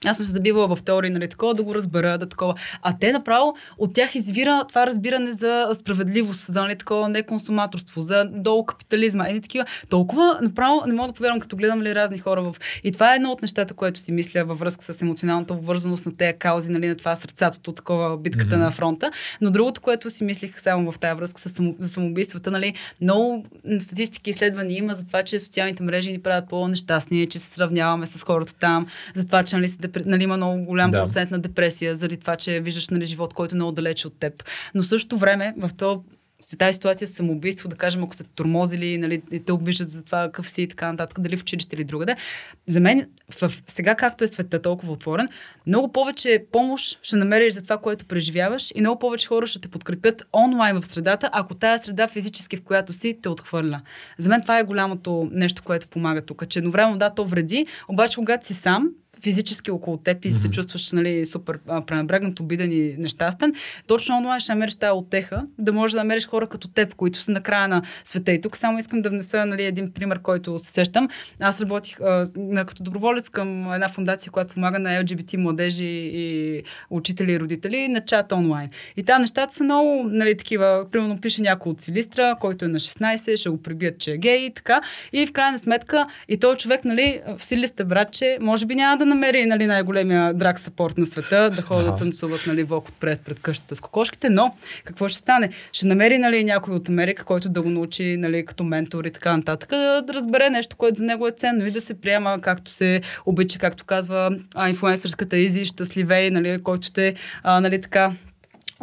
аз 0.05 0.17
съм 0.17 0.25
се 0.25 0.31
забивала 0.31 0.75
в 0.75 0.83
теории, 0.83 1.09
нали, 1.09 1.29
такова, 1.29 1.53
да 1.53 1.63
го 1.63 1.75
разбера, 1.75 2.17
да 2.17 2.29
такова. 2.29 2.55
А 2.81 2.97
те 2.99 3.11
направо 3.11 3.55
от 3.77 3.93
тях 3.93 4.15
извира 4.15 4.65
това 4.69 4.87
разбиране 4.87 5.31
за 5.31 5.69
справедливост, 5.73 6.45
за 6.45 6.61
нали, 6.61 6.75
такова 6.75 7.09
неконсуматорство, 7.09 8.01
за 8.01 8.25
долу 8.25 8.65
капитализма. 8.65 9.25
Едни 9.27 9.41
такива. 9.41 9.65
Толкова 9.89 10.39
направо 10.41 10.83
не 10.87 10.93
мога 10.93 11.07
да 11.07 11.13
повярвам, 11.13 11.39
като 11.39 11.55
гледам 11.55 11.81
ли 11.81 11.95
разни 11.95 12.17
хора 12.17 12.43
в. 12.43 12.55
И 12.83 12.91
това 12.91 13.13
е 13.13 13.15
едно 13.15 13.31
от 13.31 13.41
нещата, 13.41 13.73
което 13.73 13.99
си 13.99 14.11
мисля 14.11 14.45
във 14.45 14.59
връзка 14.59 14.93
с 14.93 15.01
емоционалната 15.01 15.53
обвързаност 15.53 16.05
на 16.05 16.15
тези 16.15 16.37
каузи, 16.37 16.71
нали, 16.71 16.87
на 16.87 16.95
това 16.95 17.15
сърцатото, 17.15 17.71
такова 17.71 18.17
битката 18.17 18.55
mm-hmm. 18.55 18.59
на 18.59 18.71
фронта. 18.71 19.11
Но 19.41 19.51
другото, 19.51 19.81
което 19.81 20.09
си 20.09 20.23
мислих 20.23 20.61
само 20.61 20.91
в 20.91 20.99
тази 20.99 21.17
връзка 21.17 21.41
с 21.41 21.49
само, 21.49 21.75
за 21.79 21.89
самоубийствата, 21.89 22.51
нали, 22.51 22.73
много 23.01 23.45
статистики 23.79 24.29
изследвания 24.29 24.77
има 24.77 24.95
за 24.95 25.05
това, 25.05 25.23
че 25.23 25.39
социалните 25.39 25.83
мрежи 25.83 26.11
ни 26.11 26.19
правят 26.19 26.49
по-нещастни, 26.49 27.27
че 27.27 27.39
се 27.39 27.47
сравняваме 27.47 28.07
с 28.07 28.23
хората 28.23 28.55
там, 28.55 28.87
за 29.15 29.25
това, 29.25 29.43
че 29.43 29.55
нали, 29.55 29.67
депр... 29.87 30.03
нали, 30.05 30.23
има 30.23 30.37
много 30.37 30.63
голям 30.63 30.91
да. 30.91 31.03
процент 31.03 31.31
на 31.31 31.39
депресия, 31.39 31.95
заради 31.95 32.17
това, 32.17 32.35
че 32.35 32.59
виждаш 32.59 32.89
нали, 32.89 33.05
живот, 33.05 33.33
който 33.33 33.55
е 33.55 33.57
много 33.57 33.71
далече 33.71 34.07
от 34.07 34.19
теб. 34.19 34.43
Но 34.75 34.83
същото 34.83 35.17
време, 35.17 35.53
в 35.57 35.69
то 35.79 36.03
с 36.39 36.57
тази 36.57 36.73
ситуация 36.73 37.07
самоубийство, 37.07 37.69
да 37.69 37.75
кажем, 37.75 38.03
ако 38.03 38.15
са 38.15 38.23
тормозили, 38.23 38.97
нали, 38.97 39.21
те 39.45 39.51
обиждат 39.51 39.89
за 39.89 40.03
това 40.03 40.25
какъв 40.25 40.49
си 40.49 40.61
и 40.61 40.67
така 40.67 40.91
нататък, 40.91 41.19
дали 41.19 41.37
в 41.37 41.41
училище 41.41 41.75
или 41.75 41.83
другаде. 41.83 42.15
За 42.67 42.79
мен, 42.79 43.07
в, 43.41 43.51
сега 43.67 43.95
както 43.95 44.23
е 44.23 44.27
света 44.27 44.61
толкова 44.61 44.93
отворен, 44.93 45.29
много 45.67 45.91
повече 45.91 46.45
помощ 46.51 46.99
ще 47.03 47.15
намериш 47.15 47.53
за 47.53 47.63
това, 47.63 47.77
което 47.77 48.05
преживяваш 48.05 48.71
и 48.75 48.79
много 48.79 48.99
повече 48.99 49.27
хора 49.27 49.47
ще 49.47 49.61
те 49.61 49.67
подкрепят 49.67 50.27
онлайн 50.33 50.81
в 50.81 50.85
средата, 50.85 51.29
ако 51.33 51.55
тая 51.55 51.79
среда 51.79 52.07
физически, 52.07 52.57
в 52.57 52.61
която 52.61 52.93
си, 52.93 53.19
те 53.21 53.29
отхвърля. 53.29 53.81
За 54.17 54.29
мен 54.29 54.41
това 54.41 54.59
е 54.59 54.63
голямото 54.63 55.29
нещо, 55.31 55.63
което 55.63 55.87
помага 55.87 56.21
тук, 56.21 56.47
че 56.49 56.59
едновременно 56.59 56.97
да, 56.97 57.09
то 57.09 57.25
вреди, 57.25 57.67
обаче 57.87 58.15
когато 58.15 58.47
си 58.47 58.53
сам, 58.53 58.89
физически 59.23 59.71
около 59.71 59.97
теб 59.97 60.25
и 60.25 60.31
mm-hmm. 60.31 60.41
се 60.41 60.47
чувстваш 60.47 60.91
нали, 60.91 61.25
супер 61.25 61.59
пренебрегнат, 61.87 62.39
обиден 62.39 62.71
и 62.71 62.95
нещастен, 62.97 63.53
точно 63.87 64.17
онлайн 64.17 64.39
ще 64.39 64.51
намериш 64.51 64.75
тази 64.75 64.91
отеха, 64.91 65.43
да 65.59 65.73
можеш 65.73 65.91
да 65.91 65.97
намериш 65.97 66.27
хора 66.27 66.47
като 66.47 66.67
теб, 66.67 66.95
които 66.95 67.21
са 67.21 67.31
на 67.31 67.41
края 67.41 67.67
на 67.67 67.81
света. 68.03 68.31
И 68.31 68.41
тук 68.41 68.57
само 68.57 68.79
искам 68.79 69.01
да 69.01 69.09
внеса 69.09 69.45
нали, 69.45 69.63
един 69.63 69.91
пример, 69.91 70.21
който 70.21 70.57
се 70.59 70.71
сещам. 70.71 71.07
Аз 71.39 71.61
работих 71.61 72.01
а, 72.01 72.25
като 72.65 72.83
доброволец 72.83 73.29
към 73.29 73.73
една 73.73 73.89
фундация, 73.89 74.31
която 74.31 74.53
помага 74.53 74.79
на 74.79 74.89
LGBT 74.89 75.37
младежи 75.37 75.85
и 76.13 76.63
учители 76.89 77.31
и 77.31 77.39
родители 77.39 77.87
на 77.87 78.05
чат 78.05 78.31
онлайн. 78.31 78.69
И 78.97 79.03
там 79.03 79.21
нещата 79.21 79.53
са 79.53 79.63
много 79.63 80.03
нали, 80.03 80.37
такива. 80.37 80.85
Примерно 80.91 81.21
пише 81.21 81.41
някой 81.41 81.71
от 81.71 81.81
Силистра, 81.81 82.35
който 82.39 82.65
е 82.65 82.67
на 82.67 82.79
16, 82.79 83.37
ще 83.37 83.49
го 83.49 83.61
прибият, 83.61 83.99
че 83.99 84.11
е 84.11 84.17
гей 84.17 84.37
и 84.37 84.53
така. 84.53 84.81
И 85.13 85.25
в 85.25 85.31
крайна 85.31 85.59
сметка 85.59 86.07
и 86.29 86.37
този 86.37 86.57
човек, 86.57 86.85
нали, 86.85 87.21
в 87.37 87.43
Силиста 87.43 87.85
братче, 87.85 88.37
може 88.41 88.65
би 88.65 88.75
няма 88.75 88.97
да 88.97 89.05
намери 89.07 89.45
нали, 89.45 89.65
най-големия 89.65 90.33
драг 90.33 90.59
сапорт 90.59 90.97
на 90.97 91.05
света, 91.05 91.49
да 91.55 91.61
ходят 91.61 91.85
да 91.85 91.95
танцуват 91.95 92.41
нали, 92.47 92.63
вок 92.63 92.87
отпред 92.87 93.21
пред 93.25 93.39
къщата 93.39 93.75
с 93.75 93.81
кокошките, 93.81 94.29
но 94.29 94.55
какво 94.83 95.07
ще 95.07 95.17
стане? 95.19 95.49
Ще 95.71 95.87
намери 95.87 96.17
нали, 96.17 96.43
някой 96.43 96.75
от 96.75 96.89
Америка, 96.89 97.25
който 97.25 97.49
да 97.49 97.61
го 97.61 97.69
научи 97.69 98.17
нали, 98.17 98.45
като 98.45 98.63
ментор 98.63 99.05
и 99.05 99.11
така 99.11 99.37
нататък, 99.37 99.69
да, 99.69 100.01
да 100.01 100.13
разбере 100.13 100.49
нещо, 100.49 100.75
което 100.75 100.97
за 100.97 101.03
него 101.03 101.27
е 101.27 101.31
ценно 101.31 101.65
и 101.65 101.71
да 101.71 101.81
се 101.81 102.01
приема 102.01 102.39
както 102.41 102.71
се 102.71 103.01
обича, 103.25 103.59
както 103.59 103.85
казва 103.85 104.37
а, 104.55 104.69
инфлуенсърската 104.69 105.37
Изи, 105.37 105.65
щастливей, 105.65 106.31
нали, 106.31 106.59
който 106.63 106.91
те 106.91 107.13
а, 107.43 107.61
нали, 107.61 107.81
така 107.81 108.11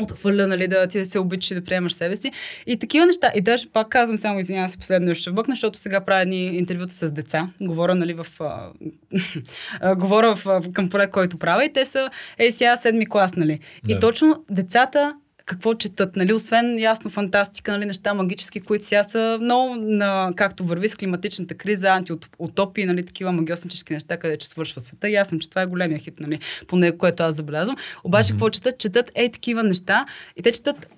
отхвърля, 0.02 0.46
нали, 0.46 0.68
да 0.68 0.87
ти 0.87 0.98
да 0.98 1.04
се 1.04 1.18
обичаш 1.18 1.50
и 1.50 1.54
да 1.54 1.64
приемаш 1.64 1.92
себе 1.92 2.16
си. 2.16 2.33
И 2.66 2.76
такива 2.76 3.07
неща. 3.07 3.33
И 3.35 3.40
даже 3.40 3.68
пак 3.72 3.88
казвам 3.88 4.18
само, 4.18 4.38
извинявам 4.38 4.68
се, 4.68 4.78
последно 4.78 5.14
ще 5.14 5.30
вбъкна, 5.30 5.52
защото 5.52 5.78
сега 5.78 6.00
правя 6.00 6.22
едни 6.22 6.46
интервюта 6.46 6.92
с 6.92 7.12
деца. 7.12 7.48
Говоря, 7.61 7.94
нали, 7.94 8.14
в... 8.14 8.26
А, 8.40 9.94
говоря 9.94 10.35
в, 10.35 10.62
към 10.72 10.90
проект, 10.90 11.12
който 11.12 11.38
правя 11.38 11.64
и 11.64 11.72
те 11.72 11.85
са, 11.85 12.11
ей 12.38 12.50
сега 12.50 12.76
седми 12.76 13.09
клас, 13.09 13.37
нали. 13.37 13.61
Да. 13.85 13.94
И 13.94 14.00
точно 14.00 14.44
децата 14.50 15.14
какво 15.46 15.74
четат, 15.74 16.16
нали? 16.16 16.33
Освен 16.33 16.78
ясно 16.78 17.11
фантастика, 17.11 17.72
нали, 17.72 17.85
неща 17.85 18.14
магически, 18.14 18.61
които 18.61 18.85
сега 18.85 19.04
са 19.04 19.38
много, 19.40 19.74
на, 19.74 20.33
както 20.37 20.64
върви 20.64 20.88
с 20.88 20.96
климатичната 20.96 21.54
криза, 21.54 21.88
антиутопии, 21.88 22.87
нали, 22.87 23.07
такива 23.07 23.33
магиоснически 23.33 23.92
неща, 23.92 24.16
къде 24.16 24.38
че 24.38 24.48
свършва 24.48 24.80
света. 24.80 25.09
И 25.09 25.14
аз 25.14 25.28
съм, 25.28 25.38
че 25.38 25.50
това 25.50 25.62
е 25.62 25.66
големия 25.66 25.98
хит, 25.98 26.20
нали, 26.20 26.38
поне 26.68 26.98
което 26.98 27.22
аз 27.22 27.37
забелязвам. 27.37 27.76
Обаче, 28.04 28.28
mm-hmm. 28.28 28.30
какво 28.33 28.50
четат? 28.50 28.78
Четат 28.78 29.11
ей 29.14 29.30
такива 29.30 29.62
неща 29.62 30.07
и 30.37 30.42
те 30.42 30.52
четат 30.52 30.93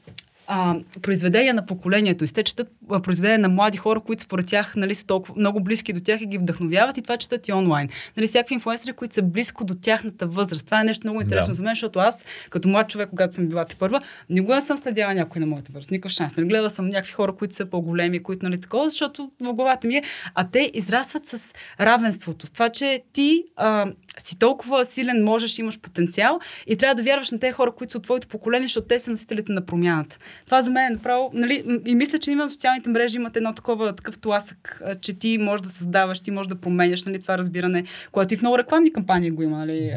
а, 0.47 0.77
произведения 1.03 1.55
на 1.55 1.67
поколението. 1.67 2.25
И 2.25 2.29
те 2.29 2.43
четат 2.43 2.69
произведения 3.03 3.39
на 3.39 3.49
млади 3.49 3.79
хора, 3.79 4.01
които 4.01 4.23
според 4.23 4.47
тях 4.47 4.77
нали, 4.77 4.95
са 4.95 5.07
толкова 5.07 5.35
много 5.37 5.61
близки 5.61 5.93
до 5.93 6.01
тях 6.01 6.21
и 6.21 6.27
ги 6.27 6.39
вдъхновяват 6.39 6.99
и 6.99 7.03
това 7.03 7.17
четат 7.17 7.49
и 7.49 7.53
онлайн. 7.53 7.89
Нали, 8.17 8.27
всякакви 8.27 8.55
инфлуенсери, 8.55 8.93
които 8.93 9.15
са 9.15 9.23
близко 9.23 9.65
до 9.65 9.75
тяхната 9.75 10.27
възраст. 10.27 10.67
Това 10.67 10.81
е 10.81 10.85
нещо 10.85 11.07
много 11.07 11.21
интересно 11.21 11.51
да. 11.51 11.55
за 11.55 11.63
мен, 11.63 11.75
защото 11.75 11.99
аз, 11.99 12.27
като 12.51 12.69
млад 12.69 12.89
човек, 12.89 13.09
когато 13.11 13.35
съм 13.35 13.47
била 13.47 13.65
ти 13.65 13.77
първа, 13.77 14.01
никога 14.31 14.55
не 14.55 14.61
съм 14.61 14.77
следяла 14.77 15.15
някой 15.15 15.41
на 15.41 15.47
моята 15.47 15.73
възраст. 15.73 15.91
Никакъв 15.91 16.13
шанс. 16.13 16.37
Нали, 16.37 16.49
гледала 16.49 16.71
съм 16.71 16.87
някакви 16.87 17.13
хора, 17.13 17.33
които 17.33 17.55
са 17.55 17.67
по-големи, 17.67 18.23
които 18.23 18.47
нали 18.47 18.61
такова, 18.61 18.89
защото 18.89 19.31
в 19.41 19.53
главата 19.53 19.87
ми 19.87 19.97
е. 19.97 20.03
А 20.35 20.51
те 20.51 20.71
израстват 20.75 21.27
с 21.27 21.55
равенството. 21.81 22.47
С 22.47 22.51
това, 22.51 22.69
че 22.69 23.03
ти 23.13 23.45
а, 23.57 23.93
си 24.19 24.39
толкова 24.39 24.85
силен, 24.85 25.25
можеш, 25.25 25.59
имаш 25.59 25.81
потенциал 25.81 26.39
и 26.67 26.77
трябва 26.77 26.95
да 26.95 27.03
вярваш 27.03 27.31
на 27.31 27.39
тези 27.39 27.53
хора, 27.53 27.73
които 27.73 27.91
са 27.91 27.99
от 27.99 28.05
твоето 28.05 28.29
поколение, 28.29 28.65
защото 28.65 28.87
те 28.87 28.99
са 28.99 29.11
носителите 29.11 29.53
на 29.53 29.67
промяната. 29.67 30.19
Това 30.45 30.63
за 30.63 30.71
мен 30.71 30.87
е 30.87 30.95
направо, 30.95 31.31
нали, 31.35 31.81
и 31.87 31.95
мисля, 31.95 32.19
че 32.19 32.31
има 32.31 32.51
социалните 32.51 32.89
мрежи 32.89 33.17
имат 33.17 33.37
едно 33.37 33.55
такова, 33.55 33.93
такъв 33.93 34.19
тласък, 34.19 34.83
че 35.01 35.19
ти 35.19 35.39
можеш 35.39 35.63
да 35.63 35.69
създаваш, 35.69 36.21
ти 36.21 36.31
можеш 36.31 36.49
да 36.49 36.61
променяш, 36.61 37.05
нали, 37.05 37.23
това 37.23 37.39
разбиране, 37.39 37.85
което 38.13 38.35
и 38.35 38.37
в 38.37 38.43
много 38.43 38.59
рекламни 38.59 38.93
кампании 38.93 39.31
го 39.31 39.43
има, 39.43 39.59
нали. 39.59 39.93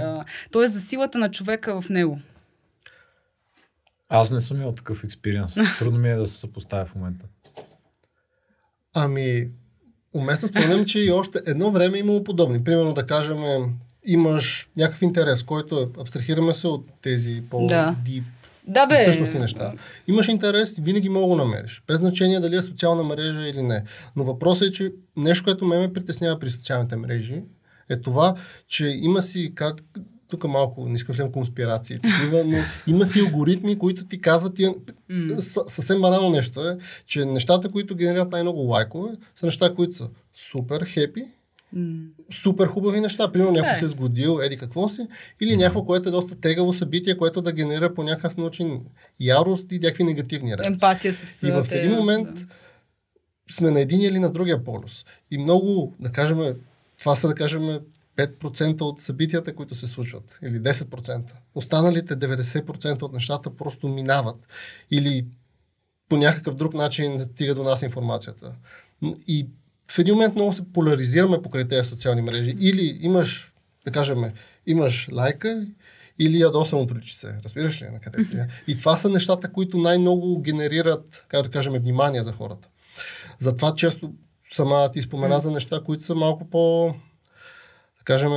Тоест 0.51 0.73
за 0.73 0.79
силата 0.79 1.17
на 1.17 1.32
човека 1.32 1.82
в 1.82 1.89
него. 1.89 2.19
Аз 4.10 4.32
не 4.32 4.41
съм 4.41 4.58
имал 4.58 4.71
такъв 4.71 5.03
експириенс. 5.03 5.58
Трудно 5.79 5.99
ми 5.99 6.10
е 6.10 6.15
да 6.15 6.25
се 6.25 6.38
съпоставя 6.38 6.86
в 6.86 6.95
момента. 6.95 7.25
Ами, 8.93 9.47
уместно 10.13 10.47
спомням, 10.47 10.86
че 10.86 10.99
и 10.99 11.12
още 11.12 11.39
едно 11.47 11.71
време 11.71 11.97
е 11.97 11.99
имало 11.99 12.23
подобни. 12.23 12.63
Примерно 12.63 12.93
да 12.93 13.05
кажем 13.05 13.38
имаш 14.12 14.69
някакъв 14.78 15.02
интерес, 15.02 15.43
който 15.43 15.80
е, 15.80 16.02
абстрахираме 16.02 16.54
се 16.54 16.67
от 16.67 16.86
тези 17.02 17.43
по-дип 17.50 18.24
да, 18.67 18.86
бе. 18.86 19.06
същностни 19.06 19.39
неща. 19.39 19.74
Имаш 20.08 20.28
интерес, 20.28 20.76
винаги 20.80 21.10
мога 21.10 21.36
да 21.36 21.43
намериш. 21.45 21.84
Без 21.88 21.98
значение 21.98 22.39
дали 22.39 22.56
е 22.56 22.62
социална 22.62 23.04
мрежа 23.04 23.48
или 23.48 23.62
не. 23.62 23.84
Но 24.15 24.24
въпросът 24.24 24.67
е, 24.67 24.72
че 24.72 24.91
нещо, 25.17 25.43
което 25.43 25.65
ме 25.65 25.78
ме 25.78 25.93
притеснява 25.93 26.39
при 26.39 26.50
социалните 26.50 26.95
мрежи, 26.95 27.43
е 27.89 28.02
това, 28.02 28.36
че 28.67 28.88
има 28.88 29.22
си 29.22 29.52
как, 29.56 29.76
тук 30.28 30.43
малко 30.43 30.86
не 30.86 30.95
искам 30.95 31.15
да 31.15 31.32
конспирации, 31.32 32.00
такива, 32.00 32.43
но 32.43 32.58
има 32.88 33.06
си 33.06 33.19
алгоритми, 33.19 33.80
които 33.80 34.06
ти 34.06 34.22
казват, 34.22 34.60
и, 34.60 34.67
mm. 35.12 35.39
съвсем 35.67 36.02
банално 36.02 36.30
нещо 36.30 36.69
е, 36.69 36.78
че 37.06 37.26
нещата, 37.26 37.69
които 37.69 37.95
генерират 37.95 38.32
най-много 38.32 38.60
лайкове, 38.60 39.12
са 39.36 39.45
неща, 39.45 39.74
които 39.76 39.93
са 39.93 40.10
супер 40.34 40.86
хепи, 40.86 41.26
Mm. 41.75 42.08
Супер 42.32 42.67
хубави 42.67 43.01
неща. 43.01 43.32
Примерно 43.32 43.53
някой 43.53 43.75
се 43.75 43.86
е 43.86 43.89
сгодил, 43.89 44.39
еди 44.43 44.58
какво 44.58 44.89
си, 44.89 45.08
или 45.41 45.58
някакво, 45.58 45.86
което 45.86 46.10
е 46.10 46.12
доста 46.12 46.36
тегаво 46.36 46.73
събитие, 46.73 47.17
което 47.17 47.41
да 47.41 47.51
генерира 47.51 47.93
по 47.93 48.03
някакъв 48.03 48.38
начин 48.38 48.82
ярост 49.19 49.71
и 49.71 49.79
някакви 49.79 50.03
негативни 50.03 50.49
реакции. 50.49 50.71
Емпатия 50.71 51.13
с 51.13 51.43
И 51.43 51.51
в 51.51 51.67
един 51.71 51.91
момент 51.91 52.34
да. 52.34 52.45
сме 53.51 53.71
на 53.71 53.79
един 53.79 54.01
или 54.01 54.19
на 54.19 54.29
другия 54.29 54.63
полюс. 54.63 55.05
И 55.32 55.38
много, 55.38 55.95
да 55.99 56.12
кажем, 56.12 56.38
това 56.99 57.15
са 57.15 57.27
да 57.27 57.36
кажем 57.36 57.79
5% 58.17 58.82
от 58.82 58.99
събитията, 58.99 59.55
които 59.55 59.75
се 59.75 59.88
случват, 59.88 60.39
или 60.43 60.58
10%. 60.58 61.32
Останалите 61.55 62.15
90% 62.15 63.01
от 63.01 63.13
нещата 63.13 63.55
просто 63.55 63.88
минават 63.88 64.36
или 64.91 65.25
по 66.10 66.17
някакъв 66.17 66.55
друг 66.55 66.73
начин 66.73 67.19
стига 67.19 67.55
до 67.55 67.63
нас 67.63 67.82
информацията. 67.82 68.55
И 69.27 69.47
в 69.91 69.99
един 69.99 70.13
момент 70.13 70.36
много 70.36 70.54
се 70.54 70.73
поляризираме 70.73 71.41
покрай 71.41 71.67
тези 71.67 71.89
социални 71.89 72.21
мрежи. 72.21 72.56
Или 72.60 72.97
имаш, 73.02 73.54
да 73.86 73.91
кажем, 73.91 74.23
имаш 74.67 75.10
лайка, 75.13 75.67
или 76.19 76.39
ядосаното 76.39 76.95
личи 76.95 77.15
се. 77.15 77.36
Разбираш 77.45 77.82
ли 77.82 77.89
на 77.89 77.99
къде? 77.99 78.47
И 78.67 78.75
това 78.75 78.97
са 78.97 79.10
нещата, 79.10 79.52
които 79.52 79.78
най-много 79.78 80.41
генерират, 80.41 81.25
как 81.28 81.43
да 81.43 81.49
кажем, 81.49 81.73
внимание 81.73 82.23
за 82.23 82.32
хората. 82.32 82.67
Затова 83.39 83.75
често 83.75 84.13
сама 84.52 84.91
ти 84.93 85.02
спомена 85.02 85.39
за 85.39 85.52
неща, 85.52 85.82
които 85.86 86.04
са 86.04 86.15
малко 86.15 86.49
по, 86.49 86.93
да 87.97 88.04
кажем, 88.04 88.32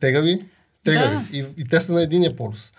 тегави, 0.00 0.40
тегави. 0.84 1.14
Да. 1.14 1.38
И, 1.38 1.44
и 1.56 1.64
те 1.64 1.80
са 1.80 1.92
на 1.92 2.02
единия 2.02 2.36
полюс. 2.36 2.72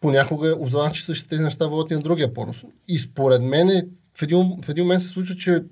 Понякога 0.00 0.56
обзвам, 0.58 0.92
че 0.92 1.04
същите 1.04 1.28
тези 1.28 1.42
неща 1.42 1.66
водят 1.66 1.90
и 1.90 1.94
на 1.94 2.02
другия 2.02 2.34
полюс. 2.34 2.64
И 2.88 2.98
според 2.98 3.42
мен 3.42 3.90
в 4.14 4.22
един, 4.22 4.56
в 4.64 4.68
един 4.68 4.84
момент 4.84 5.02
се 5.02 5.08
случва, 5.08 5.36
че 5.36 5.62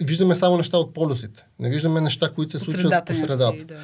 виждаме 0.00 0.34
само 0.34 0.56
неща 0.56 0.78
от 0.78 0.94
полюсите. 0.94 1.46
Не 1.58 1.70
виждаме 1.70 2.00
неща, 2.00 2.32
които 2.34 2.52
се 2.52 2.58
случват 2.58 3.06
по 3.06 3.14
средата. 3.14 3.58
Си, 3.58 3.64
да. 3.64 3.80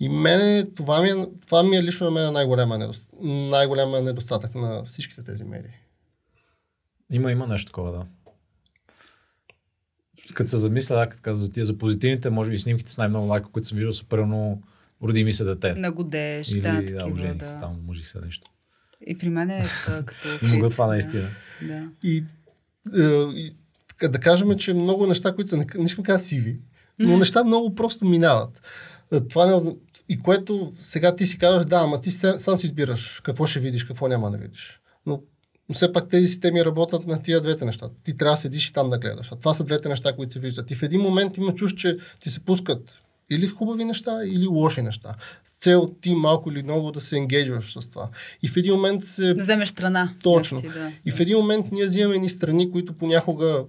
И 0.00 0.08
мене, 0.08 0.66
това 0.74 1.02
ми, 1.02 1.08
е, 1.08 1.26
това 1.46 1.62
ми 1.62 1.76
е 1.76 1.82
лично 1.82 2.04
на 2.04 2.10
мен 2.10 2.32
най-голяма, 2.32 2.78
недостатък, 2.78 3.18
най-голяма 3.22 4.00
недостатък 4.00 4.54
на 4.54 4.84
всичките 4.84 5.24
тези 5.24 5.44
медии. 5.44 5.72
Има, 7.12 7.32
има 7.32 7.46
нещо 7.46 7.66
такова, 7.66 7.92
да. 7.92 8.06
Като 10.34 10.50
се 10.50 10.56
замисля, 10.56 10.96
да, 10.96 11.08
като 11.08 11.22
каза 11.22 11.44
за 11.44 11.52
тия 11.52 11.66
за 11.66 11.78
позитивните, 11.78 12.30
може 12.30 12.50
би 12.50 12.58
снимките 12.58 12.92
с 12.92 12.98
най-много 12.98 13.26
лайка, 13.26 13.48
които 13.52 13.68
съм 13.68 13.76
виждал, 13.76 13.92
са 13.92 14.04
първо 14.08 14.62
роди 15.02 15.24
ми 15.24 15.32
се 15.32 15.44
дете. 15.44 15.74
На 15.74 15.92
годеш, 15.92 16.52
Или, 16.52 16.60
да, 16.60 16.72
да, 16.72 16.98
такива, 16.98 17.34
да. 17.34 17.46
Се, 17.46 17.58
там 17.60 17.80
можех 17.86 18.08
се 18.08 18.20
нещо. 18.20 18.50
И 19.06 19.18
при 19.18 19.28
мен 19.28 19.50
е 19.50 19.64
като... 20.06 20.28
Мога 20.46 20.70
това 20.70 20.86
наистина. 20.86 21.28
Да. 21.62 21.88
И, 22.02 22.24
е, 22.98 23.02
и 23.34 23.56
да 24.08 24.18
кажем, 24.18 24.58
че 24.58 24.74
много 24.74 25.06
неща, 25.06 25.32
които 25.32 25.50
са, 25.50 25.56
не 25.56 25.66
искам 25.84 26.02
да 26.02 26.06
кажа 26.06 26.18
сиви, 26.18 26.60
но 26.98 27.16
неща 27.18 27.44
много 27.44 27.74
просто 27.74 28.04
минават. 28.04 28.60
Е, 29.12 29.20
това 29.20 29.46
не, 29.46 29.74
и 30.08 30.22
което 30.22 30.72
сега 30.80 31.16
ти 31.16 31.26
си 31.26 31.38
казваш, 31.38 31.66
да, 31.66 31.76
ама 31.76 32.00
ти 32.00 32.10
сам 32.10 32.58
си 32.58 32.66
избираш 32.66 33.20
какво 33.24 33.46
ще 33.46 33.60
видиш, 33.60 33.84
какво 33.84 34.08
няма 34.08 34.30
да 34.30 34.38
видиш. 34.38 34.80
Но, 35.06 35.22
но 35.68 35.74
все 35.74 35.92
пак 35.92 36.08
тези 36.08 36.26
системи 36.26 36.64
работят 36.64 37.06
на 37.06 37.22
тия 37.22 37.40
двете 37.40 37.64
неща. 37.64 37.88
Ти 38.02 38.16
трябва 38.16 38.34
да 38.34 38.40
седиш 38.40 38.68
и 38.68 38.72
там 38.72 38.90
да 38.90 38.98
гледаш. 38.98 39.32
А 39.32 39.36
това 39.36 39.54
са 39.54 39.64
двете 39.64 39.88
неща, 39.88 40.16
които 40.16 40.32
се 40.32 40.40
виждат. 40.40 40.70
И 40.70 40.74
в 40.74 40.82
един 40.82 41.00
момент 41.00 41.36
има 41.36 41.54
чуш, 41.54 41.74
че 41.74 41.96
ти 42.20 42.30
се 42.30 42.40
пускат 42.40 42.92
или 43.30 43.46
хубави 43.46 43.84
неща, 43.84 44.20
или 44.24 44.46
лоши 44.46 44.82
неща. 44.82 45.14
Цел 45.58 45.90
ти 46.00 46.14
малко 46.14 46.50
или 46.50 46.62
много 46.62 46.92
да 46.92 47.00
се 47.00 47.16
енгейджваш 47.16 47.72
с 47.78 47.88
това. 47.88 48.08
И 48.42 48.48
в 48.48 48.56
един 48.56 48.74
момент 48.74 49.04
се... 49.04 49.34
Да 49.34 49.42
вземеш 49.42 49.68
страна. 49.68 50.14
Точно. 50.22 50.58
Си, 50.58 50.68
да. 50.68 50.92
И 51.04 51.12
в 51.12 51.20
един 51.20 51.36
момент 51.36 51.72
ние 51.72 51.84
взимаме 51.84 52.18
ни 52.18 52.28
страни, 52.28 52.70
които 52.70 52.92
понякога 52.92 53.64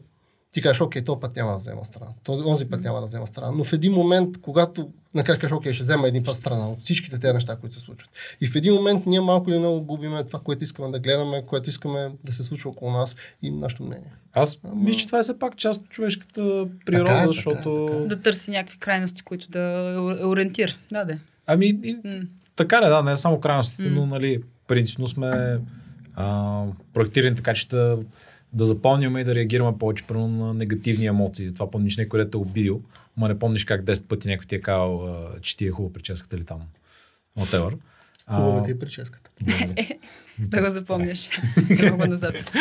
ти 0.52 0.62
кажеш, 0.62 0.82
окей, 0.82 1.02
този 1.02 1.22
път 1.22 1.36
няма 1.36 1.52
да 1.52 1.58
взема 1.58 1.86
страна, 1.86 2.12
този, 2.24 2.46
онзи 2.46 2.70
път 2.70 2.82
няма 2.82 3.00
да 3.00 3.06
взема 3.06 3.28
страна. 3.28 3.52
Но 3.52 3.64
в 3.64 3.74
един 3.74 3.94
момент, 3.94 4.42
когато 4.42 4.90
не 5.14 5.24
кажеш, 5.24 5.52
окей, 5.52 5.74
ще 5.74 5.84
взема 5.84 6.08
един 6.08 6.24
път 6.24 6.36
страна 6.36 6.70
от 6.70 6.82
всичките 6.82 7.20
тези 7.20 7.34
неща, 7.34 7.56
които 7.56 7.76
се 7.76 7.82
случват. 7.82 8.10
И 8.42 8.48
в 8.48 8.56
един 8.56 8.74
момент 8.74 9.06
ние 9.06 9.20
малко 9.20 9.50
или 9.50 9.60
много 9.60 9.82
губиме 9.82 10.24
това, 10.24 10.40
което 10.40 10.64
искаме 10.64 10.92
да 10.92 11.00
гледаме, 11.00 11.46
което 11.46 11.70
искаме 11.70 12.12
да 12.26 12.34
се 12.34 12.44
случва 12.44 12.70
около 12.70 12.92
нас 12.92 13.16
и 13.42 13.52
нашето 13.52 13.84
мнение. 13.84 14.12
Аз 14.34 14.60
Ама... 14.64 14.76
мисля, 14.76 15.00
че 15.00 15.06
това 15.06 15.20
е 15.20 15.24
все 15.24 15.40
пак 15.40 15.58
част 15.58 15.82
от 15.82 15.90
човешката 15.90 16.68
природа, 16.86 17.10
така 17.10 17.22
е, 17.22 17.26
защото... 17.26 17.86
Така 17.88 17.94
е, 17.94 17.98
така 17.98 18.04
е. 18.04 18.08
Да 18.08 18.22
търси 18.22 18.52
някакви 18.52 18.80
крайности, 18.80 19.22
които 19.22 19.50
да 19.50 19.96
ориентира. 20.24 20.74
Да, 20.92 21.06
да. 21.06 21.20
Ами, 21.48 21.66
и, 21.66 21.96
mm. 21.96 22.28
така 22.56 22.78
е, 22.78 22.90
да, 22.90 23.04
не 23.04 23.12
е 23.12 23.16
само 23.16 23.40
крайностите, 23.40 23.84
mm. 23.84 23.94
но 23.94 24.06
нали, 24.06 24.42
принципно 24.68 25.08
сме 25.08 25.60
а, 26.16 26.64
проектирани 26.94 27.36
така, 27.36 27.54
че 27.54 27.68
да 27.68 27.98
да 28.54 28.66
запомняме 28.66 29.22
и 29.22 29.24
да 29.24 29.36
реагираме 29.36 29.78
повече 29.78 30.04
първо 30.08 30.28
на 30.28 30.54
негативни 30.54 31.06
емоции. 31.06 31.48
Затова 31.48 31.72
помниш 31.72 31.98
някой, 31.98 32.20
да 32.20 32.30
те 32.30 32.38
е 32.38 32.42
обидил, 32.42 32.82
ма 33.18 33.28
не 33.28 33.40
помниш 33.40 33.66
как 33.66 33.84
10 33.84 34.08
пъти 34.08 34.28
някой 34.28 34.46
ти 34.46 34.56
е 34.56 34.62
казал, 34.62 35.20
че 35.42 35.58
ти 35.58 35.68
е 35.68 35.72
хубава 35.72 35.94
прическата 35.94 36.36
или 36.36 36.46
там. 36.46 36.62
Whatever. 37.38 37.78
Хубава 38.30 38.64
ти 38.64 38.72
е 38.72 38.80
прическата. 38.80 39.32
да 40.40 40.62
го 40.62 40.72
запомняш. 40.72 41.30
Много 41.82 42.06
на 42.06 42.16
запис. 42.16 42.52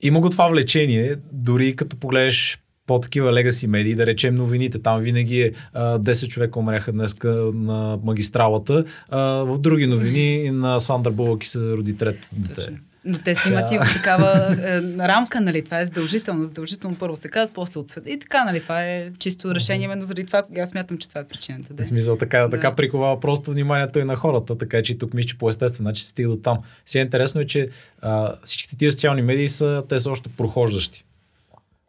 Има 0.00 0.20
го 0.20 0.30
това 0.30 0.48
влечение, 0.48 1.16
дори 1.32 1.76
като 1.76 1.96
погледнеш 1.96 2.63
по-такива 2.86 3.32
легаси 3.32 3.66
медии, 3.66 3.94
да 3.94 4.06
речем 4.06 4.34
новините. 4.34 4.78
Там 4.78 5.00
винаги 5.00 5.42
е 5.42 5.52
а, 5.72 5.98
10 5.98 6.28
човека 6.28 6.58
умряха 6.58 6.92
днес 6.92 7.16
на 7.54 7.98
магистралата. 8.04 8.84
А, 9.08 9.20
в 9.20 9.58
други 9.58 9.86
новини 9.86 10.50
на 10.50 10.78
Сандър 10.80 11.12
Булък 11.12 11.44
се 11.44 11.58
роди 11.58 11.96
трето 11.96 12.28
дете. 12.32 12.72
Но 13.04 13.18
те 13.18 13.34
си 13.34 13.48
имат 13.48 13.72
и 13.72 13.78
такава 13.96 14.56
е, 14.62 14.82
рамка, 15.08 15.40
нали? 15.40 15.64
Това 15.64 15.80
е 15.80 15.84
задължително. 15.84 16.44
Задължително 16.44 16.96
първо 16.96 17.16
се 17.16 17.28
казва, 17.28 17.54
после 17.54 17.80
от 17.80 17.88
света. 17.88 18.10
И 18.10 18.18
така, 18.18 18.44
нали? 18.44 18.60
Това 18.60 18.84
е 18.84 19.10
чисто 19.18 19.54
решение, 19.54 19.84
именно 19.84 20.02
заради 20.02 20.26
това. 20.26 20.42
Аз 20.58 20.70
смятам, 20.70 20.98
че 20.98 21.08
това 21.08 21.20
е 21.20 21.24
причината. 21.24 21.74
Да. 21.74 21.82
В 21.82 21.86
смисъл, 21.86 22.16
така, 22.16 22.38
да. 22.38 22.50
така 22.50 22.74
приковава 22.74 23.20
просто 23.20 23.50
вниманието 23.50 23.98
и 23.98 24.04
на 24.04 24.16
хората, 24.16 24.58
така 24.58 24.82
че 24.82 24.98
тук 24.98 25.14
мисля, 25.14 25.28
че 25.28 25.38
по 25.38 25.48
естествен 25.48 25.84
начин 25.84 26.06
стига 26.06 26.28
до 26.28 26.36
там. 26.36 26.58
Сега 26.86 27.02
интересно 27.02 27.40
е, 27.40 27.46
че 27.46 27.68
а, 28.02 28.34
всичките 28.44 28.76
тия 28.76 28.92
социални 28.92 29.22
медии 29.22 29.48
са, 29.48 29.82
те 29.88 30.00
са 30.00 30.10
още 30.10 30.28
прохождащи. 30.28 31.04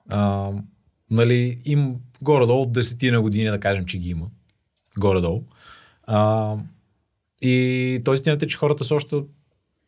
А, 0.10 0.50
Нали, 1.12 1.58
им 1.66 1.96
горе-долу 2.22 2.66
десетина 2.66 3.22
години 3.22 3.50
да 3.50 3.60
кажем, 3.60 3.86
че 3.86 3.98
ги 3.98 4.10
има. 4.10 4.28
Горе-долу. 4.98 5.44
А, 6.04 6.56
и 7.42 8.02
той 8.06 8.16
истината 8.16 8.46
е, 8.46 8.48
че 8.48 8.58
хората 8.58 8.84
са 8.84 8.96
още 8.96 9.16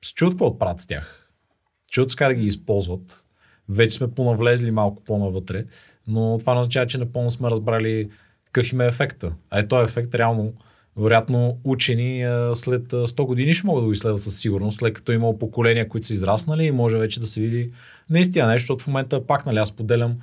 се 0.06 0.13
чуят 0.13 0.34
какво 0.34 0.45
отправят 0.45 0.82
с 0.82 0.88
тях. 0.88 1.30
Чуят 1.91 2.15
как 2.15 2.27
да 2.27 2.34
ги 2.34 2.47
използват. 2.47 3.25
Вече 3.69 3.97
сме 3.97 4.12
понавлезли 4.12 4.71
малко 4.71 5.03
по-навътре, 5.03 5.65
но 6.08 6.38
това 6.39 6.53
не 6.53 6.60
означава, 6.60 6.88
че 6.88 6.97
напълно 6.97 7.32
сме 7.32 7.49
разбрали 7.49 8.10
какъв 8.45 8.73
им 8.73 8.82
е 8.82 8.86
ефекта. 8.86 9.34
А 9.49 9.60
е 9.60 9.67
този 9.67 9.84
ефект 9.84 10.15
реално 10.15 10.53
вероятно 10.97 11.60
учени 11.63 12.19
след 12.53 12.84
100 12.84 13.25
години 13.25 13.53
ще 13.53 13.67
могат 13.67 13.84
да 13.84 13.86
го 13.86 13.91
изследват 13.91 14.21
със 14.21 14.39
сигурност, 14.39 14.77
след 14.77 14.93
като 14.93 15.12
е 15.12 15.15
имало 15.15 15.39
поколения, 15.39 15.89
които 15.89 16.08
са 16.08 16.13
израснали 16.13 16.63
и 16.65 16.71
може 16.71 16.97
вече 16.97 17.19
да 17.19 17.27
се 17.27 17.41
види 17.41 17.71
наистина 18.10 18.47
нещо, 18.47 18.63
защото 18.63 18.84
в 18.84 18.88
момента 18.88 19.27
пак 19.27 19.46
нали, 19.46 19.58
аз 19.58 19.71
поделям 19.71 20.17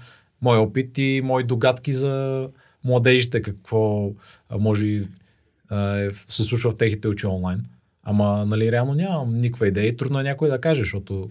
мой 0.44 0.58
опит 0.58 0.98
и 0.98 1.20
мои 1.24 1.44
догадки 1.44 1.92
за 1.92 2.48
младежите, 2.84 3.42
какво 3.42 4.10
може 4.58 4.86
и 4.86 5.08
се 6.12 6.44
случва 6.44 6.70
в 6.70 6.76
техните 6.76 7.08
очи 7.08 7.26
онлайн. 7.26 7.64
Ама, 8.02 8.46
нали, 8.46 8.72
реално 8.72 8.94
нямам 8.94 9.38
никаква 9.38 9.68
идея 9.68 9.86
и 9.86 9.96
трудно 9.96 10.20
е 10.20 10.22
някой 10.22 10.48
да 10.48 10.60
каже, 10.60 10.80
защото 10.80 11.30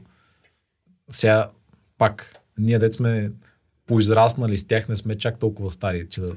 сега 1.10 1.50
пак 1.98 2.36
ние 2.58 2.80
дет 2.80 2.94
сме 2.94 3.32
поизраснали 3.86 4.58
с 4.58 4.68
тях, 4.68 4.90
не 4.90 4.96
сме 4.96 5.16
чак 5.16 5.40
толкова 5.40 5.72
стари, 5.72 6.08
че 6.10 6.22
да 6.22 6.36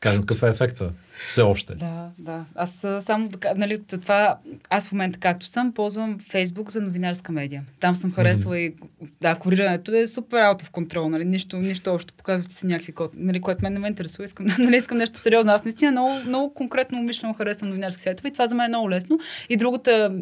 кажем 0.00 0.20
какъв 0.20 0.42
е 0.42 0.48
ефекта 0.48 0.92
все 1.28 1.42
още. 1.42 1.74
Да, 1.74 2.10
да. 2.18 2.44
Аз 2.54 2.86
само 3.00 3.30
нали, 3.56 3.78
това, 3.82 4.38
аз 4.70 4.88
в 4.88 4.92
момента 4.92 5.18
както 5.18 5.46
съм, 5.46 5.72
ползвам 5.72 6.18
Фейсбук 6.30 6.70
за 6.70 6.80
новинарска 6.80 7.32
медия. 7.32 7.64
Там 7.80 7.94
съм 7.94 8.12
харесала 8.12 8.54
mm-hmm. 8.54 8.74
и 9.02 9.10
да, 9.20 9.34
корирането 9.34 9.94
е 9.94 10.06
супер 10.06 10.40
аут 10.40 10.62
в 10.62 10.70
контрол, 10.70 11.08
нали, 11.08 11.24
нищо, 11.24 11.56
нищо 11.56 11.94
общо, 11.94 12.14
показвате 12.14 12.54
си 12.54 12.66
някакви 12.66 12.92
код, 12.92 13.12
нали, 13.16 13.40
което 13.40 13.62
мен 13.62 13.72
не 13.72 13.78
ме 13.78 13.88
интересува, 13.88 14.24
искам, 14.24 14.46
нали, 14.58 14.76
искам 14.76 14.98
нещо 14.98 15.18
сериозно. 15.18 15.52
Аз 15.52 15.64
наистина 15.64 15.90
много, 15.90 16.14
много 16.26 16.54
конкретно 16.54 16.98
умишлено 16.98 17.34
харесвам 17.34 17.68
новинарски 17.68 18.02
сайтове 18.02 18.28
и 18.28 18.32
това 18.32 18.46
за 18.46 18.54
мен 18.54 18.64
е 18.64 18.68
много 18.68 18.90
лесно. 18.90 19.18
И 19.48 19.56
другата, 19.56 20.14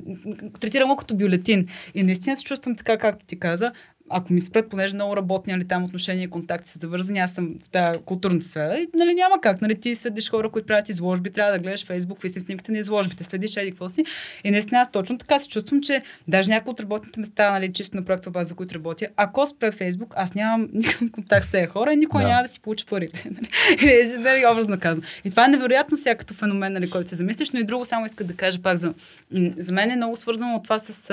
третирам 0.61 0.89
го 0.89 0.97
като 0.97 1.15
бюлетин. 1.15 1.67
И 1.95 2.03
наистина 2.03 2.37
се 2.37 2.45
чувствам 2.45 2.77
така, 2.77 2.99
както 2.99 3.27
ти 3.27 3.39
каза, 3.39 3.73
ако 4.11 4.33
ми 4.33 4.41
спрат, 4.41 4.69
понеже 4.69 4.95
много 4.95 5.17
работни 5.17 5.53
нали, 5.53 5.65
там 5.65 5.85
отношения 5.85 6.25
и 6.25 6.31
контакти 6.31 6.69
са 6.69 6.79
завързани, 6.79 7.19
аз 7.19 7.35
съм 7.35 7.55
в 7.65 7.69
тази 7.69 7.99
културната 8.01 8.47
сфера, 8.47 8.79
и, 8.79 8.89
нали, 8.95 9.15
няма 9.15 9.41
как. 9.41 9.61
Нали, 9.61 9.81
ти 9.81 9.95
следиш 9.95 10.31
хора, 10.31 10.51
които 10.51 10.67
правят 10.67 10.89
изложби, 10.89 11.31
трябва 11.31 11.53
да 11.53 11.59
гледаш 11.59 11.87
Фейсбук, 11.87 12.17
какви 12.17 12.29
са 12.29 12.41
снимките 12.41 12.73
на 12.73 12.79
изложбите, 12.79 13.25
следиш 13.25 13.57
еди 13.57 13.71
какво 13.71 13.89
си. 13.89 14.05
И 14.45 14.51
наистина 14.51 14.81
аз 14.81 14.91
точно 14.91 15.19
така 15.19 15.39
се 15.39 15.49
чувствам, 15.49 15.81
че 15.81 16.03
даже 16.29 16.51
някои 16.51 16.71
от 16.71 16.81
работните 16.81 17.21
места, 17.21 17.51
нали, 17.51 17.73
чисто 17.73 17.97
на 17.97 18.05
проекта 18.05 18.31
база, 18.31 18.49
за 18.49 18.55
които 18.55 18.75
работя, 18.75 19.09
ако 19.17 19.47
спре 19.47 19.73
Фейсбук, 19.73 20.15
аз 20.17 20.35
нямам 20.35 20.69
никакъв 20.73 21.11
контакт 21.11 21.47
с 21.47 21.51
тези 21.51 21.67
хора 21.67 21.93
и 21.93 21.97
никой 21.97 22.23
Да. 22.23 22.29
няма 22.29 22.43
да 22.43 22.49
си 22.49 22.61
получи 22.61 22.87
парите. 22.87 23.31
Нали? 23.31 23.49
Нали, 24.21 24.45
образно 24.53 24.81
казано. 24.81 25.03
И 25.25 25.31
това 25.31 25.45
е 25.45 25.49
невероятно 25.49 25.97
като 26.19 26.35
феномен, 26.35 26.73
нали, 26.73 26.91
който 26.91 27.11
се 27.11 27.17
замислиш, 27.17 27.51
но 27.51 27.61
и 27.61 27.65
друго 27.65 27.85
само 27.85 28.07
иска 28.07 28.25
да 28.25 28.35
кажа 28.35 28.63
пак 28.63 28.77
за... 28.77 28.95
За 29.57 29.73
мен 29.73 29.91
е 29.91 29.97
много 29.97 30.17
свързано 30.17 30.55
от 30.55 30.63
това 30.63 30.79
с... 30.79 31.13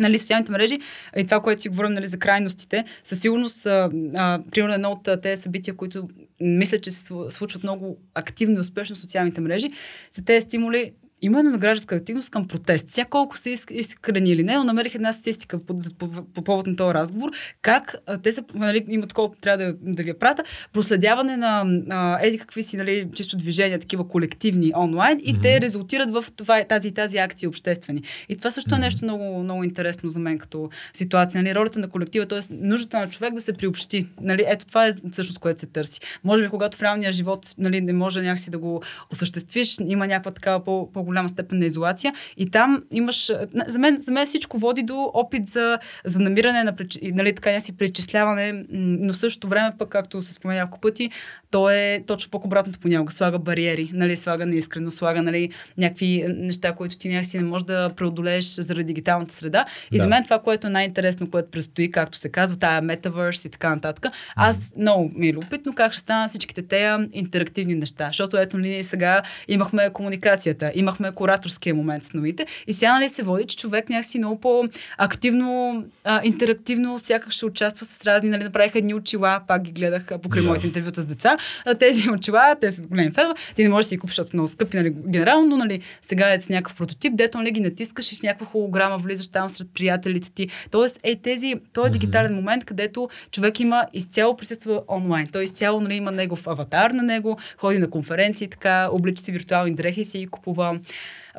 Нали, 0.00 0.18
социалните 0.18 0.52
мрежи. 0.52 0.78
И 1.16 1.24
това, 1.24 1.40
което 1.40 1.62
си 1.62 1.68
говорим 1.68 1.92
нали, 1.92 2.06
за 2.06 2.18
крайностите, 2.18 2.84
със 3.04 3.20
сигурност, 3.20 3.66
а, 3.66 3.90
а, 4.14 4.40
примерно 4.50 4.74
едно 4.74 4.90
от 4.90 5.22
тези 5.22 5.42
събития, 5.42 5.74
които 5.74 6.08
мисля, 6.40 6.78
че 6.80 6.90
се 6.90 7.08
слу- 7.08 7.30
случват 7.30 7.62
много 7.62 7.98
активно 8.14 8.56
и 8.56 8.60
успешно 8.60 8.96
в 8.96 8.98
социалните 8.98 9.40
мрежи, 9.40 9.70
са 10.10 10.24
тези 10.24 10.40
стимули 10.40 10.92
именно 11.22 11.50
на 11.50 11.58
гражданска 11.58 11.94
активност 11.94 12.30
към 12.30 12.48
протест. 12.48 12.88
Сега 12.88 13.04
колко 13.04 13.38
са 13.38 13.48
иск- 13.48 13.72
искрени 13.72 14.30
или 14.30 14.42
не, 14.42 14.56
но 14.56 14.64
намерих 14.64 14.94
една 14.94 15.12
статистика 15.12 15.58
по, 15.58 15.76
по, 15.98 16.08
по 16.34 16.44
повод 16.44 16.66
на 16.66 16.76
този 16.76 16.94
разговор, 16.94 17.30
как 17.62 17.96
а, 18.06 18.18
те 18.18 18.32
са, 18.32 18.44
нали, 18.54 18.84
имат 18.88 19.08
такова, 19.08 19.34
трябва 19.40 19.64
да, 19.64 19.74
да 19.82 20.02
ви 20.02 20.08
я 20.08 20.18
прата, 20.18 20.44
проследяване 20.72 21.36
на 21.36 21.64
а, 21.90 22.18
еди 22.22 22.38
какви 22.38 22.62
си, 22.62 22.76
нали, 22.76 23.08
чисто 23.14 23.36
движения, 23.36 23.78
такива 23.78 24.08
колективни 24.08 24.72
онлайн 24.76 25.20
и 25.24 25.40
те 25.40 25.60
резултират 25.60 26.10
в 26.10 26.24
това, 26.36 26.64
тази 26.64 26.88
и 26.88 26.92
тази 26.92 27.18
акции 27.18 27.48
обществени. 27.48 28.02
И 28.28 28.36
това 28.36 28.50
също 28.50 28.74
е 28.74 28.78
нещо 28.78 29.04
много, 29.04 29.42
много 29.42 29.64
интересно 29.64 30.08
за 30.08 30.20
мен 30.20 30.38
като 30.38 30.70
ситуация. 30.94 31.42
Нали, 31.42 31.54
ролята 31.54 31.78
на 31.78 31.88
колектива, 31.88 32.26
т.е. 32.26 32.38
нуждата 32.50 32.98
на 32.98 33.08
човек 33.08 33.34
да 33.34 33.40
се 33.40 33.52
приобщи. 33.52 34.06
Нали, 34.20 34.44
ето 34.46 34.66
това 34.66 34.86
е 34.86 34.92
всъщност, 35.10 35.38
което 35.38 35.60
се 35.60 35.66
търси. 35.66 36.00
Може 36.24 36.42
би, 36.42 36.48
когато 36.48 36.78
в 36.78 36.82
реалния 36.82 37.12
живот 37.12 37.54
нали, 37.58 37.80
не 37.80 37.92
може 37.92 38.22
някакси 38.22 38.50
да 38.50 38.58
го 38.58 38.82
осъществиш, 39.10 39.76
има 39.86 40.06
някаква 40.06 40.30
такава 40.30 40.64
по, 40.64 40.92
по-голяма 41.12 41.28
степен 41.28 41.58
на 41.58 41.66
изолация 41.66 42.12
и 42.36 42.50
там 42.50 42.82
имаш... 42.90 43.32
За 43.66 43.78
мен, 43.78 43.98
за 43.98 44.12
мен 44.12 44.26
всичко 44.26 44.58
води 44.58 44.82
до 44.82 45.10
опит 45.14 45.46
за, 45.46 45.78
за 46.04 46.20
намиране 46.20 46.64
на 46.64 46.74
нали, 47.02 47.34
така 47.34 47.50
някакси 47.50 47.76
пречисляване, 47.76 48.52
м, 48.52 48.62
но 48.72 49.12
в 49.12 49.16
същото 49.16 49.48
време 49.48 49.70
пък, 49.78 49.88
както 49.88 50.22
се 50.22 50.32
спомена 50.32 50.60
няколко 50.60 50.80
пъти, 50.80 51.10
то 51.50 51.70
е 51.70 52.02
точно 52.06 52.30
пък 52.30 52.44
обратното 52.44 52.78
понякога. 52.78 53.12
Слага 53.12 53.38
бариери, 53.38 53.90
нали, 53.92 54.16
слага 54.16 54.46
неискрено, 54.46 54.90
слага 54.90 55.22
нали, 55.22 55.50
някакви 55.78 56.24
неща, 56.28 56.72
които 56.72 56.96
ти 56.96 57.08
някакси 57.08 57.36
не 57.38 57.44
можеш 57.44 57.64
да 57.64 57.90
преодолееш 57.96 58.44
заради 58.44 58.84
дигиталната 58.84 59.34
среда. 59.34 59.64
И 59.92 59.96
Да. 59.96 60.02
за 60.02 60.08
мен 60.08 60.24
това, 60.24 60.38
което 60.38 60.66
е 60.66 60.70
най-интересно, 60.70 61.30
което 61.30 61.50
предстои, 61.50 61.90
както 61.90 62.18
се 62.18 62.28
казва, 62.28 62.56
тая 62.56 62.82
метавърс 62.82 63.44
и 63.44 63.50
така 63.50 63.74
нататък, 63.74 64.06
аз 64.36 64.74
много 64.78 65.10
ми 65.14 65.28
е 65.28 65.32
любопитно 65.32 65.72
как 65.74 65.92
ще 65.92 66.00
станат 66.00 66.30
всичките 66.30 66.62
тея 66.62 67.08
интерактивни 67.12 67.74
неща. 67.74 68.06
Защото 68.06 68.36
ето 68.36 68.58
нали, 68.58 68.68
ние 68.68 68.84
сега 68.84 69.22
имахме 69.48 69.90
комуникацията, 69.92 70.72
имахме 70.74 71.01
кураторския 71.10 71.74
момент 71.74 72.04
с 72.04 72.12
новите 72.12 72.46
и 72.66 72.72
сега 72.72 72.94
нали, 72.94 73.08
се 73.08 73.22
води, 73.22 73.44
че 73.44 73.56
човек 73.56 73.88
някакси 73.88 74.18
много 74.18 74.40
по-активно, 74.40 75.84
а, 76.04 76.20
интерактивно, 76.24 76.98
сякаш 76.98 77.34
ще 77.34 77.46
участва 77.46 77.86
с 77.86 78.06
разни, 78.06 78.30
нали, 78.30 78.44
направиха 78.44 78.78
едни 78.78 78.94
очила, 78.94 79.40
пак 79.48 79.62
ги 79.62 79.72
гледах 79.72 80.06
покрай 80.22 80.42
моите 80.42 80.66
интервюта 80.66 81.00
с 81.00 81.06
деца. 81.06 81.36
А, 81.66 81.74
тези 81.74 82.10
очила, 82.10 82.56
те 82.60 82.70
са 82.70 82.86
големи 82.86 83.10
фенове, 83.10 83.34
ти 83.54 83.62
не 83.62 83.68
можеш 83.68 83.86
да 83.86 83.88
си 83.88 83.96
ги 83.96 83.98
купиш, 83.98 84.12
защото 84.12 84.28
са 84.28 84.36
много 84.36 84.48
скъпи, 84.48 84.76
нали, 84.76 84.90
генерално, 84.90 85.46
но 85.46 85.56
нали, 85.56 85.80
сега 86.02 86.32
е 86.32 86.40
с 86.40 86.48
някакъв 86.48 86.76
прототип, 86.76 87.16
дето 87.16 87.38
нали, 87.38 87.50
ги 87.50 87.60
натискаш 87.60 88.12
и 88.12 88.16
в 88.16 88.22
някаква 88.22 88.46
холограма 88.46 88.98
влизаш 88.98 89.28
там 89.28 89.50
сред 89.50 89.68
приятелите 89.74 90.30
ти. 90.30 90.48
Тоест, 90.70 91.00
е 91.02 91.16
тези, 91.16 91.54
той 91.72 91.86
е 91.86 91.90
дигитален 91.90 92.34
момент, 92.34 92.64
където 92.64 93.08
човек 93.30 93.60
има 93.60 93.86
изцяло 93.92 94.36
присъства 94.36 94.82
онлайн. 94.88 95.26
Той 95.26 95.44
изцяло 95.44 95.80
нали, 95.80 95.94
има 95.94 96.12
негов 96.12 96.46
аватар 96.46 96.90
на 96.90 97.02
него, 97.02 97.38
ходи 97.56 97.78
на 97.78 97.90
конференции, 97.90 98.48
така, 98.48 98.88
облича 98.92 99.22
си 99.22 99.32
виртуални 99.32 99.74
дрехи 99.74 100.00
и 100.00 100.04
си 100.04 100.18
ги 100.18 100.26
купува 100.26 100.78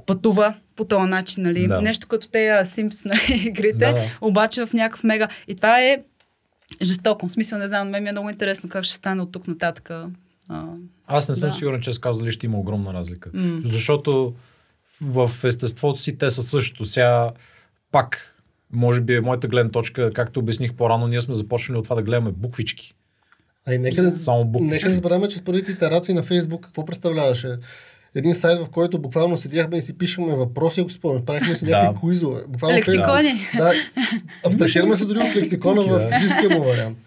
пътува 0.05 0.53
по 0.75 0.85
този 0.85 1.09
начин, 1.09 1.43
нали? 1.43 1.67
Да. 1.67 1.81
Нещо 1.81 2.07
като 2.07 2.27
те 2.27 2.37
Sims, 2.55 3.05
нали, 3.05 3.47
игрите, 3.47 3.77
Да, 3.77 3.93
да. 3.93 4.01
обаче 4.21 4.65
в 4.65 4.73
някакъв 4.73 5.03
мега. 5.03 5.27
И 5.47 5.55
това 5.55 5.81
е 5.81 5.99
жестоко. 6.81 7.27
В 7.27 7.31
смисъл, 7.31 7.59
не 7.59 7.67
знам, 7.67 7.89
мен 7.89 8.03
ми 8.03 8.09
е 8.09 8.11
много 8.11 8.29
интересно 8.29 8.69
как 8.69 8.83
ще 8.83 8.95
стане 8.95 9.21
от 9.21 9.31
тук 9.31 9.47
нататък. 9.47 9.89
А, 10.49 10.65
Аз 11.07 11.29
не 11.29 11.35
съм 11.35 11.49
Да. 11.49 11.55
сигурен, 11.55 11.81
че 11.81 11.93
с 11.93 11.99
казали 11.99 12.31
ще 12.31 12.45
има 12.45 12.57
огромна 12.57 12.93
разлика. 12.93 13.29
М. 13.33 13.61
Защото 13.63 14.33
в 15.01 15.31
естеството 15.43 16.01
си 16.01 16.17
те 16.17 16.29
са 16.29 16.43
същото. 16.43 16.85
Сега 16.85 17.31
пак, 17.91 18.35
може 18.71 19.01
би 19.01 19.15
е 19.15 19.21
моята 19.21 19.47
гледна 19.47 19.71
точка, 19.71 20.09
както 20.11 20.39
обясних 20.39 20.73
по-рано, 20.73 21.07
ние 21.07 21.21
сме 21.21 21.35
започнали 21.35 21.77
от 21.77 21.83
това 21.83 21.95
да 21.95 22.01
гледаме 22.01 22.31
буквички. 22.31 22.93
А 23.67 23.73
и 23.73 23.77
нека, 23.77 24.03
да- 24.03 24.11
Само 24.11 24.45
буквички. 24.45 24.73
нека 24.73 24.89
да 24.89 24.95
забравяме, 24.95 25.27
че 25.27 25.37
с 25.37 25.41
първите 25.41 25.71
итерации 25.71 26.13
на 26.13 26.23
Фейсбук 26.23 26.63
какво 26.63 26.85
представляваше? 26.85 27.55
Един 28.15 28.35
сайт, 28.35 28.59
в 28.59 28.69
който 28.69 28.99
буквално 28.99 29.37
седяхме 29.37 29.77
и 29.77 29.81
си 29.81 29.97
пишехме 29.97 30.35
въпроси, 30.35 30.81
ако 30.81 30.89
спомняш. 30.89 31.23
Правихме 31.23 31.55
си 31.55 31.65
някакви 31.65 31.93
Да. 31.93 31.99
куизове. 31.99 32.41
Буквално 32.47 32.77
Лексикони. 32.77 33.47
Да, 33.57 33.73
абстрахираме 34.45 34.97
се 34.97 35.05
дори 35.05 35.19
от 35.19 35.35
лексикона 35.35 35.81
в 35.81 35.87
Да. 35.89 35.99
физическия 36.09 36.49
му 36.49 36.63
вариант. 36.63 36.97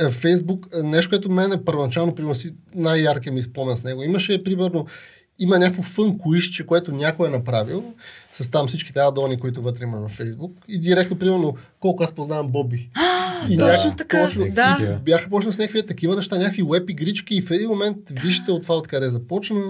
Е, 0.00 0.10
Фейсбук, 0.10 0.66
е, 0.74 0.82
нещо, 0.82 1.08
което 1.10 1.30
мен 1.30 1.52
е 1.52 1.64
първоначално, 1.64 2.14
примерно, 2.14 2.34
си 2.34 2.54
най-яркия 2.74 3.32
ми 3.32 3.42
спомен 3.42 3.76
с 3.76 3.84
него. 3.84 4.02
Имаше, 4.02 4.44
примерно, 4.44 4.86
има 5.38 5.58
някакво 5.58 5.82
фън 5.82 6.18
куизче, 6.18 6.66
което 6.66 6.92
някой 6.92 7.28
е 7.28 7.32
направил, 7.32 7.84
с 8.32 8.50
там 8.50 8.68
всички 8.68 8.92
тези 8.92 9.04
адони, 9.04 9.40
които 9.40 9.62
вътре 9.62 9.84
има 9.84 9.98
във 9.98 10.10
Фейсбук. 10.10 10.52
И 10.68 10.80
директно, 10.80 11.18
примерно, 11.18 11.54
колко 11.80 12.02
аз 12.02 12.12
познавам 12.12 12.48
Боби. 12.48 12.90
И 13.48 13.58
Точно 13.58 13.66
някак- 13.68 13.96
така, 13.96 14.24
точно, 14.24 14.46
да. 14.50 14.98
Бяха 15.04 15.30
почнали 15.30 15.54
с 15.54 15.58
някакви 15.58 15.86
такива 15.86 16.16
неща, 16.16 16.36
някакви 16.38 16.62
веб 16.62 16.90
игрички 16.90 17.34
и 17.34 17.42
в 17.42 17.50
един 17.50 17.68
момент 17.68 17.96
вижте 18.12 18.50
от 18.52 18.62
това 18.62 18.76
откъде 18.76 19.08
започна 19.08 19.60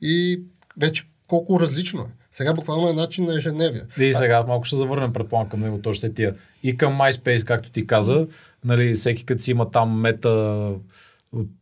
и 0.00 0.40
вече 0.80 1.04
колко 1.26 1.60
различно 1.60 2.00
е. 2.00 2.26
Сега 2.32 2.54
буквално 2.54 2.88
е 2.88 2.92
начин 2.92 3.24
на 3.24 3.36
ежедневие. 3.36 3.82
И 3.98 4.14
сега 4.14 4.44
малко 4.48 4.64
ще 4.64 4.76
завърнем, 4.76 5.12
предполагам, 5.12 5.50
към 5.50 5.60
него 5.60 5.78
точно 5.82 6.14
тия. 6.14 6.34
И 6.62 6.76
към 6.76 6.98
MySpace, 6.98 7.44
както 7.44 7.70
ти 7.70 7.86
каза, 7.86 8.26
нали, 8.64 8.94
всеки 8.94 9.24
като 9.24 9.42
си 9.42 9.50
има 9.50 9.70
там 9.70 10.00
мета 10.00 10.72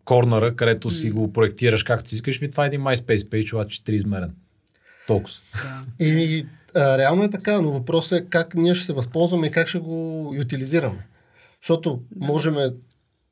корнера, 0.04 0.56
където 0.56 0.90
си 0.90 1.10
го 1.10 1.32
проектираш 1.32 1.82
както 1.82 2.08
си 2.08 2.14
искаш, 2.14 2.40
ми 2.40 2.50
това 2.50 2.64
е 2.64 2.66
един 2.66 2.80
MySpace 2.80 3.16
page, 3.16 3.54
обаче 3.54 3.84
триизмерен. 3.84 4.34
Толкова. 5.06 5.36
И 6.00 6.46
а, 6.76 6.98
реално 6.98 7.24
е 7.24 7.30
така, 7.30 7.60
но 7.60 7.70
въпросът 7.70 8.20
е 8.20 8.26
как 8.30 8.54
ние 8.54 8.74
ще 8.74 8.86
се 8.86 8.92
възползваме 8.92 9.46
и 9.46 9.50
как 9.50 9.68
ще 9.68 9.78
го 9.78 10.30
ютилизираме. 10.36 11.06
Защото 11.62 12.02
можем 12.20 12.56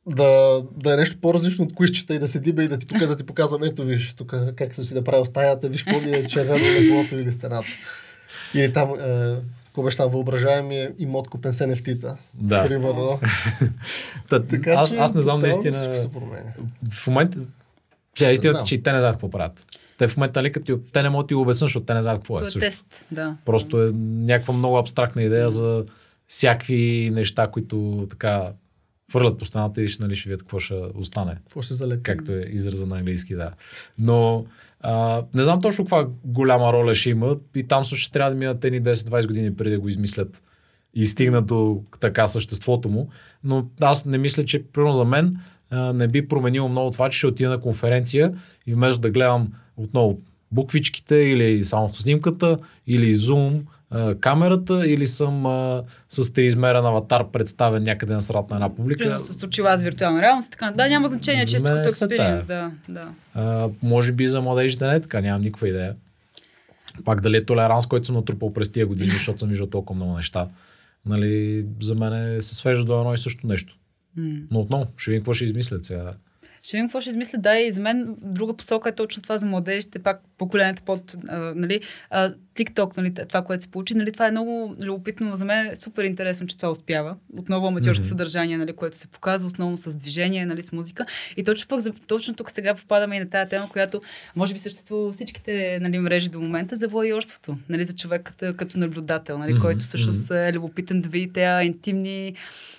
да, 0.07 0.63
да 0.77 0.95
е 0.95 0.97
нещо 0.97 1.17
по-различно 1.21 1.65
от 1.65 1.75
куизчета 1.75 2.15
и 2.15 2.19
да 2.19 2.29
седиме 2.29 2.63
и 2.63 2.69
да 2.69 2.79
ти, 2.79 2.87
пока, 2.87 3.07
да 3.07 3.17
ти 3.17 3.25
показвам, 3.25 3.63
ето 3.63 3.85
виж 3.85 4.15
тук 4.15 4.35
как 4.57 4.75
съм 4.75 4.85
си 4.85 4.95
направил 4.95 5.25
стаята, 5.25 5.69
виж 5.69 5.83
какво 5.83 6.01
ми 6.01 6.13
е 6.13 6.27
червено 6.27 6.81
на 6.81 6.89
полото 6.89 7.15
или 7.15 7.33
стената. 7.33 7.67
Или 8.55 8.73
там, 8.73 8.91
е, 8.91 9.35
какво 9.65 9.83
беше 9.83 9.97
там, 9.97 10.11
въображаемия 10.11 10.93
имот 10.99 11.29
купен 11.29 11.53
с 11.53 11.67
NFT-та. 11.67 12.17
Да. 12.35 12.69
Примерно. 12.69 13.21
Та, 14.29 14.43
Така, 14.47 14.71
аз, 14.71 14.89
че 14.89 14.97
аз 14.97 15.15
не 15.15 15.21
знам 15.21 15.41
наистина. 15.41 15.95
В 16.91 17.07
момента, 17.07 17.39
че 18.15 18.31
истината, 18.31 18.65
че 18.65 18.75
и 18.75 18.83
те 18.83 18.93
не 18.93 19.01
знаят 19.01 19.17
какво 19.17 19.31
правят. 19.31 19.67
Те 19.99 20.09
в 20.09 20.17
момента, 20.17 20.41
нали, 20.41 20.53
като 20.53 20.65
ти- 20.79 20.93
те 20.93 21.03
не 21.03 21.09
могат 21.11 21.25
да 21.25 21.29
ти 21.29 21.35
го 21.35 21.41
обяснят, 21.41 21.67
защото 21.69 21.87
те 21.87 21.95
не 21.95 22.03
знаят 22.03 22.19
какво 22.19 22.39
е. 22.39 22.43
Е 22.43 22.45
също. 22.45 22.59
тест, 22.59 22.85
да. 23.11 23.37
Просто 23.45 23.83
е 23.83 23.91
някаква 23.95 24.55
много 24.55 24.77
абстрактна 24.77 25.23
идея 25.23 25.51
за 25.51 25.85
всякакви 26.29 27.11
неща, 27.13 27.47
които 27.47 28.07
така 28.11 28.45
фърлят 29.13 29.39
по 29.39 29.45
стената 29.45 29.83
и 29.83 29.89
ще, 29.89 30.03
нали, 30.03 30.17
ще 30.17 30.29
видят 30.29 30.43
какво 30.43 30.59
ще 30.59 30.75
остане. 30.95 31.35
Какво 31.35 31.63
ще 31.63 31.75
залепи? 31.75 32.03
Както 32.03 32.33
е 32.33 32.45
израза 32.49 32.87
на 32.87 32.99
английски, 32.99 33.35
да. 33.35 33.51
Но 33.99 34.45
а, 34.81 35.23
не 35.35 35.45
знам 35.45 35.61
точно 35.61 35.85
каква 35.85 36.09
голяма 36.25 36.73
роля 36.73 36.95
ще 36.95 37.11
има 37.11 37.37
и 37.55 37.63
там 37.63 37.85
също 37.85 37.97
ще 37.97 38.13
трябва 38.13 38.31
да 38.31 38.37
минат 38.37 38.65
едни 38.65 38.83
10-20 38.83 39.27
години 39.27 39.57
преди 39.57 39.75
да 39.75 39.81
го 39.81 39.89
измислят 39.89 40.43
и 40.95 41.07
стигнат 41.07 41.47
до 41.47 41.83
така 42.01 42.29
съществото 42.29 42.89
му. 42.89 43.09
Но 43.45 43.67
аз 43.81 44.05
не 44.07 44.19
мисля, 44.19 44.45
че 44.45 44.63
примерно 44.63 44.95
за 44.95 45.05
мен 45.05 45.37
а, 45.71 45.93
не 45.93 46.09
би 46.09 46.29
променило 46.29 46.69
много 46.69 46.91
това, 46.91 47.11
че 47.11 47.19
ще 47.19 47.27
отида 47.27 47.51
на 47.51 47.61
конференция 47.61 48.35
и 48.67 48.75
вместо 48.75 49.01
да 49.01 49.11
гледам 49.11 49.53
отново 49.77 50.21
буквичките 50.53 51.17
или 51.17 51.65
само 51.65 51.95
снимката 51.95 52.59
или 52.87 53.15
зум, 53.15 53.63
а, 53.93 54.15
камерата 54.15 54.87
или 54.87 55.07
съм 55.07 55.47
а, 55.47 55.83
с 56.09 56.33
триизмерен 56.33 56.87
аватар 56.87 57.31
представен 57.31 57.83
някъде 57.83 58.15
на 58.15 58.23
срат 58.23 58.51
на 58.51 58.57
една 58.57 58.75
публика. 58.75 58.99
Примерно 58.99 59.19
с 59.19 59.47
очила 59.47 59.77
с 59.77 59.83
виртуална 59.83 60.23
реалност. 60.23 60.53
Така. 60.53 60.71
Да, 60.71 60.89
няма 60.89 61.09
значение, 61.09 61.45
мен 61.53 61.63
като 61.63 61.89
експириенс. 61.89 62.45
Да, 62.45 62.71
да. 62.89 63.09
А, 63.35 63.69
може 63.83 64.13
би 64.13 64.29
за 64.29 64.41
младежите 64.41 64.87
не 64.87 64.95
е 64.95 65.01
така, 65.01 65.21
нямам 65.21 65.43
никаква 65.43 65.69
идея. 65.69 65.95
Пак 67.05 67.21
дали 67.21 67.37
е 67.37 67.45
толеранс, 67.45 67.87
който 67.87 68.07
съм 68.07 68.15
натрупал 68.15 68.53
през 68.53 68.73
тия 68.73 68.87
години, 68.87 69.11
защото 69.13 69.39
съм 69.39 69.49
виждал 69.49 69.67
толкова 69.67 69.97
много 69.97 70.17
неща. 70.17 70.49
Нали, 71.07 71.65
за 71.81 71.95
мен 71.95 72.37
е- 72.37 72.41
се 72.41 72.55
свежда 72.55 72.85
до 72.85 72.99
едно 72.99 73.15
и 73.15 73.19
също 73.19 73.47
нещо. 73.47 73.77
Но 74.51 74.61
отново, 74.61 74.87
ще 74.97 75.11
видим 75.11 75.21
какво 75.21 75.33
ще 75.33 75.45
измислят 75.45 75.85
сега. 75.85 76.13
Ще 76.63 76.77
видим 76.77 76.89
какво 76.89 77.01
ще 77.01 77.11
измисля. 77.11 77.39
Да, 77.39 77.59
и 77.59 77.73
за 77.73 77.81
мен 77.81 78.17
друга 78.23 78.57
посока 78.57 78.89
е 78.89 78.95
точно 78.95 79.23
това 79.23 79.39
за 79.39 79.47
младежите, 79.47 79.99
пак 79.99 80.23
поколенията 80.39 80.83
под, 80.83 81.17
а, 81.29 81.39
нали, 81.57 81.81
а, 82.11 82.33
TikTok, 82.57 82.97
нали, 82.97 83.15
това, 83.29 83.43
което 83.43 83.63
се 83.63 83.71
получи, 83.71 83.95
нали, 83.95 84.13
това 84.13 84.27
е 84.27 84.31
много 84.31 84.77
любопитно. 84.81 85.35
За 85.35 85.45
мен 85.45 85.67
е 85.67 85.77
супер 85.77 86.05
интересно, 86.05 86.47
че 86.47 86.57
това 86.57 86.71
успява. 86.71 87.17
Отново 87.37 87.67
аматьорско 87.67 88.05
mm-hmm. 88.05 88.09
съдържание, 88.09 88.57
нали, 88.57 88.73
което 88.73 88.97
се 88.97 89.09
показва 89.09 89.47
основно 89.47 89.77
с 89.77 89.97
движение, 89.97 90.47
нали, 90.47 90.63
с 90.63 90.73
музика. 90.73 91.07
И 91.37 91.45
точно 91.45 91.69
пък, 91.69 91.81
точно 92.07 92.35
тук 92.35 92.51
сега 92.51 92.75
попадаме 92.75 93.17
и 93.17 93.21
на 93.21 93.31
тази 93.31 93.51
тема, 93.51 93.69
която 93.69 94.03
може 94.37 94.53
би 94.53 94.59
съществува 94.59 95.13
всичките 95.13 95.79
нали, 95.81 95.99
мрежи 95.99 96.29
до 96.29 96.41
момента 96.41 96.77
за 96.77 96.89
воайорството, 96.89 97.57
нали, 97.69 97.85
за 97.85 97.95
човек 97.95 98.23
като, 98.23 98.55
като 98.57 98.79
наблюдател, 98.79 99.39
нали, 99.39 99.55
mm-hmm. 99.55 99.61
който 99.61 99.81
всъщност 99.81 100.31
е 100.31 100.53
любопитен 100.53 101.01
да 101.01 101.09
види 101.09 101.33
тези 101.33 101.67
интимни 101.67 102.35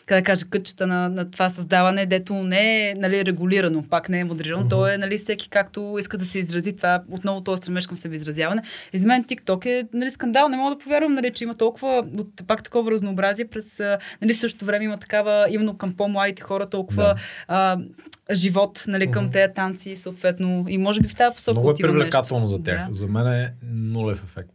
как 0.06 0.20
да 0.20 0.24
кажа, 0.24 0.46
кътчета 0.50 0.88
на, 0.88 1.10
на 1.10 1.32
това 1.32 1.50
създаване, 1.50 2.06
дето 2.06 2.34
не 2.34 2.90
е 2.90 2.96
нали, 2.96 3.26
регулирано, 3.26 3.84
пак 3.90 4.10
не 4.10 4.20
е 4.20 4.24
модерирано. 4.24 4.64
Uh-huh. 4.64 4.70
То 4.70 4.88
е 4.88 4.98
нали, 4.98 5.18
всеки 5.18 5.50
както 5.50 5.96
иска 6.00 6.18
да 6.18 6.26
се 6.26 6.40
изрази. 6.40 6.76
Това 6.76 7.04
отново 7.12 7.42
този 7.42 7.58
стремеж 7.58 7.88
към 7.88 7.98
себеизразяване. 7.98 8.62
И 8.94 8.98
за 8.98 9.08
мен 9.08 9.24
TikTok 9.24 9.63
е 9.66 9.84
нали, 9.94 10.10
скандал. 10.10 10.50
Не 10.50 10.58
мога 10.58 10.76
да 10.76 10.78
повярвам, 10.78 11.12
нали, 11.12 11.32
че 11.32 11.44
има 11.44 11.56
толкова, 11.56 12.06
от, 12.20 12.48
пак 12.48 12.64
такова 12.64 12.92
разнообразие. 12.92 13.46
През, 13.46 13.80
нали, 14.22 14.34
в 14.34 14.38
същото 14.38 14.66
време 14.66 14.86
има 14.86 14.98
такава, 14.98 15.48
именно 15.50 15.78
към 15.78 15.94
по-младите 15.94 16.42
хора, 16.42 16.70
толкова 16.70 17.04
да. 17.04 17.16
а, 17.48 17.78
живот 18.32 18.84
нали, 18.88 19.12
към 19.12 19.30
uh-huh. 19.30 19.32
тези 19.32 19.54
танци, 19.54 19.96
съответно. 19.96 20.66
И 20.68 20.78
може 20.78 21.02
би 21.02 21.08
в 21.08 21.16
тази 21.16 21.36
посока 21.36 21.60
Много 21.60 21.72
е 21.72 21.74
привлекателно 21.82 22.44
нещо. 22.44 22.58
за 22.58 22.64
тях. 22.64 22.88
Да. 22.88 22.94
За 22.94 23.08
мен 23.08 23.28
е 23.28 23.54
нулев 23.74 24.24
ефект. 24.24 24.52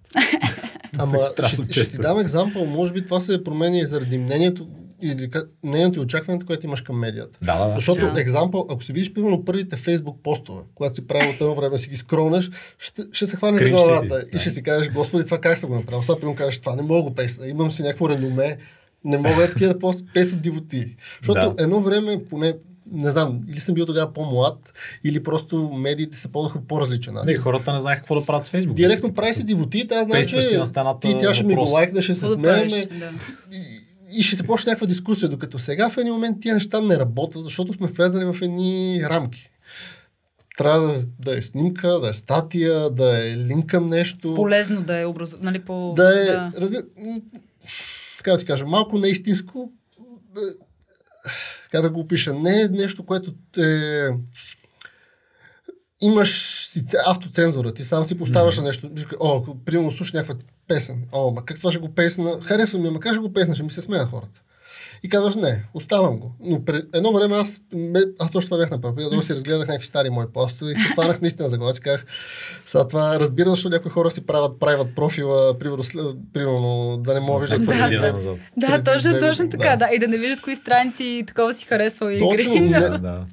Ама 0.99 1.19
ще, 1.49 1.73
ще 1.73 1.97
ти 1.97 1.99
дам 1.99 2.21
екзампъл. 2.21 2.67
Може 2.67 2.93
би 2.93 3.05
това 3.05 3.21
се 3.21 3.45
променя 3.45 3.79
и 3.79 3.87
заради 3.87 4.19
мнението 4.19 4.69
или 5.03 5.31
нейното 5.65 6.01
очакването, 6.01 6.47
което 6.47 6.67
имаш 6.67 6.81
към 6.81 6.99
медията. 6.99 7.39
Да, 7.43 7.59
да, 7.59 7.67
да. 7.67 7.75
Защото, 7.75 8.13
да. 8.13 8.21
екзампъл, 8.21 8.67
ако 8.71 8.83
си 8.83 8.93
видиш, 8.93 9.13
примерно, 9.13 9.45
първите 9.45 9.77
фейсбук 9.77 10.23
постове, 10.23 10.63
когато 10.75 10.95
си 10.95 11.07
правил 11.07 11.31
от 11.31 11.41
едно 11.41 11.55
време 11.55 11.79
си 11.79 11.89
ги 11.89 11.97
скронеш, 11.97 12.51
ще, 12.79 13.03
ще 13.13 13.27
се 13.27 13.37
хване 13.37 13.59
за 13.59 13.71
главата 13.71 14.25
и 14.35 14.39
ще 14.39 14.51
си 14.51 14.63
кажеш, 14.63 14.93
Господи, 14.93 15.25
това 15.25 15.39
как 15.39 15.59
съм 15.59 15.71
го 15.71 15.77
направил? 15.77 16.03
Сега 16.03 16.17
примерно 16.17 16.37
кажеш, 16.37 16.59
това 16.59 16.77
не 16.77 16.83
мога 16.83 17.03
го 17.03 17.15
песна, 17.15 17.49
имам 17.49 17.73
си 17.73 17.83
някакво 17.83 18.09
реноме, 18.09 18.57
не 19.05 19.19
мога 19.19 19.45
е 19.45 19.51
такива 19.51 19.75
да 19.75 19.93
песат 20.15 20.43
дивоти. 20.43 20.97
Защото 21.23 21.55
да. 21.55 21.63
едно 21.63 21.81
време, 21.81 22.25
поне 22.31 22.55
не 22.93 23.11
знам, 23.11 23.41
или 23.49 23.61
съм 23.61 23.75
бил 23.75 23.87
тогава 23.87 24.13
по-млад, 24.13 24.73
или 25.05 25.23
просто 25.23 25.71
медиите 25.71 26.17
се 26.17 26.33
ползваха 26.33 26.59
по 26.59 26.67
по-различен 26.67 27.15
начин. 27.15 27.33
Не, 27.33 27.37
хората 27.37 27.73
не 27.73 27.81
знаеха 27.81 28.01
какво 28.01 28.21
да 28.21 28.27
правят 28.27 28.45
с 28.45 28.51
Фейсбук. 28.51 28.77
Директно 28.77 29.15
прави 29.15 29.35
си 29.35 29.45
дивоти, 29.45 29.87
аз 29.91 30.05
знам, 30.05 30.25
че 30.25 30.61
ти, 31.01 31.17
тя 31.21 31.35
ще 31.35 31.45
ми 31.45 31.55
го 31.55 31.71
лайкне, 31.71 32.03
ще 32.03 32.15
се 32.15 32.29
смееме. 32.29 32.87
Да 32.87 33.11
и 33.53 33.78
ще 34.23 34.37
се 34.37 34.43
почне 34.43 34.71
някаква 34.71 34.87
дискусия, 34.87 35.29
докато 35.29 35.59
сега 35.59 35.91
в 35.91 35.97
един 35.97 36.13
момент 36.13 36.41
тия 36.41 36.55
неща 36.55 36.81
не 36.81 36.99
работят, 36.99 37.45
защото 37.45 37.73
сме 37.73 37.87
влезали 37.87 38.25
в 38.25 38.37
едни 38.43 39.01
рамки. 39.05 39.51
Трябва 40.57 40.81
да, 40.81 41.05
да 41.19 41.39
е 41.39 41.43
снимка, 41.43 41.89
да 41.89 42.09
е 42.09 42.15
статия, 42.15 42.91
да 42.91 43.29
е 43.29 43.37
линк 43.37 43.67
към 43.67 43.89
нещо. 43.89 44.35
Полезно 44.35 44.83
да 44.83 45.01
е 45.01 45.07
образ... 45.07 45.37
нали, 45.41 45.59
по... 45.59 45.95
Да 45.97 46.23
е, 46.23 46.25
да. 46.25 46.53
Разби... 46.57 46.77
така 48.19 48.33
да 48.33 48.39
ти 48.39 48.45
кажа, 48.45 48.67
малко 48.67 48.99
неистинско, 48.99 49.73
как 51.71 51.83
да 51.83 51.91
го 51.91 52.01
опиша, 52.01 52.35
не 52.35 52.63
е 52.63 52.69
нещо, 52.69 53.07
което 53.07 53.35
те 53.53 54.11
имаш 56.01 56.65
си 56.69 56.85
автоцензура, 57.07 57.73
ти 57.73 57.85
сам 57.85 58.05
си 58.05 58.19
поставяш 58.19 58.57
mm-hmm. 58.57 58.63
нещо, 58.63 58.91
о, 59.21 59.55
примерно 59.65 59.93
слушаш 59.93 60.13
някаква 60.13 60.35
песен, 60.69 61.05
о, 61.13 61.31
ма 61.31 61.45
как 61.45 61.57
това 61.57 61.71
ще 61.71 61.81
го 61.81 61.95
песна, 61.95 62.41
харесва 62.43 62.79
ми, 62.79 62.91
ма 62.91 63.01
как 63.01 63.13
ще 63.13 63.21
го 63.21 63.33
песна, 63.33 63.55
ще 63.55 63.65
ми 63.65 63.71
се 63.71 63.81
смея 63.81 64.07
хората. 64.07 64.41
И 65.03 65.09
казваш, 65.09 65.35
не, 65.37 65.65
оставам 65.75 66.19
го. 66.19 66.33
Но 66.41 66.65
пред 66.65 66.85
едно 66.95 67.13
време 67.13 67.37
аз, 67.37 67.61
аз 68.19 68.31
точно 68.31 68.49
това 68.49 68.59
бях 68.59 68.71
направил. 68.71 69.11
Да 69.11 69.23
си 69.23 69.33
разгледах 69.33 69.69
някакви 69.69 69.87
стари 69.87 70.11
мои 70.11 70.27
постове 70.35 70.73
и 70.73 70.75
се 70.75 70.83
хванах 70.83 71.21
наистина 71.21 71.49
за 71.49 71.59
глава. 71.59 71.73
Си 71.73 71.81
казах, 71.81 72.05
сега 72.67 72.89
това 72.89 73.21
разбира, 73.21 73.51
защото 73.51 73.75
някои 73.75 73.91
хора 73.91 74.11
си 74.11 74.27
правят, 74.27 74.61
правят 74.61 74.95
профила, 74.95 75.59
примерно, 75.59 75.85
примерно 76.33 76.97
да 76.97 77.15
не 77.15 77.21
мога 77.21 77.41
виждат 77.41 77.65
да, 77.65 78.41
да, 78.57 78.79
да, 78.79 78.93
точно, 78.93 79.19
точно 79.21 79.51
така, 79.51 79.77
да. 79.77 79.89
И 79.95 79.99
да 79.99 80.09
не 80.09 80.17
виждат 80.17 80.41
кои 80.41 80.57
страници 80.57 81.25
такова 81.27 81.55
си 81.55 81.67
харесва 81.67 82.15
и 82.15 82.17
игри. 82.17 82.61
Не, 82.61 82.81
да. 82.81 83.27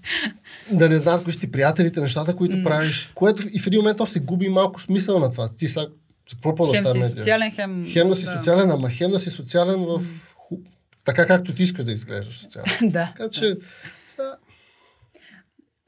да 0.71 0.89
не 0.89 0.95
знаят 0.95 1.23
кои 1.23 1.33
си 1.33 1.39
ти 1.39 1.51
приятелите, 1.51 2.01
нещата, 2.01 2.35
които 2.35 2.55
mm. 2.55 2.63
правиш. 2.63 3.11
Което 3.15 3.47
и 3.53 3.59
в 3.59 3.67
един 3.67 3.79
момент 3.79 3.97
то 3.97 4.05
се 4.05 4.19
губи 4.19 4.49
малко 4.49 4.81
смисъл 4.81 5.19
на 5.19 5.29
това. 5.29 5.49
Ти 5.57 5.67
са, 5.67 5.87
какво 6.31 6.55
по 6.55 6.67
да 6.67 6.73
Хем 6.73 6.85
си 6.85 7.03
социален, 7.03 7.51
хем... 7.51 7.85
Хем 7.87 8.09
да 8.09 8.15
си 8.15 8.25
да. 8.25 8.31
социален, 8.31 8.71
ама 8.71 8.89
хем 8.89 9.11
да 9.11 9.19
си 9.19 9.29
социален 9.29 9.85
в 9.85 10.01
така 11.05 11.25
както 11.25 11.55
ти 11.55 11.63
искаш 11.63 11.85
да 11.85 11.91
изглеждаш 11.91 12.35
социално. 12.35 12.73
да. 12.91 13.13
Така 13.17 13.29
че, 13.29 13.57
сега... 14.07 14.35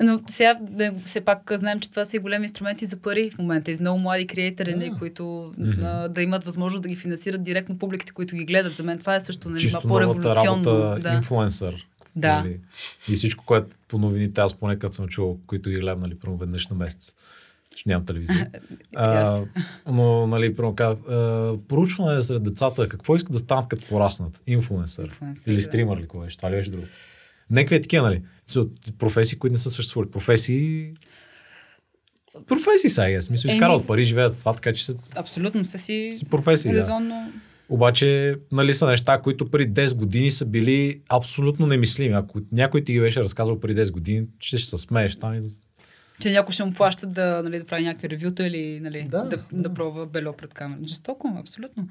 Но 0.04 0.22
сега 0.28 0.60
все 1.06 1.22
пак 1.22 1.52
знаем, 1.56 1.80
че 1.80 1.90
това 1.90 2.06
са 2.06 2.16
и 2.16 2.20
големи 2.20 2.46
инструменти 2.46 2.86
за 2.86 2.98
пари 2.98 3.32
в 3.32 3.38
момента. 3.38 3.72
И 3.72 3.76
за 3.76 3.82
много 3.82 4.00
млади 4.00 4.28
креатори, 4.28 4.74
да. 4.74 4.98
които 5.00 5.24
mm-hmm. 5.24 6.08
да 6.08 6.22
имат 6.22 6.44
възможност 6.44 6.84
да 6.84 6.90
ги 6.90 6.96
финансират 6.96 7.44
директно 7.44 7.78
публиките, 7.78 8.12
които 8.12 8.36
ги 8.36 8.46
гледат. 8.46 8.74
За 8.74 8.84
мен 8.84 8.98
това 8.98 9.16
е 9.16 9.22
също 9.22 9.50
нали, 9.50 9.62
Чисто 9.62 9.88
по-революционно. 9.88 10.66
Работа, 10.66 11.00
да. 11.00 11.14
инфлуенсър. 11.14 11.88
Да. 12.16 12.42
Нали? 12.42 12.60
И 13.10 13.16
всичко, 13.16 13.46
което 13.46 13.76
по 13.88 13.98
новините 13.98 14.42
аз 14.42 14.54
поне 14.54 14.80
като 14.80 14.94
съм 14.94 15.08
чувал, 15.08 15.38
които 15.48 15.70
ги 15.70 15.76
гледам, 15.76 16.00
нали, 16.00 16.18
веднъж 16.28 16.68
на 16.68 16.76
месец 16.76 17.16
че 17.78 17.90
нямам 17.90 18.06
телевизия. 18.06 18.50
а, 18.96 19.42
но, 19.88 20.28
нали, 20.28 20.56
проучване 21.68 22.18
е 22.18 22.22
сред 22.22 22.44
децата, 22.44 22.90
какво 22.90 23.16
искат 23.16 23.32
да 23.32 23.40
станат 23.40 23.68
като 23.68 23.88
пораснат? 23.88 24.42
Инфлуенсър. 24.48 25.20
Или 25.48 25.62
стример 25.62 25.98
ли, 25.98 26.02
какво 26.02 26.24
е? 26.24 26.28
Това 26.28 26.52
ли 26.52 26.56
беше 26.56 26.70
друго? 26.70 26.86
Некви 27.50 27.76
е 27.76 27.82
такива, 27.82 28.08
нали? 28.08 28.22
Професии, 28.98 29.40
които 29.40 29.52
не 29.52 29.58
са 29.58 29.70
съществували. 29.70 30.12
Професии 30.12 30.94
професии 32.48 32.90
са, 32.90 33.04
аз 33.04 33.30
мисля, 33.30 33.52
изкарват 33.52 33.88
пари, 33.88 34.04
живеят 34.04 34.40
това, 34.40 34.54
така 34.54 34.74
че 34.74 34.86
са... 34.86 34.96
Абсолютно 35.16 35.66
са 35.66 35.78
си, 35.78 36.12
си 36.14 36.26
професии, 36.26 36.74
резонно... 36.74 37.10
да. 37.10 37.32
Обаче, 37.70 38.36
нали 38.52 38.74
са 38.74 38.88
неща, 38.88 39.22
които 39.22 39.50
преди 39.50 39.82
10 39.82 39.96
години 39.96 40.32
са 40.32 40.46
били 40.46 41.02
абсолютно 41.10 41.68
немислими. 41.68 42.14
Ако 42.14 42.40
някой 42.52 42.84
ти 42.84 42.94
ги 42.94 43.00
беше 43.00 43.20
разказал 43.20 43.60
преди 43.60 43.82
10 43.82 43.92
години, 43.92 44.28
ще 44.40 44.58
се 44.58 44.78
смееш 44.78 45.16
там 45.16 45.34
и 45.34 45.42
че 46.22 46.32
някой 46.32 46.54
ще 46.54 46.64
му 46.64 46.74
плаща 46.74 47.08
да, 47.08 47.42
нали, 47.44 47.60
да 47.60 47.66
прави 47.66 47.84
някакви 47.84 48.10
ревюта 48.10 48.48
или 48.48 48.80
нали, 48.80 49.04
да, 49.04 49.24
да, 49.24 49.38
да, 49.38 49.44
да 49.52 49.74
пробва 49.74 50.06
бело 50.06 50.34
пред 50.34 50.54
камера. 50.54 50.80
Жестоко, 50.84 51.36
абсолютно 51.40 51.88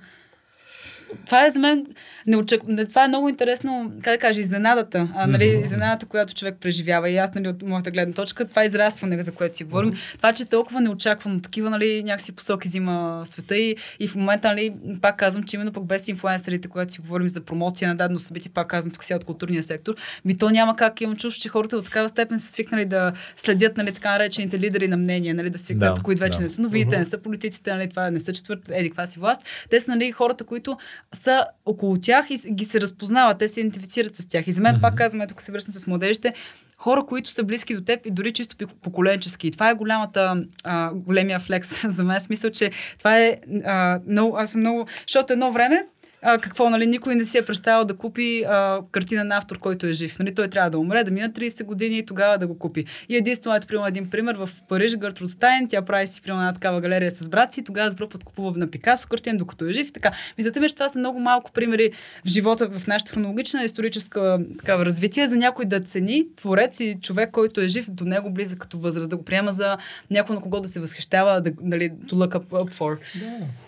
това 1.26 1.46
е 1.46 1.50
за 1.50 1.58
мен, 1.58 1.86
не 2.26 2.36
очак... 2.36 2.60
това 2.88 3.04
е 3.04 3.08
много 3.08 3.28
интересно, 3.28 3.92
как 4.02 4.14
да 4.14 4.18
кажа, 4.18 4.40
изненадата. 4.40 5.08
А, 5.14 5.26
нали, 5.26 5.44
mm-hmm. 5.44 5.64
Изненадата, 5.64 6.06
която 6.06 6.34
човек 6.34 6.56
преживява. 6.60 7.10
И 7.10 7.16
аз, 7.16 7.34
нали, 7.34 7.48
от 7.48 7.62
моята 7.62 7.90
гледна 7.90 8.14
точка, 8.14 8.44
това 8.44 8.62
е 8.62 8.66
израстване, 8.66 9.22
за 9.22 9.32
което 9.32 9.56
си 9.56 9.64
говорим. 9.64 9.92
Mm-hmm. 9.92 10.16
Това, 10.16 10.32
че 10.32 10.42
е 10.42 10.46
толкова 10.46 10.80
неочаквано, 10.80 11.40
такива, 11.40 11.70
нали, 11.70 12.02
някакси 12.02 12.32
посоки 12.32 12.68
взима 12.68 13.22
света 13.24 13.56
и, 13.56 13.76
и 14.00 14.08
в 14.08 14.14
момента, 14.14 14.48
нали, 14.48 14.74
пак 15.02 15.16
казвам, 15.16 15.44
че 15.44 15.56
именно 15.56 15.72
пък 15.72 15.84
без 15.84 16.08
инфлуенсерите, 16.08 16.68
когато 16.68 16.92
си 16.92 17.00
говорим 17.00 17.28
за 17.28 17.40
промоция 17.40 17.88
на 17.88 17.94
дадено 17.94 18.18
събитие, 18.18 18.50
пак 18.54 18.66
казвам 18.66 18.92
тук 18.92 19.04
сега 19.04 19.16
от 19.16 19.24
културния 19.24 19.62
сектор, 19.62 19.94
ми 20.24 20.38
то 20.38 20.50
няма 20.50 20.76
как 20.76 21.00
имам 21.00 21.16
чувство, 21.16 21.42
че 21.42 21.48
хората 21.48 21.76
от 21.76 21.84
такава 21.84 22.08
степен 22.08 22.38
са 22.38 22.52
свикнали 22.52 22.84
да 22.84 23.12
следят, 23.36 23.76
нали, 23.76 23.92
така 23.92 24.10
наречените 24.10 24.58
лидери 24.58 24.88
на 24.88 24.96
мнение, 24.96 25.34
нали, 25.34 25.50
да 25.50 25.58
свикнат, 25.58 25.94
да, 25.94 26.02
които 26.02 26.20
вече 26.20 26.38
да. 26.38 26.42
не 26.42 26.48
са 26.48 26.62
новите, 26.62 26.94
mm-hmm. 26.94 26.98
не 26.98 27.04
са 27.04 27.18
политиците, 27.18 27.74
нали, 27.74 27.88
това 27.88 28.10
не 28.10 28.20
са 28.20 28.32
четвърт, 28.32 28.60
еди, 28.70 28.92
си 29.06 29.18
власт. 29.18 29.66
Те 29.70 29.80
са, 29.80 29.90
нали, 29.90 30.12
хората, 30.12 30.44
които 30.44 30.76
са 31.12 31.46
около 31.66 31.96
тях 31.96 32.26
и 32.30 32.52
ги 32.52 32.64
се 32.64 32.80
разпознават, 32.80 33.38
те 33.38 33.48
се 33.48 33.60
идентифицират 33.60 34.16
с 34.16 34.28
тях. 34.28 34.46
И 34.46 34.52
за 34.52 34.62
мен, 34.62 34.76
mm-hmm. 34.76 34.80
пак 34.80 34.94
казвам, 34.94 35.28
тук 35.28 35.42
се 35.42 35.52
връщам 35.52 35.74
с 35.74 35.86
младежите, 35.86 36.34
хора, 36.78 37.04
които 37.06 37.30
са 37.30 37.44
близки 37.44 37.74
до 37.74 37.80
теб 37.80 38.06
и 38.06 38.10
дори 38.10 38.32
чисто 38.32 38.56
поколенчески. 38.82 39.46
И 39.46 39.50
това 39.50 39.70
е 39.70 39.74
голямата, 39.74 40.44
а, 40.64 40.90
големия 40.94 41.40
флекс 41.40 41.88
за 41.88 42.04
мен. 42.04 42.20
Смисъл, 42.20 42.50
че 42.50 42.70
това 42.98 43.18
е 43.18 43.36
а, 43.64 44.00
много, 44.06 44.36
аз 44.36 44.50
съм 44.50 44.60
много, 44.60 44.86
защото 45.06 45.32
едно 45.32 45.50
време 45.50 45.86
а, 46.22 46.38
какво, 46.38 46.70
нали, 46.70 46.86
никой 46.86 47.14
не 47.14 47.24
си 47.24 47.38
е 47.38 47.42
представил 47.42 47.84
да 47.84 47.96
купи 47.96 48.44
а, 48.48 48.80
картина 48.92 49.24
на 49.24 49.36
автор, 49.36 49.58
който 49.58 49.86
е 49.86 49.92
жив. 49.92 50.18
Нали, 50.18 50.34
той 50.34 50.48
трябва 50.48 50.70
да 50.70 50.78
умре, 50.78 51.04
да 51.04 51.10
минат 51.10 51.32
30 51.32 51.64
години 51.64 51.98
и 51.98 52.06
тогава 52.06 52.38
да 52.38 52.46
го 52.46 52.58
купи. 52.58 52.84
И 53.08 53.16
единствено, 53.16 53.56
ето, 53.56 53.66
примерно, 53.66 53.86
един 53.86 54.10
пример 54.10 54.34
в 54.34 54.48
Париж, 54.68 54.96
Гъртруд 54.96 55.30
Стайн, 55.30 55.68
тя 55.68 55.82
прави 55.82 56.06
си 56.06 56.22
примерно 56.22 56.42
една 56.42 56.52
такава 56.52 56.80
галерия 56.80 57.10
с 57.10 57.28
брат 57.28 57.52
си, 57.52 57.64
тогава 57.64 57.90
с 57.90 57.96
подкупува 57.96 58.52
на 58.56 58.70
Пикасо 58.70 59.08
картина, 59.08 59.38
докато 59.38 59.68
е 59.68 59.72
жив. 59.72 59.92
Така. 59.92 60.12
Мисля, 60.38 60.68
че 60.68 60.74
това 60.74 60.88
са 60.88 60.98
много 60.98 61.20
малко 61.20 61.52
примери 61.52 61.90
в 62.24 62.28
живота, 62.28 62.68
в 62.78 62.86
нашата 62.86 63.12
хронологична 63.12 63.64
историческа 63.64 64.38
такава 64.58 64.84
развитие, 64.84 65.26
за 65.26 65.36
някой 65.36 65.64
да 65.64 65.80
цени 65.80 66.24
творец 66.36 66.80
и 66.80 66.96
човек, 67.02 67.30
който 67.30 67.60
е 67.60 67.68
жив 67.68 67.90
до 67.90 68.04
него 68.04 68.30
близък 68.30 68.58
като 68.58 68.78
възраст, 68.78 69.10
да 69.10 69.16
го 69.16 69.24
приема 69.24 69.52
за 69.52 69.76
някой 70.10 70.36
на 70.36 70.42
кого 70.42 70.60
да 70.60 70.68
се 70.68 70.80
възхищава, 70.80 71.40
да, 71.40 71.52
нали, 71.62 71.90
to 71.90 72.12
look 72.12 72.34
up, 72.34 72.46
up 72.46 72.74
for. 72.74 72.98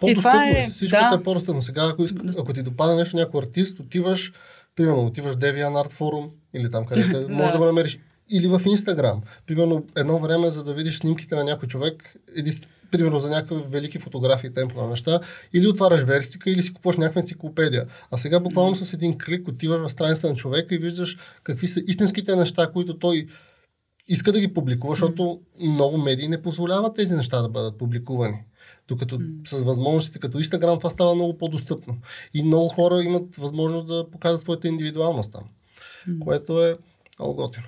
Да, 0.01 0.11
и 0.11 0.14
това 0.14 0.46
е, 0.49 0.66
всичко 0.70 1.01
да, 1.11 1.18
е 1.20 1.22
по-достъпно. 1.22 1.62
Сега, 1.62 1.88
ако 1.92 2.05
искаш 2.05 2.38
ако 2.39 2.53
ти 2.53 2.62
допада 2.62 2.97
нещо, 2.97 3.16
някой 3.16 3.43
артист, 3.43 3.80
отиваш, 3.80 4.32
примерно, 4.76 5.07
отиваш 5.07 5.34
в 5.34 5.39
Art 5.39 5.93
Forum 5.93 6.30
или 6.55 6.70
там 6.70 6.86
където 6.86 7.28
може 7.30 7.53
да 7.53 7.59
го 7.59 7.64
намериш. 7.64 7.99
Или 8.30 8.49
в 8.49 8.62
Инстаграм. 8.66 9.22
Примерно, 9.47 9.84
едно 9.97 10.18
време, 10.18 10.51
за 10.51 10.64
да 10.64 10.74
видиш 10.74 10.99
снимките 10.99 11.34
на 11.34 11.45
някой 11.45 11.68
човек, 11.68 12.16
еди, 12.36 12.53
примерно 12.91 13.18
за 13.18 13.30
някакви 13.30 13.64
велики 13.68 13.99
фотографии, 13.99 14.55
темпо 14.55 14.82
на 14.82 14.89
неща, 14.89 15.20
или 15.53 15.68
отваряш 15.68 16.01
версика, 16.01 16.51
или 16.51 16.62
си 16.62 16.72
купуваш 16.72 16.97
някаква 16.97 17.20
енциклопедия. 17.20 17.86
А 18.11 18.18
сега 18.18 18.41
буквално 18.41 18.74
с 18.74 18.93
един 18.93 19.18
клик 19.18 19.49
отиваш 19.49 19.80
в 19.80 19.89
страница 19.89 20.28
на 20.28 20.34
човека 20.34 20.74
и 20.74 20.78
виждаш 20.78 21.16
какви 21.43 21.68
са 21.68 21.80
истинските 21.86 22.36
неща, 22.36 22.70
които 22.72 22.99
той 22.99 23.26
иска 24.09 24.32
да 24.32 24.41
ги 24.41 24.55
публикува, 24.55 24.93
защото 24.93 25.41
много 25.61 25.99
медии 25.99 26.28
не 26.28 26.43
позволяват 26.43 26.97
тези 26.97 27.14
неща 27.14 27.43
да 27.43 27.49
бъдат 27.49 27.78
публикувани. 27.78 28.45
Докато 28.89 29.18
mm. 29.18 29.49
с 29.49 29.62
възможностите 29.62 30.18
като 30.18 30.39
Instagram 30.39 30.78
това 30.78 30.91
става 30.91 31.14
много 31.14 31.39
по-достъпно. 31.39 31.97
И 32.34 32.43
много 32.43 32.68
хора 32.68 33.03
имат 33.03 33.36
възможност 33.36 33.86
да 33.86 34.11
покажат 34.11 34.41
своята 34.41 34.68
индивидуалност 34.68 35.32
там, 35.32 35.43
mm. 36.09 36.18
което 36.18 36.64
е 36.64 36.76
много 37.18 37.34
готино. 37.34 37.66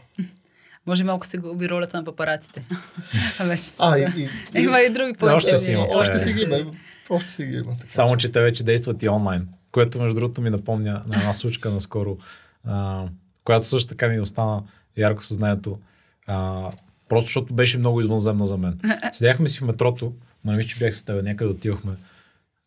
Може 0.87 1.05
малко 1.05 1.27
се 1.27 1.39
губи 1.39 1.69
ролята 1.69 1.97
на 1.97 2.05
папараците. 2.05 2.65
вече 3.41 3.63
а, 3.79 3.99
и, 3.99 4.29
и, 4.55 4.63
има 4.63 4.81
и 4.81 4.91
други 4.91 5.13
по 5.13 5.27
Още 5.27 5.57
си 5.57 5.73
има. 5.73 5.87
Още 5.91 6.19
си 6.19 6.33
ги 6.33 6.41
има. 6.41 6.73
Още 7.11 7.31
си 7.31 7.47
ги 7.47 7.57
има. 7.57 7.77
Само, 7.89 8.17
че 8.17 8.33
те 8.33 8.41
вече 8.41 8.65
действат 8.65 9.03
и 9.03 9.09
онлайн, 9.09 9.49
което 9.73 10.01
между 10.03 10.21
другото 10.21 10.43
ми 10.43 10.51
напомня 10.51 11.03
на 11.07 11.17
една 11.17 11.35
случка 11.35 11.71
наскоро, 11.71 12.17
а, 12.65 13.07
която 13.45 13.67
също 13.67 13.89
така 13.89 14.09
ми 14.09 14.21
остана 14.21 14.63
ярко 14.97 15.25
съзнанието. 15.25 15.79
А, 16.27 16.69
просто 17.09 17.27
защото 17.27 17.55
беше 17.55 17.79
много 17.79 18.01
извънземна 18.01 18.47
за 18.47 18.57
мен. 18.57 18.81
Седяхме 19.13 19.49
си 19.49 19.59
в 19.59 19.63
метрото, 19.63 20.13
ма 20.45 20.53
не 20.53 20.65
че 20.65 20.79
бях 20.79 20.97
с 20.97 21.03
теб, 21.03 21.25
някъде 21.25 21.51
отивахме 21.51 21.93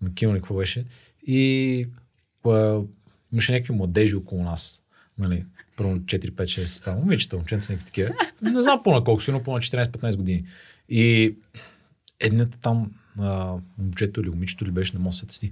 на 0.01 0.13
кино, 0.13 0.33
какво 0.33 0.55
беше. 0.55 0.85
И 1.27 1.87
а, 2.45 2.81
имаше 3.31 3.51
някакви 3.51 3.73
младежи 3.73 4.15
около 4.15 4.43
нас. 4.43 4.83
Нали, 5.19 5.45
първо 5.77 5.91
4, 5.91 6.31
5, 6.31 6.43
6 6.43 6.65
става. 6.65 6.99
Момичета, 6.99 7.35
момченца, 7.35 7.73
някакви 7.73 7.85
такива. 7.85 8.13
Не 8.41 8.61
знам 8.61 8.83
по 8.83 8.91
на 8.91 9.03
колко 9.03 9.21
си, 9.21 9.31
но 9.31 9.43
по 9.43 9.53
на 9.53 9.59
14-15 9.59 10.17
години. 10.17 10.45
И 10.89 11.35
едната 12.19 12.59
там, 12.59 12.91
а, 13.19 13.55
момчето 13.77 14.21
или 14.21 14.29
момичето 14.29 14.65
ли 14.65 14.71
беше, 14.71 14.93
не 14.93 14.99
мога 14.99 15.15
си. 15.15 15.51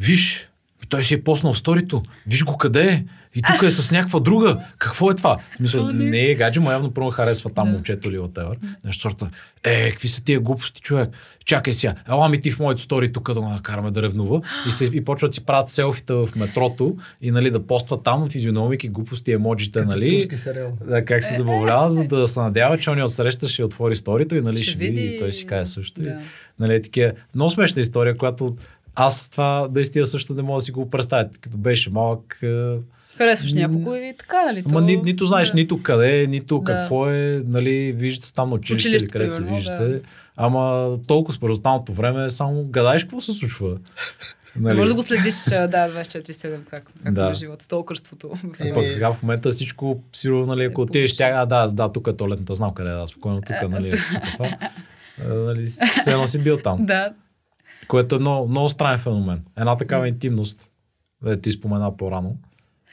Виж, 0.00 0.48
той 0.86 1.02
си 1.02 1.14
е 1.14 1.22
поснал 1.22 1.52
в 1.52 1.58
сторито. 1.58 2.02
Виж 2.26 2.44
го 2.44 2.56
къде 2.56 2.82
е. 2.82 3.04
И 3.36 3.42
тук 3.42 3.62
е 3.62 3.70
с 3.70 3.90
някаква 3.90 4.20
друга. 4.20 4.60
Какво 4.78 5.10
е 5.10 5.14
това? 5.14 5.38
Мисля, 5.60 5.92
не 5.92 6.20
е 6.20 6.34
гадже, 6.34 6.60
му 6.60 6.70
явно 6.70 6.90
първо 6.90 7.10
харесва 7.10 7.50
там 7.50 7.70
момчето 7.70 8.08
или 8.08 8.16
Евър. 8.16 8.58
Нещо 8.84 9.02
сорта. 9.02 9.28
Е, 9.64 9.90
какви 9.90 10.08
са 10.08 10.24
тия 10.24 10.40
глупости, 10.40 10.80
човек? 10.80 11.10
Чакай 11.44 11.72
сега. 11.72 11.94
Ела 12.08 12.28
ми 12.28 12.40
ти 12.40 12.50
в 12.50 12.58
моето 12.58 12.82
стори 12.82 13.12
тук 13.12 13.32
да 13.32 13.40
ме 13.40 13.48
накараме 13.48 13.90
да 13.90 14.02
ревнува. 14.02 14.40
И, 14.68 14.70
се, 14.70 14.84
и 14.84 15.04
почват 15.04 15.30
да 15.30 15.34
си 15.34 15.44
правят 15.44 15.68
селфита 15.68 16.26
в 16.26 16.36
метрото 16.36 16.96
и 17.22 17.30
нали, 17.30 17.50
да 17.50 17.66
постват 17.66 18.02
там 18.02 18.28
физиономики, 18.28 18.88
глупости, 18.88 19.32
емоджите, 19.32 19.78
Като 19.78 19.90
нали? 19.90 20.28
Да, 20.86 21.04
как 21.04 21.24
се 21.24 21.36
забавлява, 21.36 21.90
за 21.90 22.04
да 22.04 22.28
се 22.28 22.40
надява, 22.40 22.78
че 22.78 22.90
он 22.90 23.02
от 23.02 23.12
среща 23.12 23.48
ще 23.48 23.64
отвори 23.64 23.96
сторито 23.96 24.36
и 24.36 24.40
нали, 24.40 24.58
ще, 24.58 24.70
ще 24.70 24.78
види 24.78 25.00
и 25.00 25.18
той 25.18 25.32
си 25.32 25.46
каже 25.46 25.70
също. 25.70 26.00
Да. 26.00 26.08
И, 26.08 26.12
нали, 26.58 26.82
такива. 26.82 27.12
Много 27.34 27.50
смешна 27.50 27.82
история, 27.82 28.16
която 28.16 28.56
аз 28.94 29.30
това 29.30 29.68
наистина 29.74 30.06
също 30.06 30.34
не 30.34 30.42
мога 30.42 30.56
да 30.56 30.64
си 30.64 30.72
го 30.72 30.90
представя. 30.90 31.28
Като 31.40 31.56
беше 31.56 31.90
малък, 31.90 32.40
Харесваш 33.16 33.52
някого 33.52 33.94
и 33.94 34.14
така, 34.18 34.44
нали? 34.44 34.64
Ама 34.70 34.80
ни, 34.80 34.96
нито 34.96 35.26
знаеш 35.26 35.48
да. 35.48 35.54
нито 35.54 35.82
къде, 35.82 36.26
нито 36.26 36.58
да. 36.58 36.72
какво 36.72 37.08
е, 37.10 37.42
нали, 37.46 37.92
виждате 37.92 38.26
се 38.26 38.34
там 38.34 38.48
на 38.48 38.54
училище, 38.54 38.88
училище 38.88 39.08
където 39.08 39.36
се 39.36 39.42
виждате. 39.42 39.88
Да. 39.88 40.00
Ама 40.36 40.98
толкова 41.06 41.34
според 41.34 41.54
останалото 41.54 41.92
време 41.92 42.30
само 42.30 42.64
гадаеш 42.64 43.04
какво 43.04 43.20
се 43.20 43.32
случва. 43.32 43.76
Нали? 44.56 44.78
Може 44.78 44.88
да 44.88 44.94
го 44.94 45.02
следиш, 45.02 45.34
да, 45.44 45.68
24-7, 45.68 46.64
как, 46.70 46.92
как 47.04 47.14
да. 47.14 47.30
е 47.30 47.34
живот, 47.34 47.62
столкърството. 47.62 48.30
Е, 48.60 48.74
пък 48.74 48.90
сега 48.90 49.12
в 49.12 49.22
момента 49.22 49.50
всичко, 49.50 50.02
сигурно, 50.12 50.46
нали, 50.46 50.64
ако 50.64 50.80
отидеш 50.80 51.16
тя, 51.16 51.32
а, 51.36 51.46
да, 51.46 51.68
да, 51.68 51.92
тук 51.92 52.06
е 52.06 52.12
туалетната, 52.12 52.54
знам 52.54 52.74
къде 52.74 52.90
е, 52.90 52.92
да, 52.92 53.06
спокойно 53.06 53.40
тук, 53.40 53.70
нали, 53.70 53.92
това. 54.32 54.48
нали, 55.28 55.66
все 55.66 56.10
едно 56.10 56.26
си 56.26 56.38
бил 56.38 56.56
там. 56.56 56.86
Да. 56.86 57.12
Което 57.88 58.16
е 58.16 58.18
много, 58.18 58.48
много 58.48 58.68
странен 58.68 58.98
феномен. 58.98 59.44
Една 59.58 59.76
такава 59.76 60.08
интимност, 60.08 60.70
да 61.22 61.40
ти 61.40 61.52
спомена 61.52 61.96
по-рано, 61.96 62.36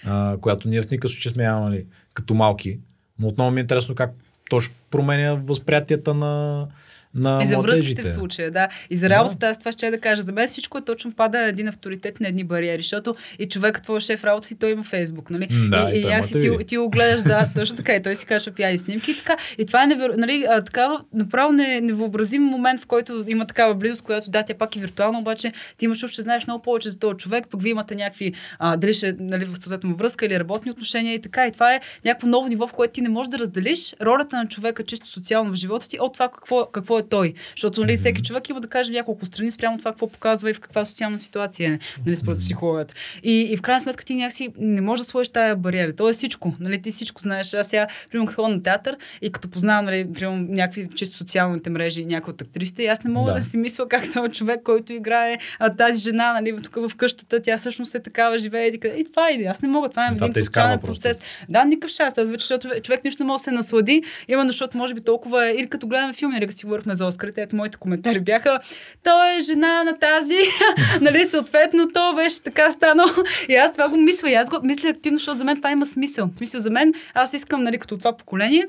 а, 0.06 0.38
която 0.42 0.68
ние 0.68 0.82
в 0.82 0.92
никакъв 0.92 1.12
случай 1.12 1.32
сме 1.32 1.44
имали 1.44 1.86
като 2.14 2.34
малки. 2.34 2.80
Но 3.20 3.28
отново 3.28 3.52
ми 3.52 3.60
е 3.60 3.62
интересно 3.62 3.96
как 3.96 4.12
точно 4.50 4.76
променя 4.90 5.34
възприятията 5.34 6.14
на, 6.14 6.68
на 7.16 7.40
И 7.44 7.46
за 7.46 7.60
връзките 7.60 8.02
в 8.02 8.08
случая, 8.08 8.52
да. 8.52 8.68
И 8.90 8.96
за 8.96 9.10
работата, 9.10 9.48
аз 9.48 9.60
това 9.60 9.72
ще 9.72 9.92
да 9.92 10.00
кажа. 10.00 10.22
За 10.22 10.32
мен 10.32 10.48
всичко 10.48 10.78
е 10.78 10.82
точно 10.82 11.12
пада 11.12 11.42
на 11.42 11.48
един 11.48 11.68
авторитет 11.68 12.20
на 12.20 12.28
едни 12.28 12.44
бариери, 12.44 12.82
защото 12.82 13.16
и 13.40 13.50
човекът 13.50 13.84
твой 13.84 14.02
шеф 14.02 14.24
работа 14.24 14.48
си, 14.48 14.56
той 14.56 14.72
има 14.72 14.84
Фейсбук, 14.84 15.30
нали? 15.30 15.48
Да, 15.70 15.90
и, 15.94 15.98
и, 15.98 16.20
и 16.20 16.24
си, 16.24 16.40
ти, 16.40 16.66
ти 16.66 16.78
го 16.78 16.90
гледаш, 16.90 17.22
да, 17.22 17.50
точно 17.56 17.76
така. 17.76 17.96
И 17.96 18.02
той 18.02 18.16
си 18.16 18.26
каже, 18.26 18.52
пияни 18.52 18.78
снимки 18.78 19.12
и 19.12 19.18
така. 19.18 19.38
И 19.58 19.66
това 19.66 19.84
е 19.84 19.88
неверо... 19.88 20.14
нали, 20.18 20.46
а, 20.50 20.64
такава, 20.64 21.04
направо 21.14 21.52
не, 21.52 21.82
невъобразим 21.82 22.44
момент, 22.44 22.82
в 22.82 22.86
който 22.86 23.24
има 23.28 23.46
такава 23.46 23.76
близост, 23.76 24.02
която 24.02 24.30
да, 24.30 24.44
тя 24.44 24.54
пак 24.54 24.76
е 24.76 24.80
виртуална, 24.80 25.20
обаче 25.20 25.52
ти 25.78 25.86
имаш 25.86 26.00
че 26.12 26.22
знаеш 26.22 26.48
много 26.48 26.62
повече 26.62 26.90
за 26.90 27.00
този 27.00 27.18
човек, 27.18 27.48
пък 27.50 27.62
вие 27.62 27.72
имате 27.72 27.96
някакви, 27.96 28.34
а, 28.60 28.78
дали 28.78 28.94
ще, 28.94 29.16
нали, 29.20 29.46
в 29.46 29.56
съответно 29.56 29.96
връзка 29.96 30.26
или 30.26 30.40
работни 30.40 30.72
отношения 30.72 31.14
и 31.14 31.22
така. 31.22 31.48
И 31.48 31.52
това 31.52 31.76
е 31.76 31.80
някакво 32.06 32.28
ново 32.28 32.48
ниво, 32.48 32.68
в 32.68 32.74
което 32.74 32.94
ти 32.94 33.02
не 33.02 33.10
можеш 33.10 33.30
да 33.30 33.40
разделиш 33.40 33.96
ролята 34.02 34.38
на 34.38 34.48
човека 34.48 34.84
чисто 34.84 35.08
социално 35.08 35.52
в 35.52 35.56
живота 35.56 35.90
ти 35.90 35.98
от 36.00 36.14
това 36.14 36.30
какво, 36.30 36.66
какво 36.66 37.00
е 37.00 37.01
той. 37.02 37.34
Защото 37.56 37.82
нали, 37.82 37.98
всеки 37.98 38.22
човек 38.22 38.50
има 38.50 38.62
да 38.62 38.68
каже 38.68 38.92
няколко 38.92 39.26
страни 39.26 39.52
спрямо 39.52 39.78
това, 39.78 39.92
какво 39.92 40.08
показва 40.08 40.50
и 40.50 40.54
в 40.54 40.60
каква 40.60 40.86
социална 40.86 41.20
ситуация 41.20 41.74
е, 41.74 41.80
нали, 42.06 42.16
според 42.16 42.38
психологията. 42.38 42.94
И, 43.24 43.42
и 43.42 43.58
в 43.58 43.62
крайна 43.62 43.82
сметка 43.82 44.06
ти 44.06 44.16
някакси 44.16 44.50
не 44.58 44.82
можеш 44.82 45.06
да 45.06 45.10
сложиш 45.10 45.30
тая 45.30 45.56
бариера. 45.56 45.94
То 45.94 46.10
е 46.10 46.14
всичко. 46.14 46.56
Нали, 46.60 46.82
ти 46.82 46.92
всичко 46.92 47.22
знаеш. 47.22 47.54
Аз 47.54 47.68
сега, 47.68 47.88
примерно, 48.12 48.28
като 48.28 48.42
ходя 48.42 48.56
на 48.56 48.64
театър 48.64 48.98
и 49.22 49.32
като 49.32 49.50
познавам 49.50 49.86
нали, 49.86 50.08
примерно, 50.14 50.48
някакви 50.50 50.88
чисто 50.96 51.18
социалните 51.18 51.70
мрежи 51.70 52.02
и 52.02 52.06
някои 52.06 52.32
от 52.34 52.42
актрисите, 52.42 52.86
аз 52.86 53.04
не 53.04 53.10
мога 53.10 53.32
да, 53.32 53.38
да 53.38 53.44
си 53.44 53.58
мисля 53.58 53.88
как 53.88 54.14
този 54.14 54.32
човек, 54.32 54.60
който 54.64 54.94
играе 54.94 55.38
а, 55.60 55.76
тази 55.76 56.02
жена 56.02 56.34
нали, 56.34 56.56
тук 56.64 56.76
в 56.90 56.96
къщата, 56.96 57.42
тя 57.42 57.58
всъщност 57.58 57.96
е 57.96 58.00
такава, 58.00 58.40
живее 58.40 58.68
и, 58.68 58.80
и 58.98 59.06
това 59.12 59.30
е. 59.30 59.44
Аз 59.44 59.62
не 59.62 59.68
мога. 59.68 59.90
Това 59.90 60.06
е 60.06 60.08
един 60.12 60.34
постоянен 60.34 60.80
процес. 60.80 61.22
Да, 61.50 61.66
никакъв 61.66 61.92
шанс. 61.92 62.18
Аз 62.18 62.30
вече, 62.30 62.44
защото 62.44 62.82
човек 62.82 63.04
нищо 63.04 63.24
не 63.24 63.28
може 63.28 63.40
да 63.40 63.44
се 63.44 63.52
наслади, 63.52 64.04
именно 64.28 64.50
защото 64.50 64.78
може 64.78 64.94
би 64.94 65.02
толкова 65.02 65.48
е, 65.48 65.52
или 65.52 65.68
като 65.68 65.88
гледаме 65.88 66.14
филми, 66.14 66.34
нали, 66.34 66.48
като 66.48 66.58
си 66.58 66.66
говорихме 66.66 66.91
за 66.96 67.06
Оскарите, 67.06 67.42
ето 67.42 67.56
моите 67.56 67.78
коментари 67.78 68.20
бяха, 68.20 68.60
той 69.04 69.38
е 69.38 69.40
жена 69.40 69.84
на 69.84 70.00
тази, 70.00 70.38
нали, 71.02 71.26
съответно, 71.26 71.88
то 71.94 72.14
беше 72.16 72.44
така 72.44 72.72
станало. 72.72 73.10
И 73.50 73.56
аз 73.56 73.72
това 73.72 73.90
го 73.90 73.98
мисля, 73.98 74.30
и 74.30 74.34
аз 74.34 74.50
го 74.50 74.60
мисля 74.64 74.90
активно, 74.90 75.18
защото 75.18 75.38
за 75.38 75.46
мен 75.46 75.58
това 75.58 75.72
има 75.72 75.86
смисъл. 75.86 76.30
Смисъл 76.38 76.62
за 76.62 76.70
мен, 76.70 76.94
аз 77.14 77.34
искам, 77.34 77.64
нали, 77.64 77.78
като 77.78 77.98
това 77.98 78.18
поколение, 78.18 78.68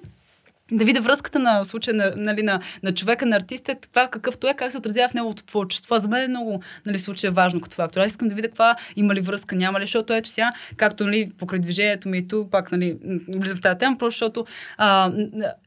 да 0.73 0.85
видя 0.85 1.01
връзката 1.01 1.39
на 1.39 1.64
случая 1.64 1.95
на, 1.95 2.12
нали, 2.16 2.43
на, 2.43 2.61
на 2.83 2.95
човека, 2.95 3.27
на 3.27 3.37
артиста, 3.37 3.75
това 3.91 4.09
какъвто 4.09 4.47
е, 4.47 4.55
как 4.55 4.73
се 4.73 4.79
отразява 4.79 5.09
в 5.09 5.14
неговото 5.14 5.45
творчество. 5.45 5.99
За 5.99 6.09
мен 6.09 6.25
е 6.25 6.29
много 6.29 6.62
нали, 6.87 6.99
случай 6.99 7.29
е 7.29 7.31
важно 7.31 7.61
като 7.61 7.77
фактор. 7.77 8.01
Аз 8.01 8.07
искам 8.07 8.29
да 8.29 8.35
видя 8.35 8.49
каква 8.49 8.77
има 8.97 9.14
ли 9.14 9.20
връзка, 9.20 9.57
няма 9.57 9.81
ли, 9.81 9.83
защото 9.83 10.12
ето 10.14 10.29
сега, 10.29 10.53
както 10.77 11.05
нали, 11.05 11.31
покрай 11.39 11.61
движението 11.61 12.09
ми 12.09 12.18
и 12.18 12.29
ту, 12.29 12.51
пак 12.51 12.73
нали, 12.73 12.97
влизам 13.29 13.57
в 13.57 13.61
тази 13.61 13.79
тема, 13.79 13.97
просто 13.99 14.14
защото 14.14 14.45
а, 14.79 15.12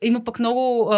има 0.01 0.24
пък 0.24 0.39
много 0.39 0.93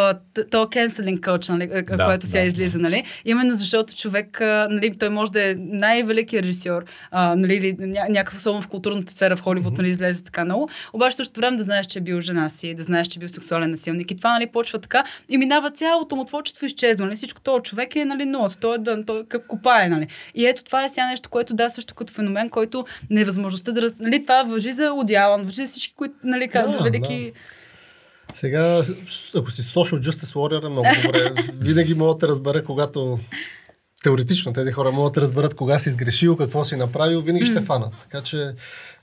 то 0.51 0.65
canceling 0.65 1.19
culture, 1.19 1.49
нали, 1.49 1.67
да, 1.97 2.05
което 2.05 2.25
сега 2.25 2.41
да, 2.41 2.47
излиза, 2.47 2.79
нали? 2.79 3.03
Именно 3.25 3.51
защото 3.51 3.95
човек, 3.95 4.41
а, 4.41 4.67
нали, 4.71 4.97
той 4.97 5.09
може 5.09 5.31
да 5.31 5.49
е 5.49 5.55
най-великият 5.57 6.45
режисьор, 6.45 6.85
а, 7.11 7.35
нали, 7.35 7.55
или 7.55 7.75
ня, 7.79 8.05
някакъв 8.09 8.37
особено 8.37 8.61
в 8.61 8.67
културната 8.67 9.13
сфера 9.13 9.35
в 9.35 9.41
Холивуд, 9.41 9.77
нали, 9.77 9.89
излезе 9.89 10.23
така 10.23 10.45
много. 10.45 10.69
Обаче 10.93 11.15
също 11.15 11.39
време 11.39 11.57
да 11.57 11.63
знаеш, 11.63 11.85
че 11.85 11.99
е 11.99 12.01
бил 12.01 12.21
жена 12.21 12.49
си, 12.49 12.73
да 12.73 12.83
знаеш, 12.83 13.07
че 13.07 13.19
е 13.19 13.21
бил 13.21 13.29
сексуален 13.29 13.71
насилник 13.71 13.96
насилник. 13.97 14.11
И 14.11 14.17
това 14.17 14.33
нали, 14.33 14.47
почва 14.47 14.79
така 14.79 15.03
и 15.29 15.37
минава 15.37 15.71
цялото 15.71 16.15
му 16.15 16.25
творчество 16.25 16.65
изчезва. 16.65 17.05
Нали? 17.05 17.15
Всичко 17.15 17.41
този 17.41 17.63
човек 17.63 17.95
е 17.95 18.05
нали, 18.05 18.25
нула, 18.25 18.49
той 18.61 18.75
е 18.75 18.77
дън, 18.77 19.03
той 19.05 19.19
е 19.19 19.39
копае. 19.47 19.89
Нали? 19.89 20.07
И 20.35 20.45
ето 20.45 20.63
това 20.63 20.83
е 20.83 20.89
сега 20.89 21.07
нещо, 21.07 21.29
което 21.29 21.53
да, 21.53 21.69
също 21.69 21.95
като 21.95 22.13
феномен, 22.13 22.49
който 22.49 22.85
невъзможността 23.09 23.71
да... 23.71 23.81
Раз... 23.81 23.99
Нали, 23.99 24.23
това 24.23 24.43
въжи 24.43 24.71
за 24.71 24.93
Одиалан, 24.93 25.43
въжи 25.43 25.65
за 25.65 25.71
всички, 25.71 25.93
които 25.95 26.15
нали, 26.23 26.47
казват 26.47 26.77
да, 26.77 26.83
велики... 26.83 27.31
Да. 27.35 27.39
Сега, 28.33 28.81
ако 29.35 29.51
си 29.51 29.61
social 29.61 29.99
justice 29.99 30.33
warrior, 30.33 30.65
е 30.65 30.69
много 30.69 30.87
добре. 31.03 31.33
Винаги 31.59 31.93
мога 31.93 32.15
да 32.15 32.27
разбера, 32.27 32.63
когато 32.63 33.19
теоретично 34.03 34.53
тези 34.53 34.71
хора 34.71 34.91
могат 34.91 35.13
да 35.13 35.21
разберат 35.21 35.55
кога 35.55 35.79
си 35.79 35.89
изгрешил, 35.89 36.37
какво 36.37 36.65
си 36.65 36.75
направил, 36.75 37.21
винаги 37.21 37.45
mm. 37.45 37.51
ще 37.51 37.61
фанат. 37.61 37.93
Така 38.01 38.21
че 38.21 38.51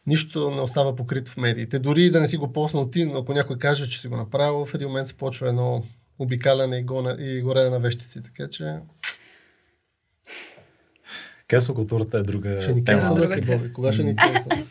нищо 0.06 0.50
не 0.50 0.60
остава 0.60 0.96
покрито 0.96 1.30
в 1.30 1.36
медиите. 1.36 1.78
Дори 1.78 2.10
да 2.10 2.20
не 2.20 2.26
си 2.26 2.36
го 2.36 2.52
поснал 2.52 2.90
ти, 2.90 3.04
но 3.04 3.18
ако 3.18 3.32
някой 3.32 3.58
каже, 3.58 3.88
че 3.88 4.00
си 4.00 4.08
го 4.08 4.16
направил, 4.16 4.64
в 4.64 4.74
един 4.74 4.88
момент 4.88 5.08
се 5.08 5.14
почва 5.14 5.48
едно 5.48 5.84
обикаляне 6.18 6.78
и, 6.78 6.82
гоне, 6.82 7.16
и 7.18 7.40
горене 7.40 7.70
на 7.70 7.80
вещици. 7.80 8.22
Така 8.22 8.48
че... 8.48 8.76
Кесо 11.48 11.74
културата 11.74 12.18
е 12.18 12.22
друга 12.22 12.62
ще 12.62 12.72
ни 12.72 12.84
тема. 12.84 13.14
Боби. 13.46 13.72
Кога 13.72 13.92
ще 13.92 14.04
ни 14.04 14.16
кесо? 14.16 14.64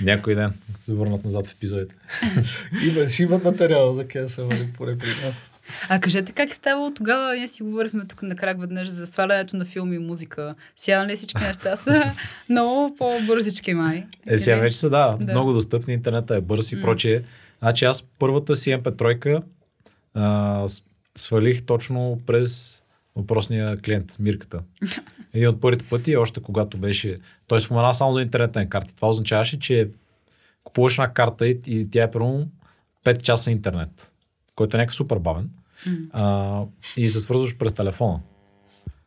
Някой 0.00 0.34
ден, 0.34 0.52
се 0.80 0.94
върнат 0.94 1.24
назад 1.24 1.46
в 1.46 1.52
епизодите. 1.52 1.96
Има, 2.86 3.08
ще 3.08 3.22
имат 3.22 3.44
материал 3.44 3.92
за 3.92 4.08
кесо, 4.08 4.48
поне 4.76 4.98
при 4.98 5.08
нас. 5.24 5.50
А 5.88 6.00
кажете 6.00 6.32
как 6.32 6.50
е 6.50 6.54
ставало 6.54 6.94
тогава? 6.94 7.36
Ние 7.36 7.48
си 7.48 7.62
говорихме 7.62 8.04
тук 8.04 8.22
на 8.22 8.36
крак 8.36 8.60
веднъж 8.60 8.88
за 8.88 9.06
свалянето 9.06 9.56
на 9.56 9.64
филми 9.64 9.96
и 9.96 9.98
музика. 9.98 10.54
Сега 10.76 11.02
нали 11.02 11.16
всички 11.16 11.42
неща 11.42 11.76
са 11.76 12.12
много 12.48 12.96
по-бързички 12.96 13.74
май. 13.74 14.06
Е, 14.26 14.38
сега 14.38 14.56
вече 14.56 14.78
са, 14.78 14.90
да, 14.90 15.16
да. 15.20 15.32
много 15.32 15.52
достъпни, 15.52 15.94
интернета 15.94 16.36
е 16.36 16.40
бърз 16.40 16.72
и 16.72 16.76
mm. 16.76 16.82
прочие. 16.82 17.22
Значи 17.58 17.84
аз 17.84 18.04
първата 18.18 18.56
си 18.56 18.70
MP3 18.70 19.42
а, 20.14 20.66
свалих 21.16 21.62
точно 21.62 22.20
през 22.26 22.82
въпросния 23.18 23.76
клиент, 23.76 24.16
Мирката. 24.18 24.62
Един 25.34 25.48
от 25.48 25.60
първите 25.60 25.84
пъти, 25.84 26.16
още 26.16 26.42
когато 26.42 26.78
беше... 26.78 27.16
Той 27.46 27.60
спомена 27.60 27.94
само 27.94 28.14
за 28.14 28.22
интернетен 28.22 28.68
карти. 28.68 28.96
Това 28.96 29.08
означаваше, 29.08 29.58
че 29.58 29.90
купуваш 30.64 30.98
една 30.98 31.12
карта 31.12 31.48
и, 31.48 31.60
и 31.66 31.90
тя 31.90 32.02
е 32.02 32.10
първо 32.10 32.46
5 33.04 33.22
часа 33.22 33.50
интернет, 33.50 34.12
който 34.54 34.76
е 34.76 34.78
някакъв 34.78 34.94
супер 34.94 35.18
бавен. 35.18 35.50
Mm. 35.86 36.08
А, 36.12 36.64
и 36.96 37.08
се 37.08 37.20
свързваш 37.20 37.56
през 37.56 37.72
телефона. 37.72 38.20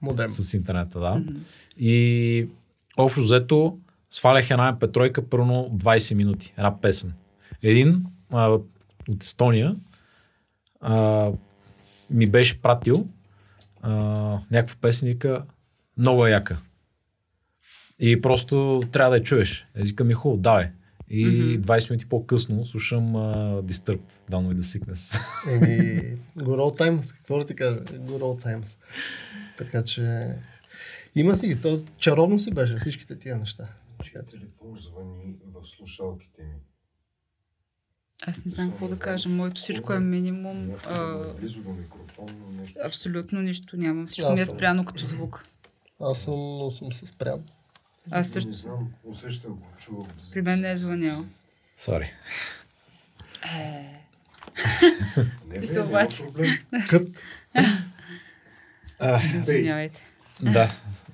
Модем. 0.01 0.29
с 0.29 0.53
интернета, 0.53 0.99
да. 0.99 1.23
И 1.77 2.47
общо 2.97 3.21
взето 3.21 3.77
свалях 4.09 4.51
една 4.51 4.77
MP3 4.77 5.21
първо 5.21 5.45
20 5.45 6.13
минути, 6.13 6.53
една 6.57 6.81
песен. 6.81 7.13
Един 7.63 8.05
а, 8.31 8.47
от 9.09 9.23
Естония 9.23 9.75
а, 10.81 11.29
ми 12.09 12.27
беше 12.27 12.61
пратил 12.61 13.07
а, 13.81 13.91
някаква 14.51 14.89
вика 15.03 15.43
много 15.97 16.27
е 16.27 16.31
яка. 16.31 16.57
И 17.99 18.21
просто 18.21 18.81
трябва 18.91 19.09
да 19.09 19.17
я 19.17 19.23
чуеш. 19.23 19.67
Е, 19.75 19.83
Вика 19.83 20.03
ми 20.03 20.13
хубаво, 20.13 20.41
давай. 20.41 20.69
И 21.09 21.61
20 21.61 21.89
минути 21.89 22.05
по-късно 22.05 22.65
слушам 22.65 23.13
uh, 23.13 23.61
Disturbed, 23.61 24.11
Down 24.31 24.53
with 24.53 24.59
the 24.59 24.79
Sickness. 24.79 25.19
Еми, 25.51 26.01
good 26.37 26.59
old 26.59 26.79
times, 26.79 27.15
какво 27.15 27.39
да 27.39 27.45
ти 27.45 27.55
кажа? 27.55 27.83
Good 27.83 28.19
old 28.19 28.45
times. 28.45 28.79
Така 29.57 29.83
че... 29.83 30.35
Има 31.15 31.35
си 31.35 31.59
то 31.61 31.83
чаровно 31.97 32.39
си 32.39 32.51
беше 32.51 32.79
всичките 32.79 33.19
тия 33.19 33.37
неща. 33.37 33.67
Чакайте. 34.03 34.37
телефон 34.37 34.77
звъни 34.77 35.35
в 35.45 35.67
слушалките 35.67 36.43
ми. 36.43 36.70
Аз 38.21 38.45
не 38.45 38.51
знам 38.51 38.69
какво 38.69 38.87
да 38.87 38.99
кажа. 38.99 39.29
Моето 39.29 39.61
всичко 39.61 39.93
е 39.93 39.99
минимум. 39.99 40.71
А, 40.85 41.17
близо 41.31 41.61
до 41.61 41.69
микрофон, 41.71 42.25
но 42.41 42.61
нещо. 42.61 42.79
абсолютно 42.85 43.41
нищо 43.41 43.77
нямам. 43.77 44.07
Всичко 44.07 44.27
Аз 44.27 44.33
ми 44.33 44.41
е 44.41 44.45
съм. 44.45 44.55
спряно 44.55 44.85
като 44.85 45.05
звук. 45.05 45.43
Аз 46.01 46.19
съм, 46.19 46.33
но 46.33 46.71
съм 46.71 46.93
се 46.93 47.05
спрял. 47.05 47.41
Аз 48.11 48.27
Не 48.27 48.31
също. 48.31 48.51
знам, 48.53 48.89
усещах 49.03 49.49
го, 49.49 49.67
чувах. 49.79 50.07
При 50.33 50.41
мен 50.41 50.59
не 50.59 50.71
е 50.71 50.77
звънял. 50.77 51.25
Сори. 51.77 52.11
Не, 55.47 55.59
Ви 55.59 55.67
се 55.67 55.73
бе, 55.73 55.79
няма 55.79 55.89
обаче. 55.89 56.23
проблем. 56.23 56.57
Кът. 56.89 57.07
Извинявайте. 59.35 60.01
Да. 60.43 60.71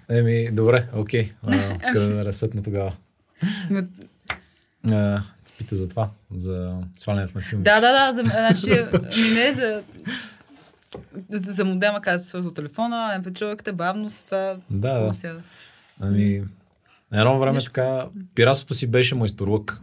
Еми, 0.10 0.52
добре, 0.52 0.88
окей. 0.94 1.32
А, 1.44 1.78
Къде 1.94 2.08
да 2.08 2.26
ресетна 2.26 2.64
тогава? 2.64 2.96
Ми 3.70 3.80
от- 3.80 3.86
А, 4.84 5.24
пита 5.58 5.76
за 5.76 5.90
това, 5.90 6.10
за 6.36 6.78
свалянето 6.94 7.32
на 7.36 7.42
филми. 7.42 7.64
Да, 7.64 7.80
да, 7.80 7.92
да. 7.92 8.14
За, 8.14 8.24
значи, 8.24 8.70
ми 9.22 9.30
не 9.34 9.48
е 9.48 9.54
за... 9.54 9.84
За 11.30 11.66
модема 11.66 12.02
каза 12.02 12.24
се 12.24 12.30
свързва 12.30 12.54
телефона, 12.54 13.22
mp3-ката, 13.24 13.72
бавно 13.72 14.10
с 14.10 14.24
това. 14.24 14.58
Да, 14.70 15.00
да. 15.00 15.14
сега? 15.14 15.36
Ами, 16.00 16.44
на 17.12 17.20
едно 17.20 17.40
време 17.40 17.56
Нищо. 17.56 17.72
така, 17.72 18.08
пиратството 18.36 18.74
си 18.74 18.88
беше 18.88 19.16
майсторлък, 19.16 19.82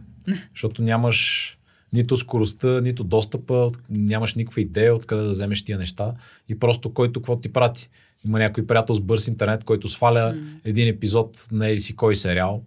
защото 0.53 0.81
нямаш 0.81 1.51
нито 1.93 2.17
скоростта, 2.17 2.81
нито 2.81 3.03
достъпа, 3.03 3.71
нямаш 3.89 4.35
никаква 4.35 4.61
идея 4.61 4.95
откъде 4.95 5.23
да 5.23 5.29
вземеш 5.29 5.65
тия 5.65 5.77
неща 5.77 6.13
и 6.49 6.59
просто 6.59 6.93
който 6.93 7.19
какво 7.19 7.39
ти 7.39 7.53
прати. 7.53 7.89
Има 8.25 8.39
някой 8.39 8.67
приятел 8.67 8.95
с 8.95 8.99
бърз 8.99 9.27
интернет, 9.27 9.63
който 9.63 9.87
сваля 9.87 10.35
един 10.63 10.87
епизод 10.87 11.47
на 11.51 11.67
еди 11.67 11.79
си 11.79 11.95
кой 11.95 12.15
сериал 12.15 12.61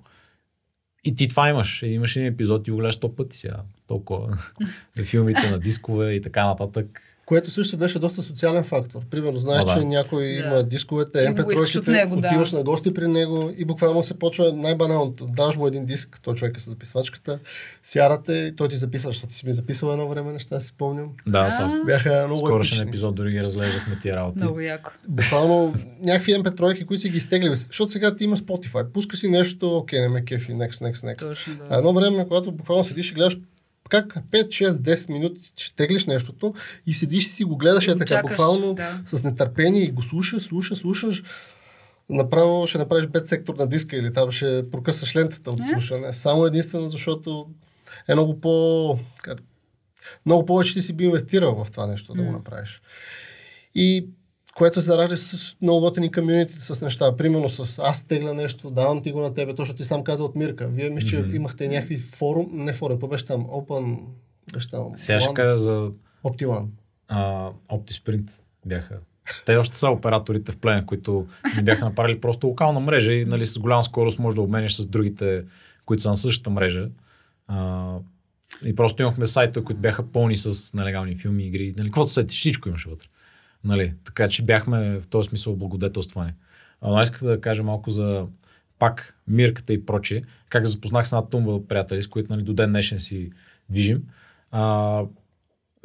и 1.08 1.14
ти 1.14 1.28
това 1.28 1.48
имаш. 1.48 1.82
Имаш 1.82 2.16
един 2.16 2.28
епизод 2.28 2.68
и 2.68 2.70
го 2.70 2.76
гледаш 2.76 2.94
сто 2.94 3.16
пъти 3.16 3.36
сега. 3.36 3.56
Толкова. 3.86 4.38
Филмите 5.04 5.50
на 5.50 5.58
дискове 5.58 6.12
и 6.12 6.22
така 6.22 6.46
нататък. 6.46 7.17
Което 7.28 7.50
също 7.50 7.76
беше 7.76 7.98
доста 7.98 8.22
социален 8.22 8.64
фактор. 8.64 9.00
Примерно, 9.10 9.38
знаеш, 9.38 9.62
О, 9.64 9.66
да. 9.66 9.74
че 9.74 9.84
някой 9.84 10.24
Да. 10.24 10.32
има 10.32 10.62
дисковете, 10.62 11.34
го 11.44 11.50
искаш 11.50 11.76
от 11.76 11.84
MP3-шите, 11.84 11.90
него, 11.92 12.16
да. 12.16 12.28
отиваш 12.28 12.52
на 12.52 12.62
гости 12.62 12.94
при 12.94 13.08
него 13.08 13.50
и 13.56 13.64
буквално 13.64 14.02
се 14.02 14.18
почва 14.18 14.52
най-баналното. 14.52 15.26
Даваш 15.26 15.56
му 15.56 15.66
един 15.66 15.86
диск, 15.86 16.20
той 16.22 16.34
човек 16.34 16.56
е 16.56 16.60
с 16.60 16.70
записвачката, 16.70 17.38
сярате 17.82 18.32
и 18.32 18.56
той 18.56 18.68
ти 18.68 18.76
записва, 18.76 19.10
защото 19.10 19.34
си 19.34 19.46
ми 19.46 19.52
записал 19.52 19.92
едно 19.92 20.08
време 20.08 20.32
неща, 20.32 20.60
си 20.60 20.66
спомням. 20.68 21.10
Да, 21.26 21.52
това. 21.52 21.82
Бяха 21.86 22.24
много 22.26 22.46
Скорошен 22.46 22.78
епични. 22.78 22.88
епизод 22.88 23.14
дори 23.14 23.32
ги 23.32 23.42
разглеждахме 23.42 23.98
тия 24.02 24.16
работи. 24.16 24.44
Много 24.44 24.60
яко. 24.60 24.90
Буквално 25.08 25.74
някакви 26.02 26.32
MP3, 26.32 26.86
които 26.86 27.00
си 27.00 27.08
ги 27.08 27.16
изтеглили. 27.16 27.56
Защото 27.56 27.92
сега 27.92 28.16
ти 28.16 28.24
има 28.24 28.36
Spotify. 28.36 28.92
Пуска 28.92 29.16
си 29.16 29.28
нещо, 29.28 29.76
окей, 29.76 30.00
не 30.00 30.08
ме 30.08 30.24
кефи, 30.24 30.52
next, 30.52 30.92
next, 30.92 31.14
next. 31.14 31.26
Точно, 31.28 31.54
да. 31.54 31.64
А 31.70 31.78
едно 31.78 31.92
време, 31.92 32.24
когато 32.28 32.52
буквално 32.52 32.84
седиш 32.84 33.10
и 33.10 33.14
гледаш 33.14 33.36
как 33.88 34.14
5, 34.30 34.46
6, 34.46 34.70
10 34.70 35.12
минути 35.12 35.52
ще 35.56 35.76
теглиш 35.76 36.06
нещото 36.06 36.54
и 36.86 36.94
седиш 36.94 37.26
и 37.26 37.32
си 37.32 37.44
го 37.44 37.56
гледаш 37.56 37.86
И 37.86 37.90
е 37.90 37.92
така 37.92 38.04
чакаш, 38.04 38.30
буквално 38.30 38.74
да. 38.74 39.00
с 39.06 39.22
нетърпение 39.22 39.82
и 39.82 39.90
го 39.90 40.02
слушаш, 40.02 40.42
слушаш, 40.42 40.78
слушаш. 40.78 41.22
Направо 42.10 42.66
ще 42.66 42.78
направиш 42.78 43.06
бед 43.06 43.28
сектор 43.28 43.54
на 43.54 43.66
диска 43.66 43.96
или 43.96 44.12
там 44.12 44.30
ще 44.30 44.62
прокъсаш 44.72 45.16
лентата 45.16 45.50
от 45.50 45.58
Не. 45.58 45.66
слушане. 45.66 46.12
Само 46.12 46.44
единствено, 46.46 46.88
защото 46.88 47.48
е 48.08 48.14
много 48.14 48.40
по... 48.40 48.98
Много 50.26 50.46
повече 50.46 50.74
ти 50.74 50.82
си 50.82 50.92
би 50.92 51.04
инвестирал 51.04 51.64
в 51.64 51.70
това 51.70 51.86
нещо 51.86 52.14
да 52.14 52.22
го 52.22 52.32
направиш. 52.32 52.82
И 53.74 54.06
което 54.58 54.80
се 54.80 54.86
заражда 54.86 55.16
с 55.16 55.56
много 55.62 55.80
готини 55.80 56.12
комюнити 56.12 56.54
с 56.54 56.82
неща. 56.82 57.16
Примерно 57.16 57.48
с 57.48 57.78
аз 57.78 58.04
тегля 58.04 58.34
нещо, 58.34 58.70
давам 58.70 59.02
ти 59.02 59.12
го 59.12 59.20
на 59.20 59.34
тебе, 59.34 59.54
точно 59.54 59.74
ти 59.74 59.84
сам 59.84 60.04
каза 60.04 60.24
от 60.24 60.36
Мирка. 60.36 60.68
Вие 60.68 60.90
мисля, 60.90 61.08
че 61.08 61.16
имахте 61.32 61.68
някакви 61.68 61.96
форум, 61.96 62.48
не 62.52 62.72
форум, 62.72 62.98
беше 63.10 63.26
там? 63.26 63.44
Open, 63.44 63.98
беше 64.54 64.70
там. 64.70 64.92
Сега 64.94 65.20
ще 65.20 65.34
кажа 65.34 65.56
за 65.56 65.90
OptiOne. 66.24 66.66
OptiSprint 67.70 68.30
бяха. 68.66 68.98
Те 69.46 69.56
още 69.56 69.76
са 69.76 69.90
операторите 69.90 70.52
в 70.52 70.56
плен, 70.56 70.86
които 70.86 71.26
ни 71.56 71.62
бяха 71.62 71.84
направили 71.84 72.18
просто 72.18 72.46
локална 72.46 72.80
мрежа 72.80 73.12
и 73.12 73.24
нали, 73.24 73.46
с 73.46 73.58
голяма 73.58 73.82
скорост 73.82 74.18
можеш 74.18 74.34
да 74.36 74.42
обмениш 74.42 74.76
с 74.76 74.86
другите, 74.86 75.44
които 75.86 76.02
са 76.02 76.08
на 76.08 76.16
същата 76.16 76.50
мрежа. 76.50 76.88
А, 77.48 77.94
и 78.64 78.76
просто 78.76 79.02
имахме 79.02 79.26
сайта, 79.26 79.64
които 79.64 79.80
бяха 79.80 80.12
пълни 80.12 80.36
с 80.36 80.74
нелегални 80.74 81.14
филми, 81.14 81.46
игри, 81.46 81.74
нали, 81.78 81.88
каквото 81.88 82.12
сетиш, 82.12 82.38
всичко 82.38 82.68
имаше 82.68 82.88
вътре. 82.88 83.08
Нали, 83.68 83.94
така 84.04 84.28
че 84.28 84.42
бяхме 84.42 85.00
в 85.00 85.06
този 85.06 85.28
смисъл 85.28 85.56
благодетелствани. 85.56 86.32
А, 86.80 86.90
но 86.90 87.02
исках 87.02 87.24
да 87.24 87.40
кажа 87.40 87.62
малко 87.62 87.90
за 87.90 88.26
пак 88.78 89.16
мирката 89.26 89.72
и 89.72 89.86
прочие, 89.86 90.22
как 90.48 90.64
запознах 90.64 91.08
с 91.08 91.12
една 91.12 91.26
тумба 91.26 91.66
приятели, 91.68 92.02
с 92.02 92.06
които 92.06 92.32
нали, 92.32 92.42
до 92.42 92.52
ден 92.54 92.70
днешен 92.70 93.00
си 93.00 93.30
движим. 93.70 94.02
А, 94.50 95.02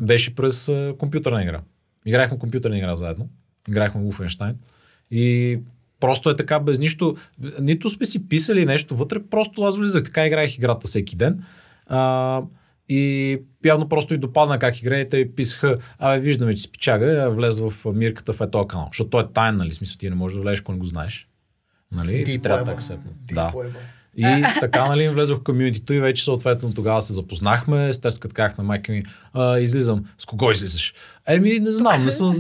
беше 0.01 0.35
през 0.35 0.71
компютърна 0.97 1.43
игра. 1.43 1.61
Играхме 2.05 2.39
компютърна 2.39 2.77
игра 2.77 2.95
заедно. 2.95 3.29
Играхме 3.69 4.01
Wolfenstein. 4.01 4.55
И 5.11 5.59
просто 5.99 6.29
е 6.29 6.35
така, 6.35 6.59
без 6.59 6.79
нищо. 6.79 7.15
Нито 7.61 7.89
сме 7.89 8.05
си 8.05 8.27
писали 8.27 8.65
нещо 8.65 8.95
вътре, 8.95 9.19
просто 9.29 9.61
аз 9.61 9.77
влизах 9.77 10.03
така, 10.03 10.27
играех 10.27 10.57
играта 10.57 10.87
всеки 10.87 11.15
ден. 11.15 11.43
А, 11.87 12.41
и 12.89 13.39
явно 13.65 13.89
просто 13.89 14.13
и 14.13 14.17
допадна 14.17 14.59
как 14.59 14.79
играе, 14.79 15.09
те 15.09 15.31
писаха, 15.35 15.77
абе 15.99 16.19
виждаме, 16.19 16.55
че 16.55 16.61
си 16.61 16.71
пичага, 16.71 17.31
влез 17.31 17.59
в 17.59 17.73
мирката 17.93 18.33
в 18.33 18.41
е 18.41 18.51
този 18.51 18.67
канал. 18.67 18.87
Защото 18.91 19.09
той 19.09 19.21
е 19.23 19.27
тайн, 19.33 19.55
нали? 19.55 19.71
Смисъл, 19.71 19.97
ти 19.97 20.09
не 20.09 20.15
можеш 20.15 20.35
да 20.35 20.41
влезеш, 20.41 20.59
ако 20.59 20.71
не 20.71 20.77
го 20.77 20.85
знаеш. 20.85 21.27
Нали? 21.91 22.13
И 22.13 22.25
Deep 22.25 22.43
трябва 22.43 22.65
да. 22.65 22.71
Deep 22.75 22.97
Да. 23.33 23.53
И 24.17 24.43
така, 24.59 24.87
нали, 24.87 25.09
влезох 25.09 25.39
в 25.39 25.43
комьюнитито 25.43 25.93
и 25.93 25.99
вече 25.99 26.23
съответно 26.23 26.73
тогава 26.73 27.01
се 27.01 27.13
запознахме. 27.13 27.87
Естествено, 27.87 28.21
като 28.21 28.33
казах 28.33 28.57
на 28.57 28.63
майка 28.63 28.91
ми, 28.91 29.03
а, 29.33 29.59
излизам. 29.59 30.05
С 30.17 30.25
кого 30.25 30.51
излизаш? 30.51 30.93
Еми, 31.27 31.59
не 31.59 31.71
знам, 31.71 32.05
не 32.05 32.11
съм, 32.11 32.31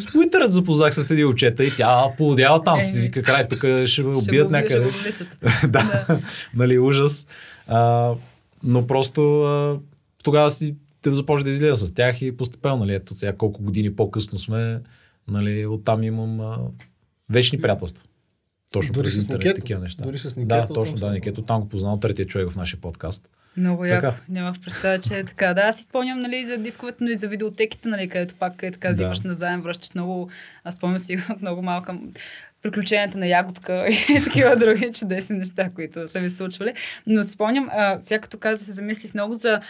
с 0.00 0.12
по 0.12 0.22
интернет 0.22 0.52
запознах 0.52 0.94
с 0.94 1.10
един 1.10 1.28
учета 1.28 1.64
и 1.64 1.70
тя 1.76 2.04
полудява 2.16 2.64
там, 2.64 2.82
си 2.82 3.00
вика, 3.00 3.22
край, 3.22 3.48
тук 3.48 3.64
ще 3.86 4.02
ме 4.02 4.16
убият 4.16 4.50
някъде. 4.50 4.90
Ще 4.90 4.98
го 4.98 5.04
вличат. 5.04 5.38
да, 5.68 6.06
нали, 6.54 6.78
ужас. 6.78 7.26
А, 7.66 8.12
но 8.62 8.86
просто 8.86 9.42
а, 9.42 9.80
тогава 10.22 10.50
си 10.50 10.74
те 11.02 11.14
започна 11.14 11.44
да 11.44 11.50
излиза 11.50 11.76
с 11.76 11.94
тях 11.94 12.22
и 12.22 12.36
постепенно, 12.36 12.76
нали, 12.76 12.94
ето 12.94 13.14
сега 13.14 13.32
колко 13.36 13.62
години 13.62 13.96
по-късно 13.96 14.38
сме, 14.38 14.80
нали, 15.28 15.66
оттам 15.66 16.02
имам 16.02 16.40
а, 16.40 16.58
вечни 17.30 17.60
приятелства. 17.60 18.04
Точно 18.72 18.92
Дори 18.92 19.04
през 19.04 19.14
с 19.14 19.22
интернет, 19.22 19.56
такива 19.56 19.80
неща. 19.80 20.04
Дори 20.04 20.18
с 20.18 20.34
Да, 20.34 20.40
Никето, 20.40 20.72
точно, 20.72 20.94
оттам 20.96 21.08
да. 21.08 21.14
Никето. 21.14 21.42
Там 21.42 21.60
го 21.60 21.68
познал 21.68 22.00
третия 22.00 22.26
човек 22.26 22.50
в 22.50 22.56
нашия 22.56 22.80
подкаст. 22.80 23.28
Много 23.56 23.82
Така. 23.82 24.06
яко. 24.06 24.18
Нямах 24.28 24.60
представа, 24.60 24.98
че 24.98 25.18
е 25.18 25.24
така. 25.24 25.54
Да, 25.54 25.60
аз 25.60 25.76
си 25.76 25.82
спомням 25.82 26.20
нали, 26.20 26.46
за 26.46 26.58
дисковете, 26.58 27.04
но 27.04 27.10
и 27.10 27.14
за 27.14 27.28
видеотеките, 27.28 27.88
нали, 27.88 28.08
където 28.08 28.34
пак 28.34 28.62
е 28.62 28.70
така, 28.70 28.88
Да. 28.88 28.92
взимаш 28.94 29.20
назаем, 29.20 29.60
връщаш 29.62 29.94
много. 29.94 30.30
Аз 30.64 30.74
спомням 30.74 30.98
си 30.98 31.18
от 31.30 31.40
много 31.40 31.62
малка 31.62 31.98
приключенията 32.62 33.18
на 33.18 33.26
ягодка 33.26 33.86
и 34.08 34.24
такива 34.24 34.56
други 34.56 34.92
чудесни 34.92 35.38
неща, 35.38 35.70
които 35.74 36.08
са 36.08 36.20
ми 36.20 36.30
случвали. 36.30 36.74
Но 37.06 37.24
спомням, 37.24 37.68
а, 37.72 37.98
сега 38.00 38.20
като 38.20 38.38
каза, 38.38 38.64
се 38.64 38.72
замислих 38.72 39.14
много 39.14 39.34
за 39.34 39.60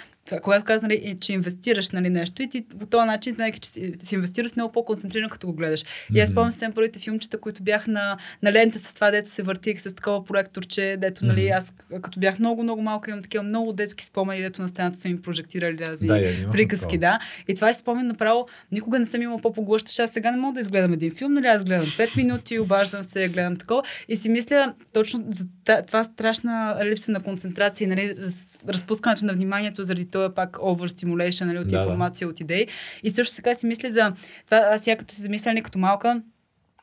когато 0.42 0.64
каза, 0.64 0.86
нали, 0.86 1.16
че 1.20 1.32
инвестираш 1.32 1.90
нали, 1.90 2.08
нещо 2.10 2.42
и 2.42 2.48
ти 2.48 2.64
по 2.78 2.86
този 2.86 3.06
начин, 3.06 3.34
знаеки, 3.34 3.60
че 3.60 3.68
си, 3.68 3.92
си 4.02 4.14
инвестираш 4.14 4.56
много 4.56 4.72
по-концентрирано, 4.72 5.30
като 5.30 5.46
го 5.46 5.52
гледаш. 5.52 5.84
И 6.14 6.20
аз 6.20 6.30
спомням 6.30 6.52
си 6.52 6.66
първите 6.74 6.98
филмчета, 6.98 7.40
които 7.40 7.62
бях 7.62 7.86
на, 7.86 8.16
на 8.42 8.52
лента 8.52 8.78
с 8.78 8.94
това, 8.94 9.10
дето 9.10 9.30
се 9.30 9.42
въртих 9.42 9.82
с 9.82 9.94
такова 9.94 10.24
проекторче, 10.24 10.96
дето, 10.98 11.26
нали, 11.26 11.48
аз 11.48 11.74
като 12.02 12.20
бях 12.20 12.38
много, 12.38 12.62
много 12.62 12.82
малка, 12.82 13.10
имам 13.10 13.22
такива 13.22 13.44
много 13.44 13.72
детски 13.72 14.04
спомени, 14.04 14.42
дето 14.42 14.62
на 14.62 14.68
стената 14.68 14.98
са 14.98 15.08
ми 15.08 15.22
прожектирали 15.22 15.78
разни 15.78 16.08
Да, 16.08 16.18
я 16.18 16.50
приказки, 16.50 16.98
да. 16.98 17.18
И 17.48 17.54
това 17.54 17.72
си 17.72 17.80
спомням 17.80 18.06
направо, 18.06 18.48
никога 18.72 18.98
не 18.98 19.06
съм 19.06 19.22
имала 19.22 19.40
по-поглъщащ. 19.40 19.98
Аз 19.98 20.10
сега 20.10 20.30
не 20.30 20.36
мога 20.36 20.54
да 20.54 20.60
изгледам 20.60 20.92
един 20.92 21.14
филм, 21.14 21.32
нали? 21.32 21.46
Аз 21.46 21.64
гледам 21.64 21.86
5 21.86 22.16
минути, 22.16 22.58
обаждам 22.58 23.02
се, 23.02 23.28
гледам 23.28 23.56
такова. 23.56 23.82
И 24.08 24.16
си 24.16 24.28
мисля 24.28 24.74
точно 24.92 25.24
за 25.30 25.44
това 25.86 26.04
страшна 26.04 26.54
липса 26.84 27.12
на 27.12 27.20
концентрация, 27.20 27.88
нали? 27.88 28.14
раз- 28.18 28.58
разпускането 28.68 29.24
на 29.24 29.32
вниманието 29.32 29.82
заради 29.82 30.06
този 30.06 30.34
пак 30.34 30.56
overstimulation, 30.56 31.44
нали? 31.44 31.58
От 31.58 31.68
Да, 31.68 31.76
да. 31.76 31.82
информация, 31.82 32.28
от 32.28 32.40
идеи. 32.40 32.66
И 33.02 33.10
също 33.10 33.36
така 33.36 33.54
си 33.54 33.66
мисля 33.66 33.90
за 33.90 34.12
това, 34.46 34.56
аз 34.72 34.84
сега 34.84 34.96
като 34.96 35.14
си 35.14 35.22
замисля, 35.22 35.50
нали, 35.50 35.62
като 35.62 35.78
малка, 35.78 36.22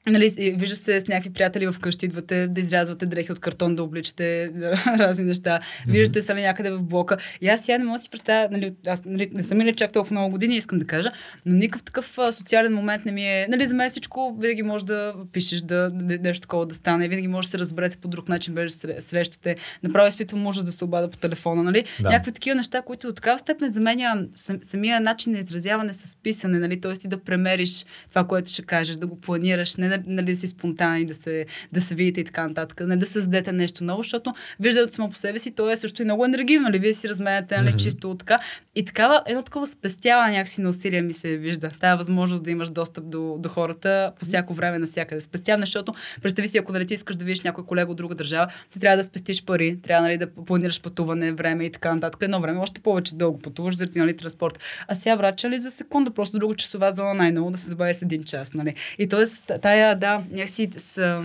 Нали, 0.09 0.53
вижда 0.57 0.75
се 0.75 1.01
с 1.01 1.07
някакви 1.07 1.33
приятели 1.33 1.71
вкъщи, 1.71 2.05
идвате 2.05 2.47
да 2.47 2.59
изрязвате 2.59 3.05
дрехи 3.05 3.31
от 3.31 3.39
картон, 3.39 3.75
да 3.75 3.83
обличате 3.83 4.51
разни 4.99 5.25
неща. 5.25 5.59
Виждате 5.87 6.21
се 6.21 6.33
някъде 6.33 6.71
в 6.71 6.83
блока. 6.83 7.17
И 7.41 7.47
аз 7.47 7.65
сега 7.65 7.77
не 7.77 7.83
мога 7.83 7.95
да 7.95 7.99
си 7.99 8.09
представя, 8.09 8.47
нали, 8.51 8.73
аз 8.87 9.05
нали, 9.05 9.29
не 9.33 9.43
съм 9.43 9.61
или 9.61 9.75
чак 9.75 9.91
толкова 9.91 10.13
много 10.13 10.31
години, 10.31 10.55
искам 10.55 10.79
да 10.79 10.85
кажа, 10.85 11.11
но 11.45 11.55
никакъв 11.55 11.83
такъв 11.83 12.17
а, 12.17 12.31
социален 12.31 12.73
момент 12.73 13.05
не 13.05 13.11
ми 13.11 13.25
е. 13.25 13.47
Нали, 13.49 13.65
за 13.65 13.75
мен 13.75 13.89
всичко 13.89 14.37
винаги 14.39 14.63
може 14.63 14.85
да 14.85 15.13
пишеш, 15.33 15.61
да, 15.61 15.91
нещо 15.93 16.41
такова 16.41 16.65
да 16.65 16.75
стане, 16.75 17.07
винаги 17.07 17.27
може 17.27 17.47
да 17.47 17.51
се 17.51 17.59
разберете 17.59 17.97
по 17.97 18.07
друг 18.07 18.29
начин, 18.29 18.53
без 18.53 18.81
да 18.81 19.01
срещате. 19.01 19.55
Направо 19.83 20.07
изпитвам 20.07 20.41
може 20.41 20.65
да 20.65 20.71
се 20.71 20.85
обада 20.85 21.09
по 21.09 21.17
телефона, 21.17 21.63
нали? 21.63 21.83
Да. 21.99 22.09
Някакви 22.09 22.31
такива 22.31 22.55
неща, 22.55 22.81
които 22.81 23.07
от 23.07 23.15
такава 23.15 23.39
степен 23.39 23.73
заменя 23.73 24.25
сам, 24.33 24.59
самия 24.61 24.99
начин 24.99 25.33
на 25.33 25.39
изразяване 25.39 25.93
с 25.93 26.17
писане, 26.23 26.59
нали? 26.59 26.81
Ти 26.81 27.07
да 27.07 27.17
премериш 27.17 27.85
това, 28.09 28.23
което 28.23 28.49
ще 28.49 28.61
кажеш, 28.61 28.95
да 28.95 29.07
го 29.07 29.19
планираш, 29.19 29.75
не 29.75 29.94
нали, 30.05 30.25
да 30.25 30.35
си 30.35 30.47
спонтанни, 30.47 31.05
да 31.05 31.13
се, 31.13 31.45
да 31.71 31.81
се 31.81 31.95
видите 31.95 32.21
и 32.21 32.23
така 32.23 32.47
нататък, 32.47 32.87
не 32.87 32.97
да 32.97 33.05
създадете 33.05 33.51
нещо 33.51 33.83
ново, 33.83 34.03
защото 34.03 34.33
виждате 34.59 34.91
само 34.91 35.09
по 35.09 35.15
себе 35.15 35.39
си, 35.39 35.51
то 35.51 35.69
е 35.69 35.75
също 35.75 36.01
и 36.01 36.05
много 36.05 36.25
енергивно, 36.25 36.67
нали? 36.67 36.79
Вие 36.79 36.93
си 36.93 37.09
разменяте, 37.09 37.57
нали, 37.57 37.69
Мгм. 37.69 37.77
чисто 37.77 38.15
така. 38.15 38.39
И 38.75 38.85
такава, 38.85 39.23
едно 39.25 39.43
такова 39.43 39.67
спестяване 39.67 40.31
някакси 40.31 40.61
на 40.61 40.69
усилия 40.69 41.03
ми 41.03 41.13
се 41.13 41.37
вижда. 41.37 41.69
Тая 41.79 41.97
възможност 41.97 42.43
да 42.43 42.51
имаш 42.51 42.69
достъп 42.69 43.09
до, 43.09 43.35
до 43.39 43.49
хората 43.49 44.11
по 44.19 44.25
всяко 44.25 44.53
време, 44.53 44.79
навсякъде. 44.79 45.19
Спестяване, 45.19 45.65
защото 45.65 45.93
представи 46.21 46.47
си, 46.47 46.57
ако 46.57 46.71
нали, 46.71 46.87
ти 46.87 46.93
искаш 46.93 47.15
да 47.15 47.25
видиш 47.25 47.41
някой 47.41 47.65
колега 47.65 47.91
от 47.91 47.97
друга 47.97 48.15
държава, 48.15 48.47
ти 48.71 48.79
трябва 48.79 48.97
да 48.97 49.03
спестиш 49.03 49.43
пари, 49.43 49.79
трябва 49.81 50.07
нали, 50.07 50.17
да 50.17 50.27
планираш 50.27 50.81
пътуване, 50.81 51.31
време 51.31 51.65
и 51.65 51.71
така 51.71 51.95
нататък. 51.95 52.21
Едно 52.21 52.41
време 52.41 52.59
още 52.59 52.81
повече 52.81 53.15
дълго 53.15 53.39
пътуваш 53.39 53.75
заради 53.75 53.99
нали, 53.99 54.17
транспорт. 54.17 54.59
А 54.87 54.95
сега 54.95 55.15
врача 55.15 55.49
ли 55.49 55.59
за 55.59 55.71
секунда, 55.71 56.11
просто 56.11 56.39
друга 56.39 56.55
часова 56.55 56.91
зона 56.91 57.13
най-ново 57.13 57.51
да 57.51 57.57
се 57.57 57.69
забави 57.69 57.93
с 57.93 58.01
един 58.01 58.23
час. 58.23 58.53
Нали? 58.53 58.75
И 58.99 59.07
т.е. 59.07 59.57
тая, 59.59 59.84
да, 59.93 60.23
някакси 60.31 60.69
с, 60.77 61.21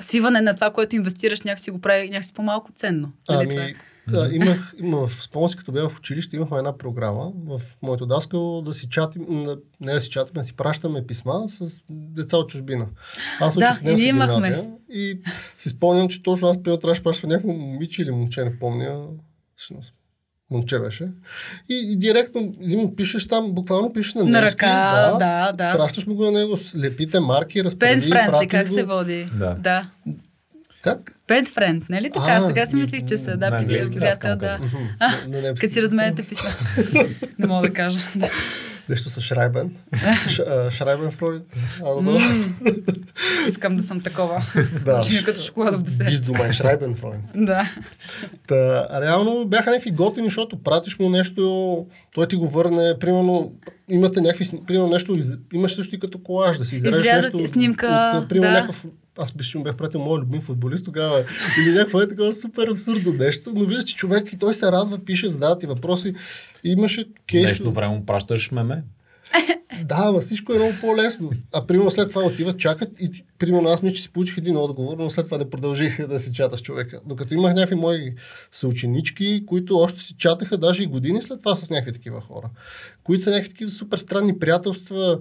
свиване 0.00 0.40
на 0.40 0.54
това, 0.54 0.72
което 0.72 0.96
инвестираш, 0.96 1.42
някакси 1.42 1.70
го 1.70 1.80
прави 1.80 2.10
някакси 2.10 2.34
по-малко 2.34 2.72
ценно. 2.72 3.12
Нали, 3.28 3.48
това 3.48 3.62
е? 3.62 3.64
Ами, 3.64 3.74
да, 4.08 4.28
имах, 4.32 4.74
има, 4.78 5.06
в 5.06 5.22
спомня 5.22 5.48
си, 5.48 5.56
като 5.56 5.72
бях 5.72 5.88
в 5.88 5.98
училище, 5.98 6.36
имахме 6.36 6.58
една 6.58 6.78
програма 6.78 7.32
в 7.46 7.60
моето 7.82 8.06
даскал 8.06 8.62
да 8.62 8.74
си 8.74 8.88
чатим, 8.88 9.26
не 9.80 9.92
да 9.92 10.00
си 10.00 10.10
чатим, 10.10 10.32
да 10.34 10.44
си 10.44 10.56
пращаме 10.56 11.06
писма 11.06 11.48
с 11.48 11.80
деца 11.90 12.36
от 12.36 12.48
чужбина. 12.50 12.86
Аз 13.40 13.54
Да, 13.54 13.78
учих 13.84 14.06
имахме. 14.06 14.34
гимназия 14.34 14.70
и 14.88 15.20
си 15.58 15.68
спомням, 15.68 16.08
че 16.08 16.22
точно 16.22 16.48
аз 16.48 16.62
примерно 16.62 16.80
трябваше 16.80 17.00
да 17.00 17.04
пращам 17.04 17.30
някакво 17.30 17.52
момиче 17.52 18.02
или 18.02 18.10
момче, 18.10 18.44
не 18.44 18.58
помня. 18.58 19.06
Всъщност, 19.56 19.94
момче 20.50 20.78
беше. 20.78 21.08
И, 21.70 21.92
и 21.92 21.96
директно 21.96 22.54
взимам, 22.60 22.96
пишеш 22.96 23.28
там, 23.28 23.52
буквално 23.54 23.92
пишеш 23.92 24.14
на 24.14 24.24
На 24.24 24.30
немски. 24.40 24.54
ръка, 24.54 25.16
да, 25.18 25.52
да. 25.52 25.72
Пращаш 25.72 26.06
му 26.06 26.14
го 26.14 26.24
на 26.24 26.32
него, 26.32 26.58
лепите 26.78 27.20
марки, 27.20 27.64
разпреди, 27.64 28.06
ли, 28.06 28.10
прати 28.10 28.48
как 28.48 28.68
го. 28.68 28.74
се 28.74 28.82
води? 28.82 29.28
Да. 29.38 29.54
да. 29.58 29.86
Как? 30.82 31.16
Band 31.28 31.48
friend, 31.48 31.90
не 31.90 32.02
ли 32.02 32.10
така? 32.10 32.26
А, 32.28 32.36
Аз 32.36 32.48
така 32.48 32.66
си 32.66 32.76
мислих, 32.76 33.04
че 33.04 33.18
са, 33.18 33.30
да, 33.30 33.50
да, 33.50 33.64
приятел, 33.90 34.36
да. 34.36 34.58
му. 34.58 34.68
Като 35.60 35.74
си 35.74 35.82
разменете 35.82 36.28
писма. 36.28 36.50
не 37.38 37.46
мога 37.46 37.68
да 37.68 37.74
кажа. 37.74 38.00
Нещо 38.88 39.10
с 39.10 39.20
Шрайбен. 39.20 39.76
Ш, 40.28 40.38
а, 40.38 40.70
Шрайбен 40.70 41.10
Фройд. 41.10 41.42
Искам 43.48 43.76
да 43.76 43.82
съм 43.82 44.00
такова. 44.00 44.42
Да. 44.84 45.00
Че 45.00 45.12
ми 45.12 45.18
е 45.18 45.22
като 45.22 45.40
шоколадов 45.40 45.82
десерт. 45.82 46.14
Du 46.14 46.32
mein 46.32 46.52
Schreiben, 46.52 46.96
Freund. 46.96 47.44
Да. 47.44 47.70
Та, 48.46 48.88
реално 49.02 49.44
бяха 49.44 49.70
някакви 49.70 49.90
готини, 49.90 50.26
защото 50.26 50.62
пратиш 50.62 50.98
му 50.98 51.08
нещо, 51.08 51.86
той 52.14 52.28
ти 52.28 52.36
го 52.36 52.48
върне, 52.48 52.98
примерно, 53.00 53.52
имате 53.88 54.20
някакви, 54.20 54.60
примерно 54.66 54.88
нещо, 54.88 55.18
имаш 55.52 55.74
също 55.74 55.94
и 55.94 55.98
като 55.98 56.18
колаж, 56.18 56.58
да 56.58 56.64
си 56.64 56.76
изрежеш 56.76 57.12
нещо. 57.12 57.48
снимка, 57.48 58.12
от, 58.22 58.28
примерно, 58.28 58.52
да. 58.52 58.54
някакъв, 58.54 58.86
аз 59.18 59.54
му 59.54 59.62
бях 59.62 59.76
пратил 59.76 60.00
моят 60.00 60.22
любим 60.22 60.40
футболист 60.40 60.84
тогава, 60.84 61.24
или 61.60 61.74
някакво 61.74 62.00
е 62.00 62.08
такова 62.08 62.34
супер 62.34 62.68
абсурдно 62.68 63.12
нещо, 63.12 63.52
но 63.54 63.64
виждаш, 63.64 63.84
че 63.84 63.96
човек 63.96 64.32
и 64.32 64.38
той 64.38 64.54
се 64.54 64.66
радва, 64.66 64.98
пише, 64.98 65.28
задава 65.28 65.58
ти 65.58 65.66
въпроси, 65.66 66.14
и 66.64 66.70
имаше 66.72 67.08
кейс. 67.26 67.44
Нещо 67.44 67.72
време 67.72 67.96
му 67.96 68.06
пращаш 68.06 68.50
меме. 68.50 68.84
Да, 69.84 70.12
ма 70.12 70.20
всичко 70.20 70.52
е 70.52 70.58
много 70.58 70.72
по-лесно. 70.80 71.30
А 71.54 71.66
примерно 71.66 71.90
след 71.90 72.08
това 72.08 72.22
отиват, 72.22 72.58
чакат 72.58 72.88
и 73.00 73.24
примерно 73.38 73.68
аз 73.68 73.82
мисля, 73.82 73.94
че 73.94 74.02
си 74.02 74.12
получих 74.12 74.38
един 74.38 74.56
отговор, 74.56 74.96
но 74.98 75.10
след 75.10 75.24
това 75.24 75.38
не 75.38 75.50
продължих 75.50 76.06
да 76.08 76.20
се 76.20 76.32
чата 76.32 76.56
с 76.56 76.62
човека. 76.62 77.00
Докато 77.06 77.34
имах 77.34 77.54
някакви 77.54 77.74
мои 77.74 78.14
съученички, 78.52 79.46
които 79.46 79.78
още 79.78 80.00
си 80.00 80.14
чатаха 80.18 80.58
даже 80.58 80.82
и 80.82 80.86
години 80.86 81.22
след 81.22 81.38
това 81.38 81.54
с 81.54 81.70
някакви 81.70 81.92
такива 81.92 82.20
хора, 82.20 82.50
които 83.02 83.22
са 83.22 83.30
някакви 83.30 83.50
такива 83.50 83.70
супер 83.70 83.98
странни 83.98 84.38
приятелства, 84.38 85.18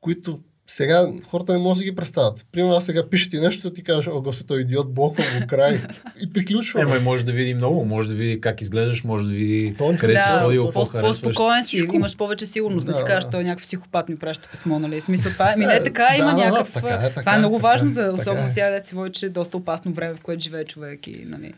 които 0.00 0.40
сега 0.66 1.06
хората 1.28 1.52
не 1.52 1.58
могат 1.58 1.74
да 1.74 1.78
си 1.78 1.84
ги 1.84 1.94
представят. 1.94 2.46
Примерно 2.52 2.74
аз 2.74 2.84
сега 2.84 3.08
пиша 3.08 3.30
ти 3.30 3.40
нещо, 3.40 3.70
ти 3.70 3.82
кажеш, 3.82 4.06
о, 4.06 4.20
господи, 4.22 4.46
той 4.46 4.58
е 4.58 4.60
идиот, 4.60 4.94
блоква 4.94 5.24
го 5.40 5.46
край. 5.46 5.80
И 6.22 6.32
приключва. 6.32 6.82
Ема 6.82 7.00
може 7.00 7.24
да 7.24 7.32
види 7.32 7.54
много, 7.54 7.84
може 7.84 8.08
да 8.08 8.14
види 8.14 8.40
как 8.40 8.60
изглеждаш, 8.60 9.04
може 9.04 9.26
да 9.26 9.32
види 9.32 9.74
Точно. 9.78 9.98
къде 9.98 10.16
си 10.16 10.22
Да, 10.28 10.40
ходил, 10.40 10.64
по- 10.64 10.84
по-спокоен 10.92 11.64
си, 11.64 11.76
Всичко. 11.76 11.94
имаш 11.96 12.16
повече 12.16 12.46
сигурност. 12.46 12.86
Да, 12.86 12.92
Да, 12.92 12.98
си 12.98 13.04
кажеш, 13.04 13.30
той 13.30 13.40
е 13.40 13.44
някакъв 13.44 13.62
психопат 13.62 14.08
ми 14.08 14.18
праща 14.18 14.48
писмо, 14.48 14.78
нали? 14.78 15.00
Смисъл 15.00 15.32
това 15.32 15.52
е. 15.52 15.56
Ми 15.56 15.66
не 15.66 15.82
така, 15.82 16.08
има 16.18 16.26
Да, 16.26 16.36
някакъв. 16.36 16.72
така 16.72 16.86
е, 16.88 16.98
така 16.98 17.20
това 17.20 17.32
е 17.32 17.36
е, 17.36 17.38
много 17.38 17.56
така 17.56 17.68
важно, 17.68 17.86
е, 17.88 17.90
за, 17.90 18.12
особено 18.12 18.46
е. 18.46 18.48
сега 18.48 18.70
да 18.70 18.80
си 18.80 18.94
води, 18.94 19.12
че 19.12 19.26
е 19.26 19.28
доста 19.28 19.56
опасно 19.56 19.92
време, 19.92 20.14
в 20.14 20.20
което 20.20 20.42
живее 20.42 20.64
човек 20.64 21.06
и, 21.06 21.24
нали. 21.26 21.54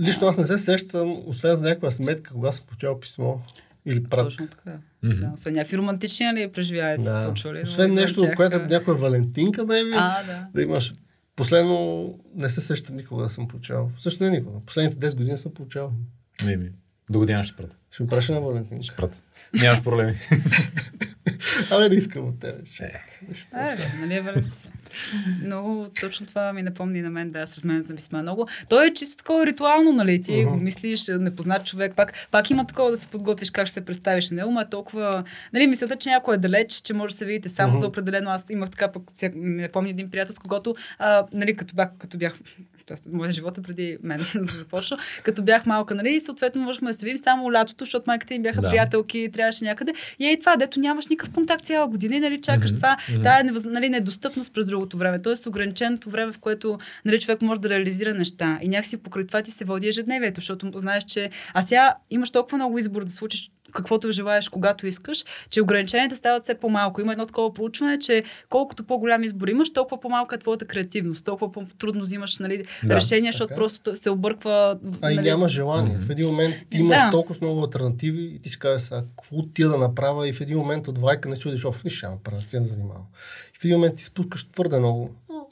Лично 0.00 0.26
аз 0.26 0.36
не 0.36 0.46
се 0.46 0.58
сещам, 0.58 1.16
освен 1.26 1.56
за 1.56 1.64
някаква 1.64 1.90
сметка, 1.90 2.30
кога 2.32 2.52
съм 2.52 2.64
получавал 2.66 3.00
писмо. 3.00 3.34
Или 3.86 4.02
пратка. 4.04 4.24
Точно 4.24 4.46
така. 4.48 4.78
Да, 5.04 5.30
освен 5.34 5.54
някакви 5.54 5.78
романтични 5.78 6.26
нали, 6.26 6.48
преживявания 6.48 7.00
се 7.00 7.10
Да. 7.10 7.20
случвали. 7.20 7.58
но 7.58 7.62
Освен 7.64 7.90
нещо, 7.90 8.20
тях, 8.20 8.36
което 8.36 8.56
е 8.56 8.60
а, 8.60 8.66
някоя 8.66 8.96
Валентинка, 8.96 9.66
беби, 9.66 9.90
А, 9.94 10.22
да. 10.22 10.46
да 10.54 10.62
имаш. 10.62 10.94
Последно 11.36 12.14
не 12.34 12.50
се 12.50 12.60
сещам 12.60 12.96
никога 12.96 13.22
да 13.22 13.30
съм 13.30 13.48
получавал. 13.48 13.90
Също 13.98 14.24
не 14.24 14.30
никога. 14.30 14.60
Последните 14.60 15.06
10 15.06 15.16
години 15.16 15.38
съм 15.38 15.54
получавал. 15.54 15.92
Не, 16.44 16.56
ми. 16.56 16.70
До 17.10 17.18
година 17.18 17.44
ще 17.44 17.56
прата. 17.56 17.76
Ще 17.90 18.02
ми 18.02 18.08
праше 18.08 18.32
на 18.32 18.40
Валентинка. 18.40 18.84
Ще 18.84 18.96
прата. 18.96 19.18
Нямаш 19.54 19.82
проблеми. 19.82 20.14
Абе, 21.70 21.88
не 21.88 21.94
искам 21.94 22.28
от 22.28 22.40
тебе. 22.40 22.58
Е. 22.80 22.92
Аре, 23.52 23.76
бе, 23.76 23.82
нали 24.00 24.14
е 24.14 24.20
Валентина? 24.20 24.72
Много, 25.44 25.86
точно 26.00 26.26
това 26.26 26.52
ми 26.52 26.62
напомни 26.62 27.02
на 27.02 27.10
мен, 27.10 27.30
да, 27.30 27.46
с 27.46 27.56
разменето 27.56 27.90
на 27.90 27.96
писма. 27.96 28.22
Много. 28.22 28.48
То 28.68 28.82
е 28.82 28.94
чисто 28.94 29.16
такова 29.16 29.46
ритуално, 29.46 29.92
нали? 29.92 30.22
Ти 30.22 30.44
го 30.44 30.56
мислиш, 30.56 31.08
непознат 31.08 31.66
човек, 31.66 31.92
пак, 31.96 32.28
пак 32.30 32.50
има 32.50 32.66
такова 32.66 32.90
да 32.90 32.96
се 32.96 33.08
подготвиш 33.08 33.50
как 33.50 33.66
ще 33.66 33.74
се 33.74 33.84
представиш 33.84 34.30
на 34.30 34.36
него, 34.36 34.50
но 34.50 34.60
е 34.60 34.68
толкова... 34.68 35.24
Нали, 35.52 35.66
мисълта, 35.66 35.96
че 35.96 36.08
някой 36.08 36.34
е 36.34 36.38
далеч, 36.38 36.72
че 36.72 36.94
може 36.94 37.14
да 37.14 37.18
се 37.18 37.24
видите 37.24 37.48
само 37.48 37.76
за 37.76 37.86
определено. 37.86 38.30
Аз 38.30 38.50
имах 38.50 38.70
така, 38.70 38.92
пък 38.92 39.02
сега 39.14 39.34
не 39.36 39.68
помня 39.68 39.90
един 39.90 40.10
приятел, 40.10 40.34
с 40.34 40.38
когото, 40.38 40.74
а, 40.98 41.26
нали, 41.32 41.56
като 41.56 41.74
бях, 41.74 41.88
като 41.98 42.18
бях 42.18 42.34
аз, 42.92 43.08
моя 43.12 43.32
живот 43.32 43.58
е 43.58 43.62
преди 43.62 43.98
мен 44.02 44.18
да 44.34 44.56
започна. 44.56 44.98
Като 45.22 45.42
бях 45.42 45.66
малка, 45.66 45.94
нали, 45.94 46.14
и 46.14 46.20
съответно 46.20 46.62
можехме 46.62 46.90
да 46.90 46.94
се 46.94 47.04
видим 47.04 47.18
само 47.18 47.52
лятото, 47.52 47.84
защото 47.84 48.04
майката 48.06 48.34
им 48.34 48.42
бяха 48.42 48.60
Да. 48.60 48.68
приятелки, 48.68 49.30
трябваше 49.32 49.64
някъде. 49.64 49.94
И 50.18 50.26
е 50.26 50.38
това, 50.38 50.56
дето 50.56 50.80
нямаш 50.80 51.06
никакъв 51.06 51.34
контакт 51.34 51.64
цяла 51.64 51.88
година 51.88 52.16
и 52.16 52.20
нали, 52.20 52.40
чакаш 52.40 52.70
Мгм, 52.70 52.76
това, 52.76 52.96
мгм. 53.12 53.22
тая 53.22 53.44
невъз, 53.44 53.64
нали, 53.64 53.88
недостъпност 53.88 54.54
през 54.54 54.66
другото 54.66 54.96
време. 54.96 55.22
Тоест 55.22 55.46
ограниченото 55.46 56.10
време, 56.10 56.32
в 56.32 56.38
което 56.38 56.78
нали, 57.04 57.20
човек 57.20 57.42
може 57.42 57.60
да 57.60 57.68
реализира 57.70 58.14
неща. 58.14 58.58
И 58.62 58.68
някакси 58.68 58.96
покрай 58.96 59.26
това 59.26 59.42
ти 59.42 59.50
се 59.50 59.64
води 59.64 59.88
ежедневието, 59.88 60.40
защото 60.40 60.70
знаеш, 60.74 61.04
че 61.04 61.30
а 61.54 61.62
сега 61.62 61.94
имаш 62.10 62.30
толкова 62.30 62.58
много 62.58 62.78
избор 62.78 63.04
да 63.04 63.10
случиш 63.10 63.50
каквото 63.76 64.12
желаеш, 64.12 64.48
когато 64.48 64.86
искаш, 64.86 65.24
че 65.50 65.62
ограниченията 65.62 66.16
стават 66.16 66.42
все 66.42 66.54
по-малко. 66.54 67.00
Има 67.00 67.12
едно 67.12 67.26
такова 67.26 67.54
проучване, 67.54 67.98
че 67.98 68.24
колкото 68.48 68.84
по-голям 68.84 69.22
избор 69.22 69.48
имаш, 69.48 69.72
толкова 69.72 70.00
по-малка 70.00 70.34
е 70.34 70.38
твоята 70.38 70.66
креативност, 70.66 71.24
толкова 71.24 71.52
по-трудно 71.52 72.00
взимаш 72.00 72.38
нали, 72.38 72.64
Да. 72.84 72.96
решения, 72.96 73.32
защото 73.32 73.48
Така. 73.48 73.58
просто 73.58 73.96
се 73.96 74.10
обърква. 74.10 74.78
А 75.02 75.12
и 75.12 75.14
нали, 75.14 75.28
няма 75.28 75.48
желание. 75.48 75.98
В 75.98 76.10
един 76.10 76.26
момент 76.26 76.54
ти 76.70 76.78
имаш 76.78 77.00
Да. 77.00 77.10
толкова 77.10 77.38
много 77.40 77.60
альтернативи 77.60 78.22
и 78.22 78.38
ти 78.38 78.48
си 78.48 78.58
казваш 78.58 78.82
сега, 78.82 79.02
какво 79.16 79.42
тия 79.54 79.68
да 79.68 79.78
направя 79.78 80.28
и 80.28 80.32
в 80.32 80.40
един 80.40 80.58
момент 80.58 80.88
от 80.88 80.98
вайка 80.98 81.28
не 81.28 81.36
чудиш, 81.36 81.64
оф, 81.64 81.84
нищо 81.84 82.06
няма 82.06 82.18
правя, 82.24 82.40
ти 82.50 82.60
не 82.60 82.66
занимавам. 82.66 83.06
И 83.56 83.58
в 83.58 83.64
един 83.64 83.76
момент 83.76 83.96
ти 83.96 84.04
спускаш 84.04 84.44
твърде 84.44 84.78
много. 84.78 85.10
Но, 85.28 85.46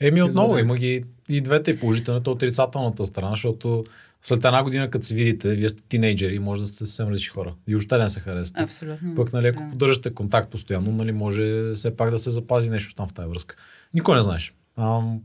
Еми 0.00 0.22
отново 0.22 0.58
има 0.58 0.76
ги 0.76 1.04
и 1.28 1.40
двете 1.40 1.70
и 1.70 1.78
положителната, 1.78 2.30
отрицателната 2.30 3.04
страна, 3.04 3.30
защото 3.30 3.84
след 4.22 4.44
една 4.44 4.62
година, 4.62 4.90
като 4.90 5.06
се 5.06 5.14
видите, 5.14 5.54
вие 5.54 5.68
сте 5.68 5.82
тинейджери, 5.88 6.38
може 6.38 6.60
да 6.60 6.66
сте 6.66 6.76
съвсем 6.76 7.08
различни 7.08 7.28
хора. 7.28 7.54
И 7.66 7.76
още 7.76 7.98
не 7.98 8.08
се 8.08 8.20
харесате. 8.20 8.62
Абсолютно. 8.62 9.14
Пък, 9.14 9.32
нали, 9.32 9.46
ако 9.46 9.62
да. 9.62 9.70
поддържате 9.70 10.14
контакт 10.14 10.50
постоянно, 10.50 10.92
нали, 10.92 11.12
може 11.12 11.72
все 11.74 11.96
пак 11.96 12.10
да 12.10 12.18
се 12.18 12.30
запази 12.30 12.70
нещо 12.70 12.94
там 12.94 13.08
в 13.08 13.12
тази 13.12 13.28
връзка. 13.28 13.56
Никой 13.94 14.16
не 14.16 14.22
знаеш. 14.22 14.54
Ам, 14.76 15.20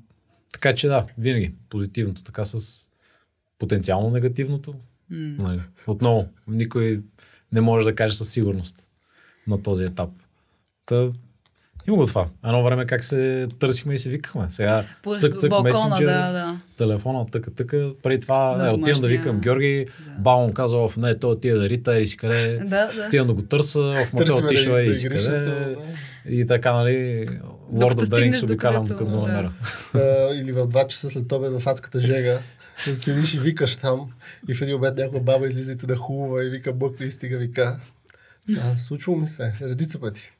така 0.54 0.76
че 0.76 0.88
да, 0.88 1.06
винаги 1.18 1.54
позитивното, 1.70 2.24
така 2.24 2.46
с 2.46 2.86
потенциално 3.60 4.10
негативното. 4.10 4.76
М. 5.10 5.36
Нали, 5.44 5.62
отново, 5.88 6.28
никой 6.48 7.02
не 7.52 7.62
може 7.62 7.86
да 7.86 7.96
каже 7.96 8.16
със 8.16 8.30
сигурност 8.30 8.88
на 9.48 9.64
този 9.64 9.84
етап. 9.84 10.10
Та, 10.86 11.12
Има 11.88 11.98
го 11.98 12.06
това. 12.06 12.28
Едно 12.46 12.64
време 12.64 12.86
как 12.86 13.04
се 13.04 13.48
търсихме 13.60 13.94
и 13.94 13.98
се 13.98 14.10
викахме. 14.10 14.48
Сега 14.50 14.84
По 15.04 15.16
цък, 15.16 15.36
цък, 15.40 15.50
балкона, 15.50 15.70
месенджер, 15.90 16.06
да, 16.06 16.32
да. 16.32 16.58
телефона, 16.78 17.26
тъка, 17.32 17.52
тъка. 17.52 17.92
Преди 18.04 18.20
това, 18.20 18.58
На 18.58 18.64
не, 18.64 18.70
отивам 18.70 19.02
да 19.02 19.08
викам 19.08 19.40
Георги, 19.40 19.86
Да. 20.08 20.12
бао 20.20 20.42
му 20.42 20.54
казва, 20.54 20.90
в 20.90 20.98
не, 20.98 21.20
той 21.20 21.32
отива 21.32 21.60
да 21.60 21.70
рита, 21.70 22.00
и 22.00 22.06
си 22.06 22.18
къде. 22.18 22.58
Да, 22.58 22.66
да. 22.68 23.06
Отивам 23.08 23.28
да 23.28 23.34
го 23.34 23.42
търся, 23.42 23.80
в 23.80 24.14
мотел 24.14 24.38
отишва 24.38 24.74
да, 24.74 24.82
и 24.82 24.88
да 24.88 24.96
си 24.96 25.10
къде. 25.10 25.30
да. 25.30 25.76
И 26.30 26.48
така, 26.48 26.74
нали, 26.74 27.26
Lord 27.74 27.94
of 27.94 28.04
the 28.04 28.32
Rings 28.32 28.44
обикалям, 28.44 28.84
го 28.84 28.94
да. 28.94 29.06
намеря. 29.06 29.52
А, 29.94 30.00
или 30.34 30.52
в 30.52 30.68
2 30.68 30.88
часа 30.88 31.10
след 31.10 31.28
това 31.28 31.60
в 31.60 31.68
адската 31.68 32.00
жега. 32.00 32.40
Да 32.88 32.96
седиш 32.96 33.34
и 33.34 33.40
викаш 33.40 33.76
там 33.76 34.12
и 34.50 34.54
в 34.54 34.62
един 34.62 34.76
обед 34.76 34.96
някоя 34.98 35.22
баба 35.24 35.48
излизате 35.48 35.86
да 35.86 35.96
хубава 35.96 36.44
и 36.44 36.50
вика 36.50 36.74
бъкне 36.74 37.06
и 37.06 37.12
стига 37.12 37.38
вика. 37.38 37.80
Случва 38.78 39.16
ми 39.16 39.28
се, 39.28 39.54
редица 39.62 40.00
пъти. 40.00 40.32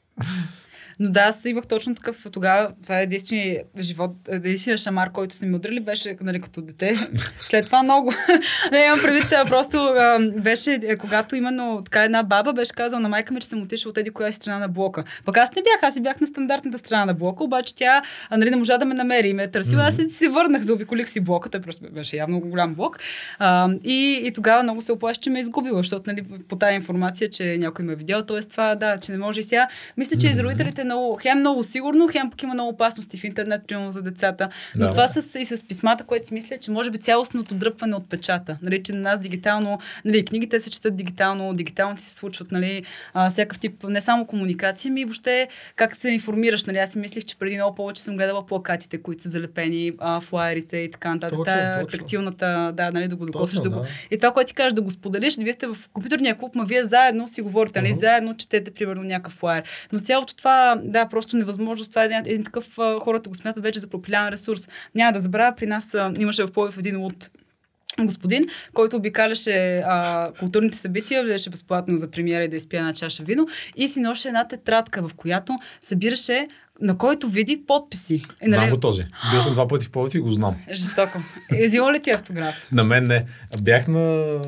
Но 0.98 1.10
да, 1.10 1.20
аз 1.20 1.44
имах 1.44 1.66
точно 1.66 1.94
такъв 1.94 2.26
тогава. 2.32 2.70
Това 2.82 3.00
е 3.00 3.02
единствения 3.02 3.62
живот, 3.78 4.12
единствения 4.28 4.78
шамар, 4.78 5.12
който 5.12 5.34
са 5.34 5.46
ми 5.46 5.56
удрали, 5.56 5.80
беше 5.80 6.16
нали, 6.20 6.40
като 6.40 6.62
дете. 6.62 6.96
След 7.40 7.66
това 7.66 7.82
много. 7.82 8.12
не, 8.72 8.78
имам 8.78 9.00
предвид, 9.02 9.30
просто 9.48 9.76
а, 9.76 10.18
беше, 10.36 10.80
е, 10.82 10.96
когато 10.96 11.36
именно 11.36 11.82
така 11.84 12.04
една 12.04 12.22
баба 12.22 12.52
беше 12.52 12.72
казала 12.72 13.00
на 13.00 13.08
майка 13.08 13.34
ми, 13.34 13.40
че 13.40 13.48
съм 13.48 13.62
отишла 13.62 13.90
от 13.90 13.98
еди 13.98 14.10
коя 14.10 14.32
си 14.32 14.36
страна 14.36 14.58
на 14.58 14.68
блока. 14.68 15.04
Пък 15.24 15.36
аз 15.36 15.54
не 15.54 15.62
бях, 15.62 15.82
аз 15.82 15.94
си 15.94 16.00
бях 16.00 16.20
на 16.20 16.26
стандартната 16.26 16.78
страна 16.78 17.04
на 17.04 17.14
блока, 17.14 17.44
обаче 17.44 17.74
тя 17.74 18.02
а, 18.30 18.36
нали, 18.38 18.50
не 18.50 18.56
можа 18.56 18.78
да 18.78 18.84
ме 18.84 18.94
намери 18.94 19.28
и 19.28 19.34
ме 19.34 19.42
е 19.42 19.50
търсила. 19.50 19.82
Аз 19.82 20.00
си 20.08 20.28
върнах, 20.28 20.62
заобиколих 20.62 21.08
си 21.08 21.20
блока, 21.20 21.48
той 21.48 21.60
просто 21.60 21.84
беше 21.92 22.16
явно 22.16 22.40
голям 22.40 22.74
блок. 22.74 22.98
А, 23.38 23.70
и, 23.84 24.20
и 24.24 24.32
тогава 24.32 24.62
много 24.62 24.80
се 24.80 24.92
оплаши, 24.92 25.20
че 25.20 25.30
ме 25.30 25.38
е 25.38 25.40
изгубила, 25.40 25.78
защото 25.78 26.10
нали, 26.10 26.24
по 26.48 26.56
тази 26.56 26.74
информация, 26.74 27.30
че 27.30 27.56
някой 27.58 27.84
ме 27.84 27.92
е 27.92 27.96
видял, 27.96 28.22
т.е. 28.22 28.40
това, 28.40 28.74
да, 28.74 28.98
че 28.98 29.12
не 29.12 29.18
може 29.18 29.40
и 29.40 29.42
сега. 29.42 29.68
Мисля, 29.96 30.18
че 30.18 30.26
и 30.26 30.32
за 30.32 30.42
родителите 30.42 30.80
е 30.80 30.84
много, 30.86 31.18
хем 31.22 31.38
много 31.38 31.62
сигурно, 31.62 32.08
хем 32.12 32.30
пък 32.30 32.42
има 32.42 32.54
много 32.54 32.70
опасности 32.70 33.16
в 33.18 33.24
интернет, 33.24 33.62
примерно 33.66 33.90
за 33.90 34.02
децата. 34.02 34.48
Но 34.76 34.84
Да. 34.86 34.90
това 34.90 35.08
с, 35.08 35.38
и 35.38 35.44
с 35.44 35.64
писмата, 35.68 36.04
което 36.04 36.26
си 36.28 36.34
мисля, 36.34 36.58
че 36.58 36.70
може 36.70 36.90
би 36.90 36.98
цялостното 36.98 37.54
дръпване 37.54 37.96
от 37.96 38.08
печата. 38.08 38.56
Нали, 38.62 38.82
че 38.82 38.92
на 38.92 39.00
нас 39.00 39.20
дигитално, 39.20 39.78
нали, 40.04 40.24
книгите 40.24 40.60
се 40.60 40.70
четат 40.70 40.96
дигитално, 40.96 41.52
дигитално 41.54 41.96
ти 41.96 42.02
се 42.02 42.14
случват, 42.14 42.52
нали, 42.52 42.82
а, 43.14 43.30
всякакъв 43.30 43.58
тип, 43.58 43.84
не 43.88 44.00
само 44.00 44.26
комуникация, 44.26 44.92
ми 44.92 45.04
въобще 45.04 45.48
как 45.76 45.96
се 45.96 46.10
информираш. 46.10 46.64
Нали, 46.64 46.78
аз 46.78 46.90
си 46.90 46.98
мислих, 46.98 47.24
че 47.24 47.36
преди 47.36 47.56
много 47.56 47.74
повече 47.74 48.02
съм 48.02 48.16
гледала 48.16 48.46
плакатите, 48.46 48.98
които 48.98 49.22
са 49.22 49.28
залепени, 49.28 49.92
а, 49.98 50.20
флаерите 50.20 50.76
и 50.76 50.90
така 50.90 51.14
нататък. 51.14 51.38
Точно. 51.80 51.98
тактилната, 51.98 52.72
да, 52.74 52.90
нали, 52.90 53.08
да 53.08 53.16
го 53.16 53.26
докосваш, 53.26 53.58
Точно, 53.58 53.70
да 53.70 53.76
го... 53.76 53.82
да. 53.82 53.88
И 54.10 54.18
това, 54.18 54.32
което 54.32 54.48
ти 54.48 54.54
кажеш, 54.54 54.72
да 54.72 54.82
го 54.82 54.90
споделиш, 54.90 55.36
вие 55.36 55.52
сте 55.52 55.66
в 55.66 55.76
компютърния 55.92 56.34
клуб, 56.36 56.54
ма 56.54 56.64
вие 56.64 56.82
заедно 56.84 57.28
си 57.28 57.40
говорите, 57.42 57.80
нали, 57.80 57.90
Мгм. 57.92 57.98
заедно 58.00 58.36
четете, 58.36 58.70
примерно, 58.70 59.02
някакъв 59.02 59.32
флаер. 59.32 59.62
Но 59.92 59.98
цялото 60.00 60.36
това, 60.36 60.75
да, 60.84 61.08
просто 61.08 61.36
невъзможност. 61.36 61.90
Това 61.90 62.02
е 62.02 62.06
един, 62.06 62.18
един 62.18 62.44
такъв, 62.44 62.74
хората 63.00 63.28
го 63.28 63.34
смятат 63.34 63.62
вече 63.62 63.80
за 63.80 63.88
пропилян 63.88 64.28
ресурс. 64.28 64.68
Няма 64.94 65.12
да 65.12 65.20
забравя, 65.20 65.56
при 65.56 65.66
нас 65.66 65.94
а, 65.94 66.12
имаше 66.18 66.44
в 66.44 66.52
Пловдив 66.52 66.78
един 66.78 66.96
от 66.96 67.30
господин, 68.04 68.46
който 68.74 68.96
обикаляше 68.96 69.82
а, 69.86 70.30
културните 70.38 70.76
събития, 70.76 71.22
влезеше 71.22 71.50
безплатно 71.50 71.96
за 71.96 72.10
премиера 72.10 72.44
и 72.44 72.48
да 72.48 72.56
изпие 72.56 72.78
една 72.78 72.92
чаша 72.92 73.22
вино 73.22 73.48
и 73.76 73.88
си 73.88 74.00
ноше 74.00 74.28
една 74.28 74.48
тетрадка, 74.48 75.08
в 75.08 75.14
която 75.14 75.58
събираше 75.80 76.48
на 76.80 76.98
който 76.98 77.28
види 77.28 77.62
подписи. 77.66 78.22
Е, 78.40 78.50
Знам 78.50 78.70
го 78.70 78.80
този. 78.80 79.04
Бил 79.30 79.42
съм 79.42 79.52
два 79.52 79.68
пъти 79.68 79.86
в 79.86 79.90
Пловдив 79.90 80.14
и 80.14 80.18
го 80.18 80.30
знам. 80.30 80.56
Жестоко. 80.72 81.18
Е, 81.52 81.66
Взимал 81.66 81.92
ли 81.92 82.02
ти 82.02 82.10
автограф? 82.10 82.68
На 82.72 82.84
мен 82.84 83.04
не. 83.04 83.24
Бях 83.62 83.88
на, 83.88 84.38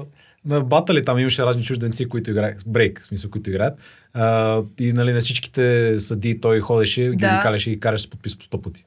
на 0.44 0.60
батали, 0.60 1.04
там 1.04 1.18
имаше 1.18 1.42
разни 1.42 1.62
чужденци, 1.62 2.08
които 2.08 2.30
играят, 2.30 2.62
брейк, 2.66 3.00
в 3.00 3.04
смисъл, 3.04 3.30
които 3.30 3.50
играят. 3.50 3.78
А, 4.12 4.62
и 4.80 4.92
нали, 4.92 5.12
на 5.12 5.20
всичките 5.20 5.94
съди 6.00 6.40
той 6.40 6.60
ходеше, 6.60 7.02
ги 7.02 7.16
Да. 7.16 7.34
обикаляше 7.34 7.70
и 7.70 7.80
караше 7.80 8.04
с 8.04 8.10
подпис 8.10 8.38
по 8.38 8.44
сто 8.44 8.62
пъти. 8.62 8.84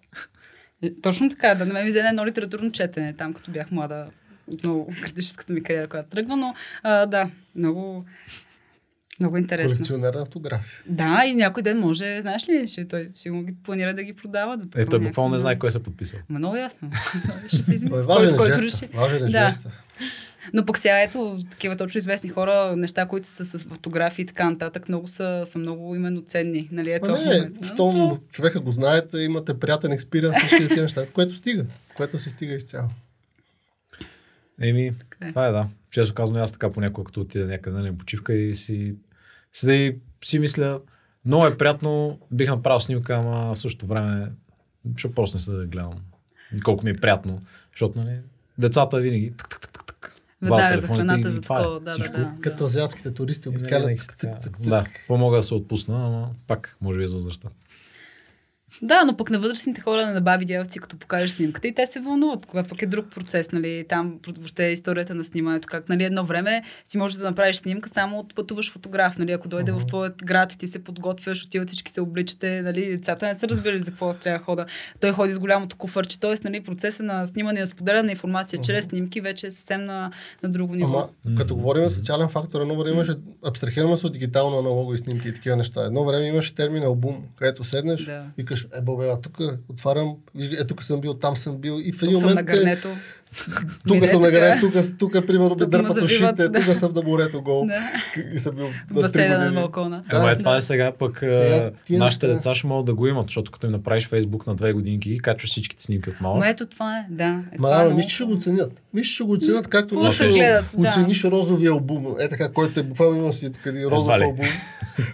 Точно 1.02 1.30
така, 1.30 1.56
да 1.56 1.66
мен 1.66 1.84
ми 1.86 1.90
взе 1.90 2.00
едно 2.00 2.26
литературно 2.26 2.72
четене, 2.72 3.14
там 3.14 3.34
като 3.34 3.52
бях 3.52 3.72
млада, 3.72 4.06
отново 4.48 4.88
критическата 5.04 5.54
ми 5.54 5.64
кариера, 5.64 5.88
която 5.88 6.10
тръгва, 6.10 6.38
но 6.38 6.54
а, 6.84 7.06
да, 7.06 7.30
много, 7.56 8.06
много 9.20 9.38
интересно. 9.38 9.78
Колекционерна 9.78 10.22
автография. 10.22 10.80
Да, 10.88 11.24
и 11.28 11.36
някой 11.36 11.64
ден 11.64 11.80
може, 11.80 12.22
знаеш 12.22 12.50
ли, 12.50 12.68
ще 12.68 12.88
той 12.88 13.08
сигурно 13.12 13.44
ги 13.44 13.54
планира 13.64 13.94
да 13.94 14.04
ги 14.04 14.14
продава. 14.14 14.58
Да 14.58 14.82
Е, 14.82 14.86
той 14.86 15.00
буквално 15.00 15.34
не 15.34 15.40
знае 15.40 15.60
кой 15.60 15.72
се 15.72 15.78
е 15.78 15.82
подписал. 15.82 16.20
Ма 16.30 16.40
много 16.40 16.56
ясно. 16.56 16.92
ще 17.48 17.62
се 17.62 17.74
измени. 17.74 17.92
Той 17.92 18.00
е 18.02 18.04
важен 18.04 18.38
който 18.38 18.58
е 18.58 18.62
реши. 18.62 18.88
Важен 18.94 19.18
е 19.18 19.30
Да. 19.30 19.50
жеста. 19.50 19.72
Но 20.54 20.66
пък 20.66 20.78
сега 20.78 21.02
ето 21.02 21.38
такива 21.50 21.76
точно 21.76 21.98
известни 21.98 22.30
хора, 22.30 22.76
неща, 22.76 23.06
които 23.06 23.28
са 23.28 23.46
с 23.46 23.64
фотографии 23.64 24.24
и 24.24 24.26
така 24.26 24.50
нататък, 24.50 24.90
много 24.90 25.08
са, 25.08 25.42
са 25.46 25.60
много 25.60 25.96
именно 25.96 26.22
ценни. 26.22 26.70
Нали, 26.72 26.92
ето, 26.92 27.12
не. 27.12 27.50
Но 27.56 27.64
щом 27.64 27.94
то- 27.94 28.20
човека 28.32 28.60
го 28.60 28.72
знаете, 28.72 29.18
имате 29.18 29.60
приятен 29.60 29.92
експириенс, 29.92 30.38
всички 30.38 30.68
тези 30.68 30.82
неща, 30.82 31.06
което 31.14 31.34
стига, 31.34 31.66
което 31.96 32.20
си 32.20 32.30
стига 32.30 32.54
изцяло. 32.54 32.90
Еми, 34.62 34.88
е. 35.22 35.28
това 35.28 35.48
е 35.48 35.52
да. 35.52 35.68
Често 35.92 36.14
казвам, 36.14 36.42
аз 36.42 36.52
така 36.52 36.72
понякога, 36.72 37.06
като 37.06 37.22
отида 37.22 37.48
някъде 37.48 37.80
на 37.80 37.98
почивка 37.98 38.34
и 38.34 38.54
си, 38.54 38.96
седа 39.54 39.76
и 39.76 39.96
си 40.24 40.40
мисля, 40.40 40.80
много 41.26 41.46
е 41.46 41.58
приятно, 41.58 42.20
бих 42.32 42.50
направил 42.50 42.80
снимка, 42.80 43.16
ама 43.16 43.56
в 43.56 43.60
същото 43.60 43.86
време, 43.86 44.28
ще 44.98 45.14
просто 45.14 45.38
не 45.38 45.42
се 45.42 45.52
да 45.52 45.66
гледам. 45.66 45.94
Колко 46.64 46.86
ми 46.86 46.92
е 46.92 46.98
приятно, 46.98 47.42
защото 47.72 48.00
нали, 48.00 48.18
децата 48.58 49.00
винаги 49.00 49.34
тък, 49.38 49.62
тък. 49.62 49.71
Веднага 50.42 50.78
за 50.78 50.88
храната, 50.88 51.32
за 51.32 51.38
е. 51.38 51.42
такова. 51.42 51.80
Да, 51.80 51.98
да, 51.98 52.10
да. 52.10 52.34
Като 52.42 52.66
азиатските 52.66 53.14
туристи 53.14 53.50
нали, 53.50 53.58
обикалят 53.60 54.00
цък. 54.00 54.58
Да, 54.60 54.86
по-мога 55.08 55.38
да 55.38 55.44
се 55.44 55.54
отпусна, 55.54 56.06
ама 56.06 56.30
пак, 56.48 56.78
може 56.82 56.98
би 56.98 57.04
е 57.04 57.08
с 57.08 57.14
възрастта. 57.14 57.50
Да, 58.82 59.04
но 59.04 59.18
пък 59.18 59.30
на 59.30 59.40
възрастните 59.40 59.82
хора, 59.82 60.12
на 60.12 60.22
баби 60.22 60.46
дяволци, 60.46 60.80
като 60.80 60.98
покажеш 60.98 61.32
снимката, 61.32 61.68
и 61.68 61.76
те 61.76 61.86
се 61.86 62.00
вълнуват, 62.00 62.46
когато 62.46 62.70
пък 62.70 62.82
е 62.82 62.86
друг 62.86 63.06
процес, 63.12 63.52
нали, 63.52 63.86
там 63.90 64.20
въобще 64.28 64.68
е 64.68 64.72
историята 64.72 65.16
на 65.16 65.24
снимането, 65.24 65.68
как, 65.72 65.90
нали, 65.90 66.04
едно 66.04 66.26
време 66.26 66.64
си 66.86 66.98
можеш 66.98 67.18
да 67.18 67.24
направиш 67.24 67.56
снимка, 67.56 67.90
само 67.90 68.20
от 68.20 68.36
пътуваш 68.36 68.72
фотограф, 68.72 69.18
нали, 69.18 69.32
ако 69.32 69.48
дойде 69.48 69.72
в 69.72 69.86
твоят 69.88 70.26
град 70.26 70.54
и 70.54 70.58
ти 70.58 70.68
се 70.68 70.84
подготвяш, 70.84 71.44
отиват 71.46 71.68
всички 71.68 71.92
се 71.92 72.02
обличате, 72.02 72.62
нали, 72.62 72.90
децата 72.90 73.28
не 73.28 73.36
са 73.36 73.48
разбирали 73.48 73.82
за 73.82 73.92
какво 73.92 74.14
трябва 74.14 74.40
да 74.40 74.46
хода. 74.46 74.66
Той 75.00 75.12
ходи 75.12 75.34
с 75.34 75.40
голямото 75.40 75.76
куфърче, 75.78 76.20
т.е. 76.20 76.34
Нали, 76.44 76.64
процеса 76.64 77.04
на 77.04 77.28
снимане 77.28 77.60
и 77.60 77.62
на 77.62 77.68
споделяне 77.68 78.04
на 78.04 78.12
информация 78.12 78.60
чрез 78.62 78.86
снимки 78.86 79.22
вече 79.22 79.48
е 79.48 79.52
съвсем 79.52 79.86
на, 79.86 80.12
на 80.44 80.50
друго 80.50 80.76
ниво. 80.76 81.10
Ама, 81.26 81.36
като 81.38 81.56
говорим 81.56 81.90
за 81.90 81.96
социален 81.96 82.30
фактор, 82.30 82.62
едно 82.62 82.76
време 82.76 82.92
имаше, 82.92 83.14
абстрахираме 83.46 83.98
се 83.98 84.08
от 84.08 84.14
дигитално 84.14 84.60
аналогови 84.60 84.98
снимки 84.98 85.28
и 85.28 85.34
такива 85.34 85.56
неща. 85.56 85.86
Едно 85.86 86.06
време 86.06 86.26
имаше 86.26 86.56
термин 86.56 86.84
албум, 86.84 87.24
където 87.36 87.64
седнеш, 87.64 88.06
Да. 88.06 88.24
Викаш, 88.64 88.78
е, 88.78 88.82
бе, 88.82 89.22
тук 89.22 89.38
отварям, 89.70 90.16
е, 90.40 90.68
тук 90.68 90.84
съм 90.84 91.02
бил, 91.02 91.14
там 91.14 91.36
съм 91.36 91.58
бил. 91.58 91.80
И 91.84 91.92
в 91.92 92.00
Тук 92.00 92.04
един 92.04 92.18
съм 92.18 92.26
на 92.26 92.30
момент 92.30 92.48
гърнето. 92.48 92.90
Тук 93.88 94.06
съм 94.06 94.22
на 94.22 94.32
гърне, 94.32 94.60
тук, 94.60 94.74
тук, 95.00 95.28
примерно, 95.28 95.56
ми 95.60 95.66
дърпат 95.68 96.02
ушите, 96.02 96.50
да. 96.50 96.66
тук 96.66 96.76
съм 96.76 96.94
на 96.96 97.02
морето 97.02 97.42
гол. 97.42 97.66
Да. 97.66 97.92
И 98.34 98.38
съм 98.38 98.56
бил 98.56 98.66
на 98.66 98.72
три 98.96 99.02
басейна 99.02 99.38
на 99.38 99.44
години. 99.44 99.62
балкона. 99.62 100.04
Ама 100.10 100.26
Да, 100.26 100.32
е, 100.32 100.38
това 100.38 100.56
е 100.56 100.62
сега 100.62 100.92
пък 101.00 101.24
нашите 101.90 102.28
деца 102.28 102.54
ще 102.54 102.68
могат 102.68 102.86
да 102.86 102.94
го 102.94 103.08
имат, 103.08 103.26
защото 103.28 103.52
като 103.52 103.66
им 103.66 103.72
направиш 103.72 104.08
Фейсбук 104.08 104.48
на 104.48 104.56
две 104.56 104.74
годинки 104.74 105.14
и 105.14 105.20
качваш 105.20 105.52
всичките 105.52 105.84
снимки 105.84 106.10
от 106.10 106.22
малък. 106.22 106.40
Ма 106.40 106.50
ето 106.50 106.66
това 106.66 106.98
е, 106.98 107.06
да. 107.10 107.24
Е, 107.24 107.56
Ма 107.60 107.68
това 107.68 107.84
е 107.84 108.02
че 108.02 108.16
ще 108.16 108.24
го 108.24 108.34
оценят. 108.34 108.82
Мисля, 108.94 109.06
че 109.06 109.14
ще 109.14 109.24
го 109.24 109.32
оценят, 109.32 109.68
както 109.68 110.00
оцениш 110.78 111.24
розовия 111.24 111.72
албум. 111.72 112.16
Е 112.20 112.30
така, 112.30 112.50
който 112.50 112.80
е 112.80 112.84
буквално 112.84 113.18
има 113.18 113.32
си 113.32 113.52
тук 113.52 113.66
един 113.66 113.84
розов 113.84 114.22
албум, 114.22 114.46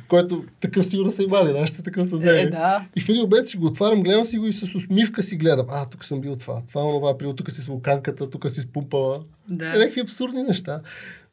който 0.08 0.44
такъв 0.60 0.86
сигурно 0.86 1.12
са 1.12 1.24
имали, 1.24 1.60
нашите 1.60 1.84
такъв 1.84 2.08
са 2.08 2.18
взели. 2.18 2.52
И 2.96 3.02
в 3.02 3.10
един 3.10 3.22
обед 3.22 3.48
си 3.48 3.58
го 3.58 3.66
отварям, 3.66 4.04
гледам 4.04 4.26
си 4.26 4.38
го 4.38 4.46
и 4.46 4.54
с 4.54 4.76
усмивка 4.76 5.24
си 5.24 5.36
гледам. 5.36 5.66
А, 5.70 5.86
тук 5.86 6.06
съм 6.06 6.22
бил 6.22 6.36
това. 6.36 6.62
Това 6.70 6.82
е 6.82 6.84
онова, 6.84 7.18
при 7.18 7.36
тук 7.36 7.52
си 7.52 7.62
с 7.62 7.70
вулканката, 8.08 8.30
тук 8.30 8.52
си 8.52 8.62
спумпала. 8.62 9.24
Да. 9.50 9.66
Е, 9.66 9.78
някакви 9.78 10.02
абсурдни 10.02 10.44
неща. 10.44 10.82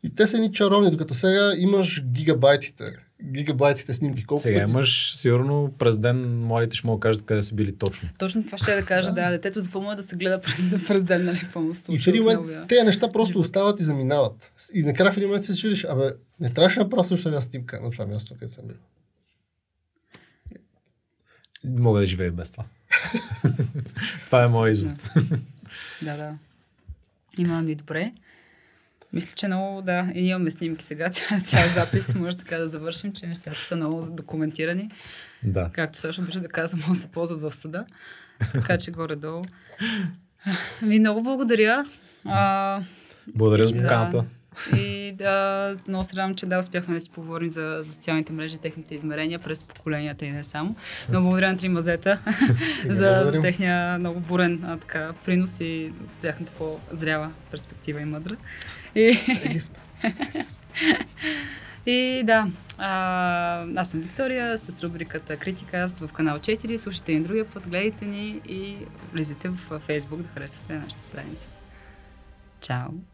И 0.03 0.11
те 0.11 0.27
са 0.27 0.39
ни 0.39 0.53
чаровни, 0.53 0.91
докато 0.91 1.15
сега 1.15 1.53
имаш 1.57 2.05
гигабайтите. 2.05 2.85
Гигабайтите 3.25 3.95
снимки. 3.95 4.25
Колко 4.25 4.43
Сега 4.43 4.61
пъти- 4.61 4.71
имаш, 4.71 5.17
сигурно 5.17 5.75
през 5.79 5.99
ден 5.99 6.39
младите 6.39 6.77
ще 6.77 6.87
да 6.87 7.01
кажат 7.01 7.23
къде 7.23 7.43
са 7.43 7.55
били 7.55 7.77
точно. 7.77 8.09
Точно 8.19 8.45
това 8.45 8.59
ще 8.59 8.71
я 8.71 8.77
да 8.77 8.87
кажа, 8.87 9.13
да, 9.13 9.31
детето 9.31 9.61
за 9.61 9.71
филма 9.71 9.93
е 9.93 9.97
да 9.97 10.03
се 10.03 10.17
гледа 10.17 10.41
през, 10.41 10.71
през 10.89 11.03
ден, 11.03 11.25
нали, 11.25 11.41
пълно 11.53 11.75
се 11.75 11.93
И 11.93 11.99
в 11.99 12.03
случва 12.03 12.11
един 12.11 12.39
момент 12.41 12.69
тези 12.69 12.83
неща 12.83 13.09
просто 13.09 13.33
живот. 13.33 13.45
остават 13.45 13.81
и 13.81 13.85
заминават. 13.85 14.53
И 14.75 14.83
накрая 14.83 15.13
в 15.13 15.17
един 15.17 15.29
момент 15.29 15.45
се 15.45 15.57
чудиш, 15.57 15.85
абе, 15.85 16.11
не 16.41 16.51
трябваше 16.51 16.75
да 16.75 16.85
направя 16.85 17.05
също 17.05 17.29
една 17.29 17.41
снимка 17.41 17.81
на 17.81 17.91
това 17.91 18.07
място, 18.07 18.35
където 18.35 18.53
съм 18.53 18.65
бил. 18.67 18.77
Мога 21.67 22.01
да 22.01 22.07
живея 22.07 22.33
без 22.33 22.51
това. 22.51 22.65
това 24.27 24.45
е 24.45 24.49
моят 24.49 24.77
извод. 24.77 24.93
Да, 26.03 26.17
да. 26.17 26.35
Има 27.39 27.63
ми 27.63 27.75
добре. 27.75 28.13
Мисля, 29.13 29.37
че 29.37 29.47
много, 29.47 29.83
да, 29.83 30.13
и 30.15 30.29
имаме 30.29 30.51
снимки 30.51 30.85
сега, 30.85 31.09
цял, 31.11 31.41
цял 31.41 31.69
запис, 31.69 32.15
може 32.15 32.37
така 32.37 32.59
да 32.59 32.69
завършим, 32.69 33.13
че 33.13 33.27
нещата 33.27 33.61
са 33.61 33.77
много 33.77 34.01
документирани. 34.11 34.91
Да. 35.43 35.71
Както 35.73 35.99
също 35.99 36.23
обича 36.23 36.41
да 36.41 36.49
казвам, 36.49 36.81
могат 36.81 36.95
да 36.95 37.01
се 37.01 37.09
ползват 37.09 37.41
в 37.41 37.53
съда. 37.53 37.87
Така 38.53 38.79
че 38.79 38.91
горе-долу. 38.91 39.43
Ами 40.83 40.99
много 40.99 41.23
благодаря. 41.23 41.85
А, 42.25 42.81
Благодаря 43.27 43.69
за 43.69 43.75
Да. 43.75 44.25
И 44.77 45.13
да, 45.13 45.77
много 45.89 46.05
се 46.05 46.17
радвам, 46.17 46.35
че 46.35 46.47
да 46.47 46.59
успяхме 46.59 46.95
да 46.95 47.01
си 47.01 47.11
поговорим 47.11 47.51
за, 47.51 47.81
за 47.83 47.93
социалните 47.93 48.33
мрежи, 48.33 48.59
техните 48.59 48.95
измерения 48.95 49.39
през 49.39 49.65
поколенията 49.65 50.25
и 50.25 50.31
не 50.31 50.45
само. 50.45 50.77
Много 51.09 51.25
благодаря 51.25 51.53
на 51.53 51.57
три 51.57 51.69
мазета 51.69 52.19
за, 52.89 53.31
за 53.33 53.41
техния 53.43 53.99
много 53.99 54.21
бурен 54.21 54.65
а, 54.65 54.77
така, 54.77 55.13
принос 55.25 55.61
и 55.61 55.93
тяхната 56.21 56.53
по-зряла 56.53 57.31
перспектива 57.51 58.01
и 58.01 58.05
мъдра. 58.05 58.37
И, 58.95 59.19
и 61.87 62.23
да, 62.25 62.47
а, 62.79 63.67
аз 63.77 63.91
съм 63.91 64.01
Виктория 64.01 64.59
с 64.59 64.83
рубриката 64.83 65.37
Критика 65.37 65.89
в 66.01 66.13
канал 66.13 66.39
4. 66.39 66.77
Слушайте 66.77 67.13
ни 67.13 67.21
другия 67.21 67.45
път, 67.45 67.69
гледайте 67.69 68.05
ни 68.05 68.41
и 68.49 68.77
влизайте 69.13 69.49
в 69.49 69.81
Facebook 69.89 70.17
да 70.17 70.29
харесвате 70.29 70.75
нашата 70.75 71.03
страница. 71.03 71.49
Чао! 72.61 73.14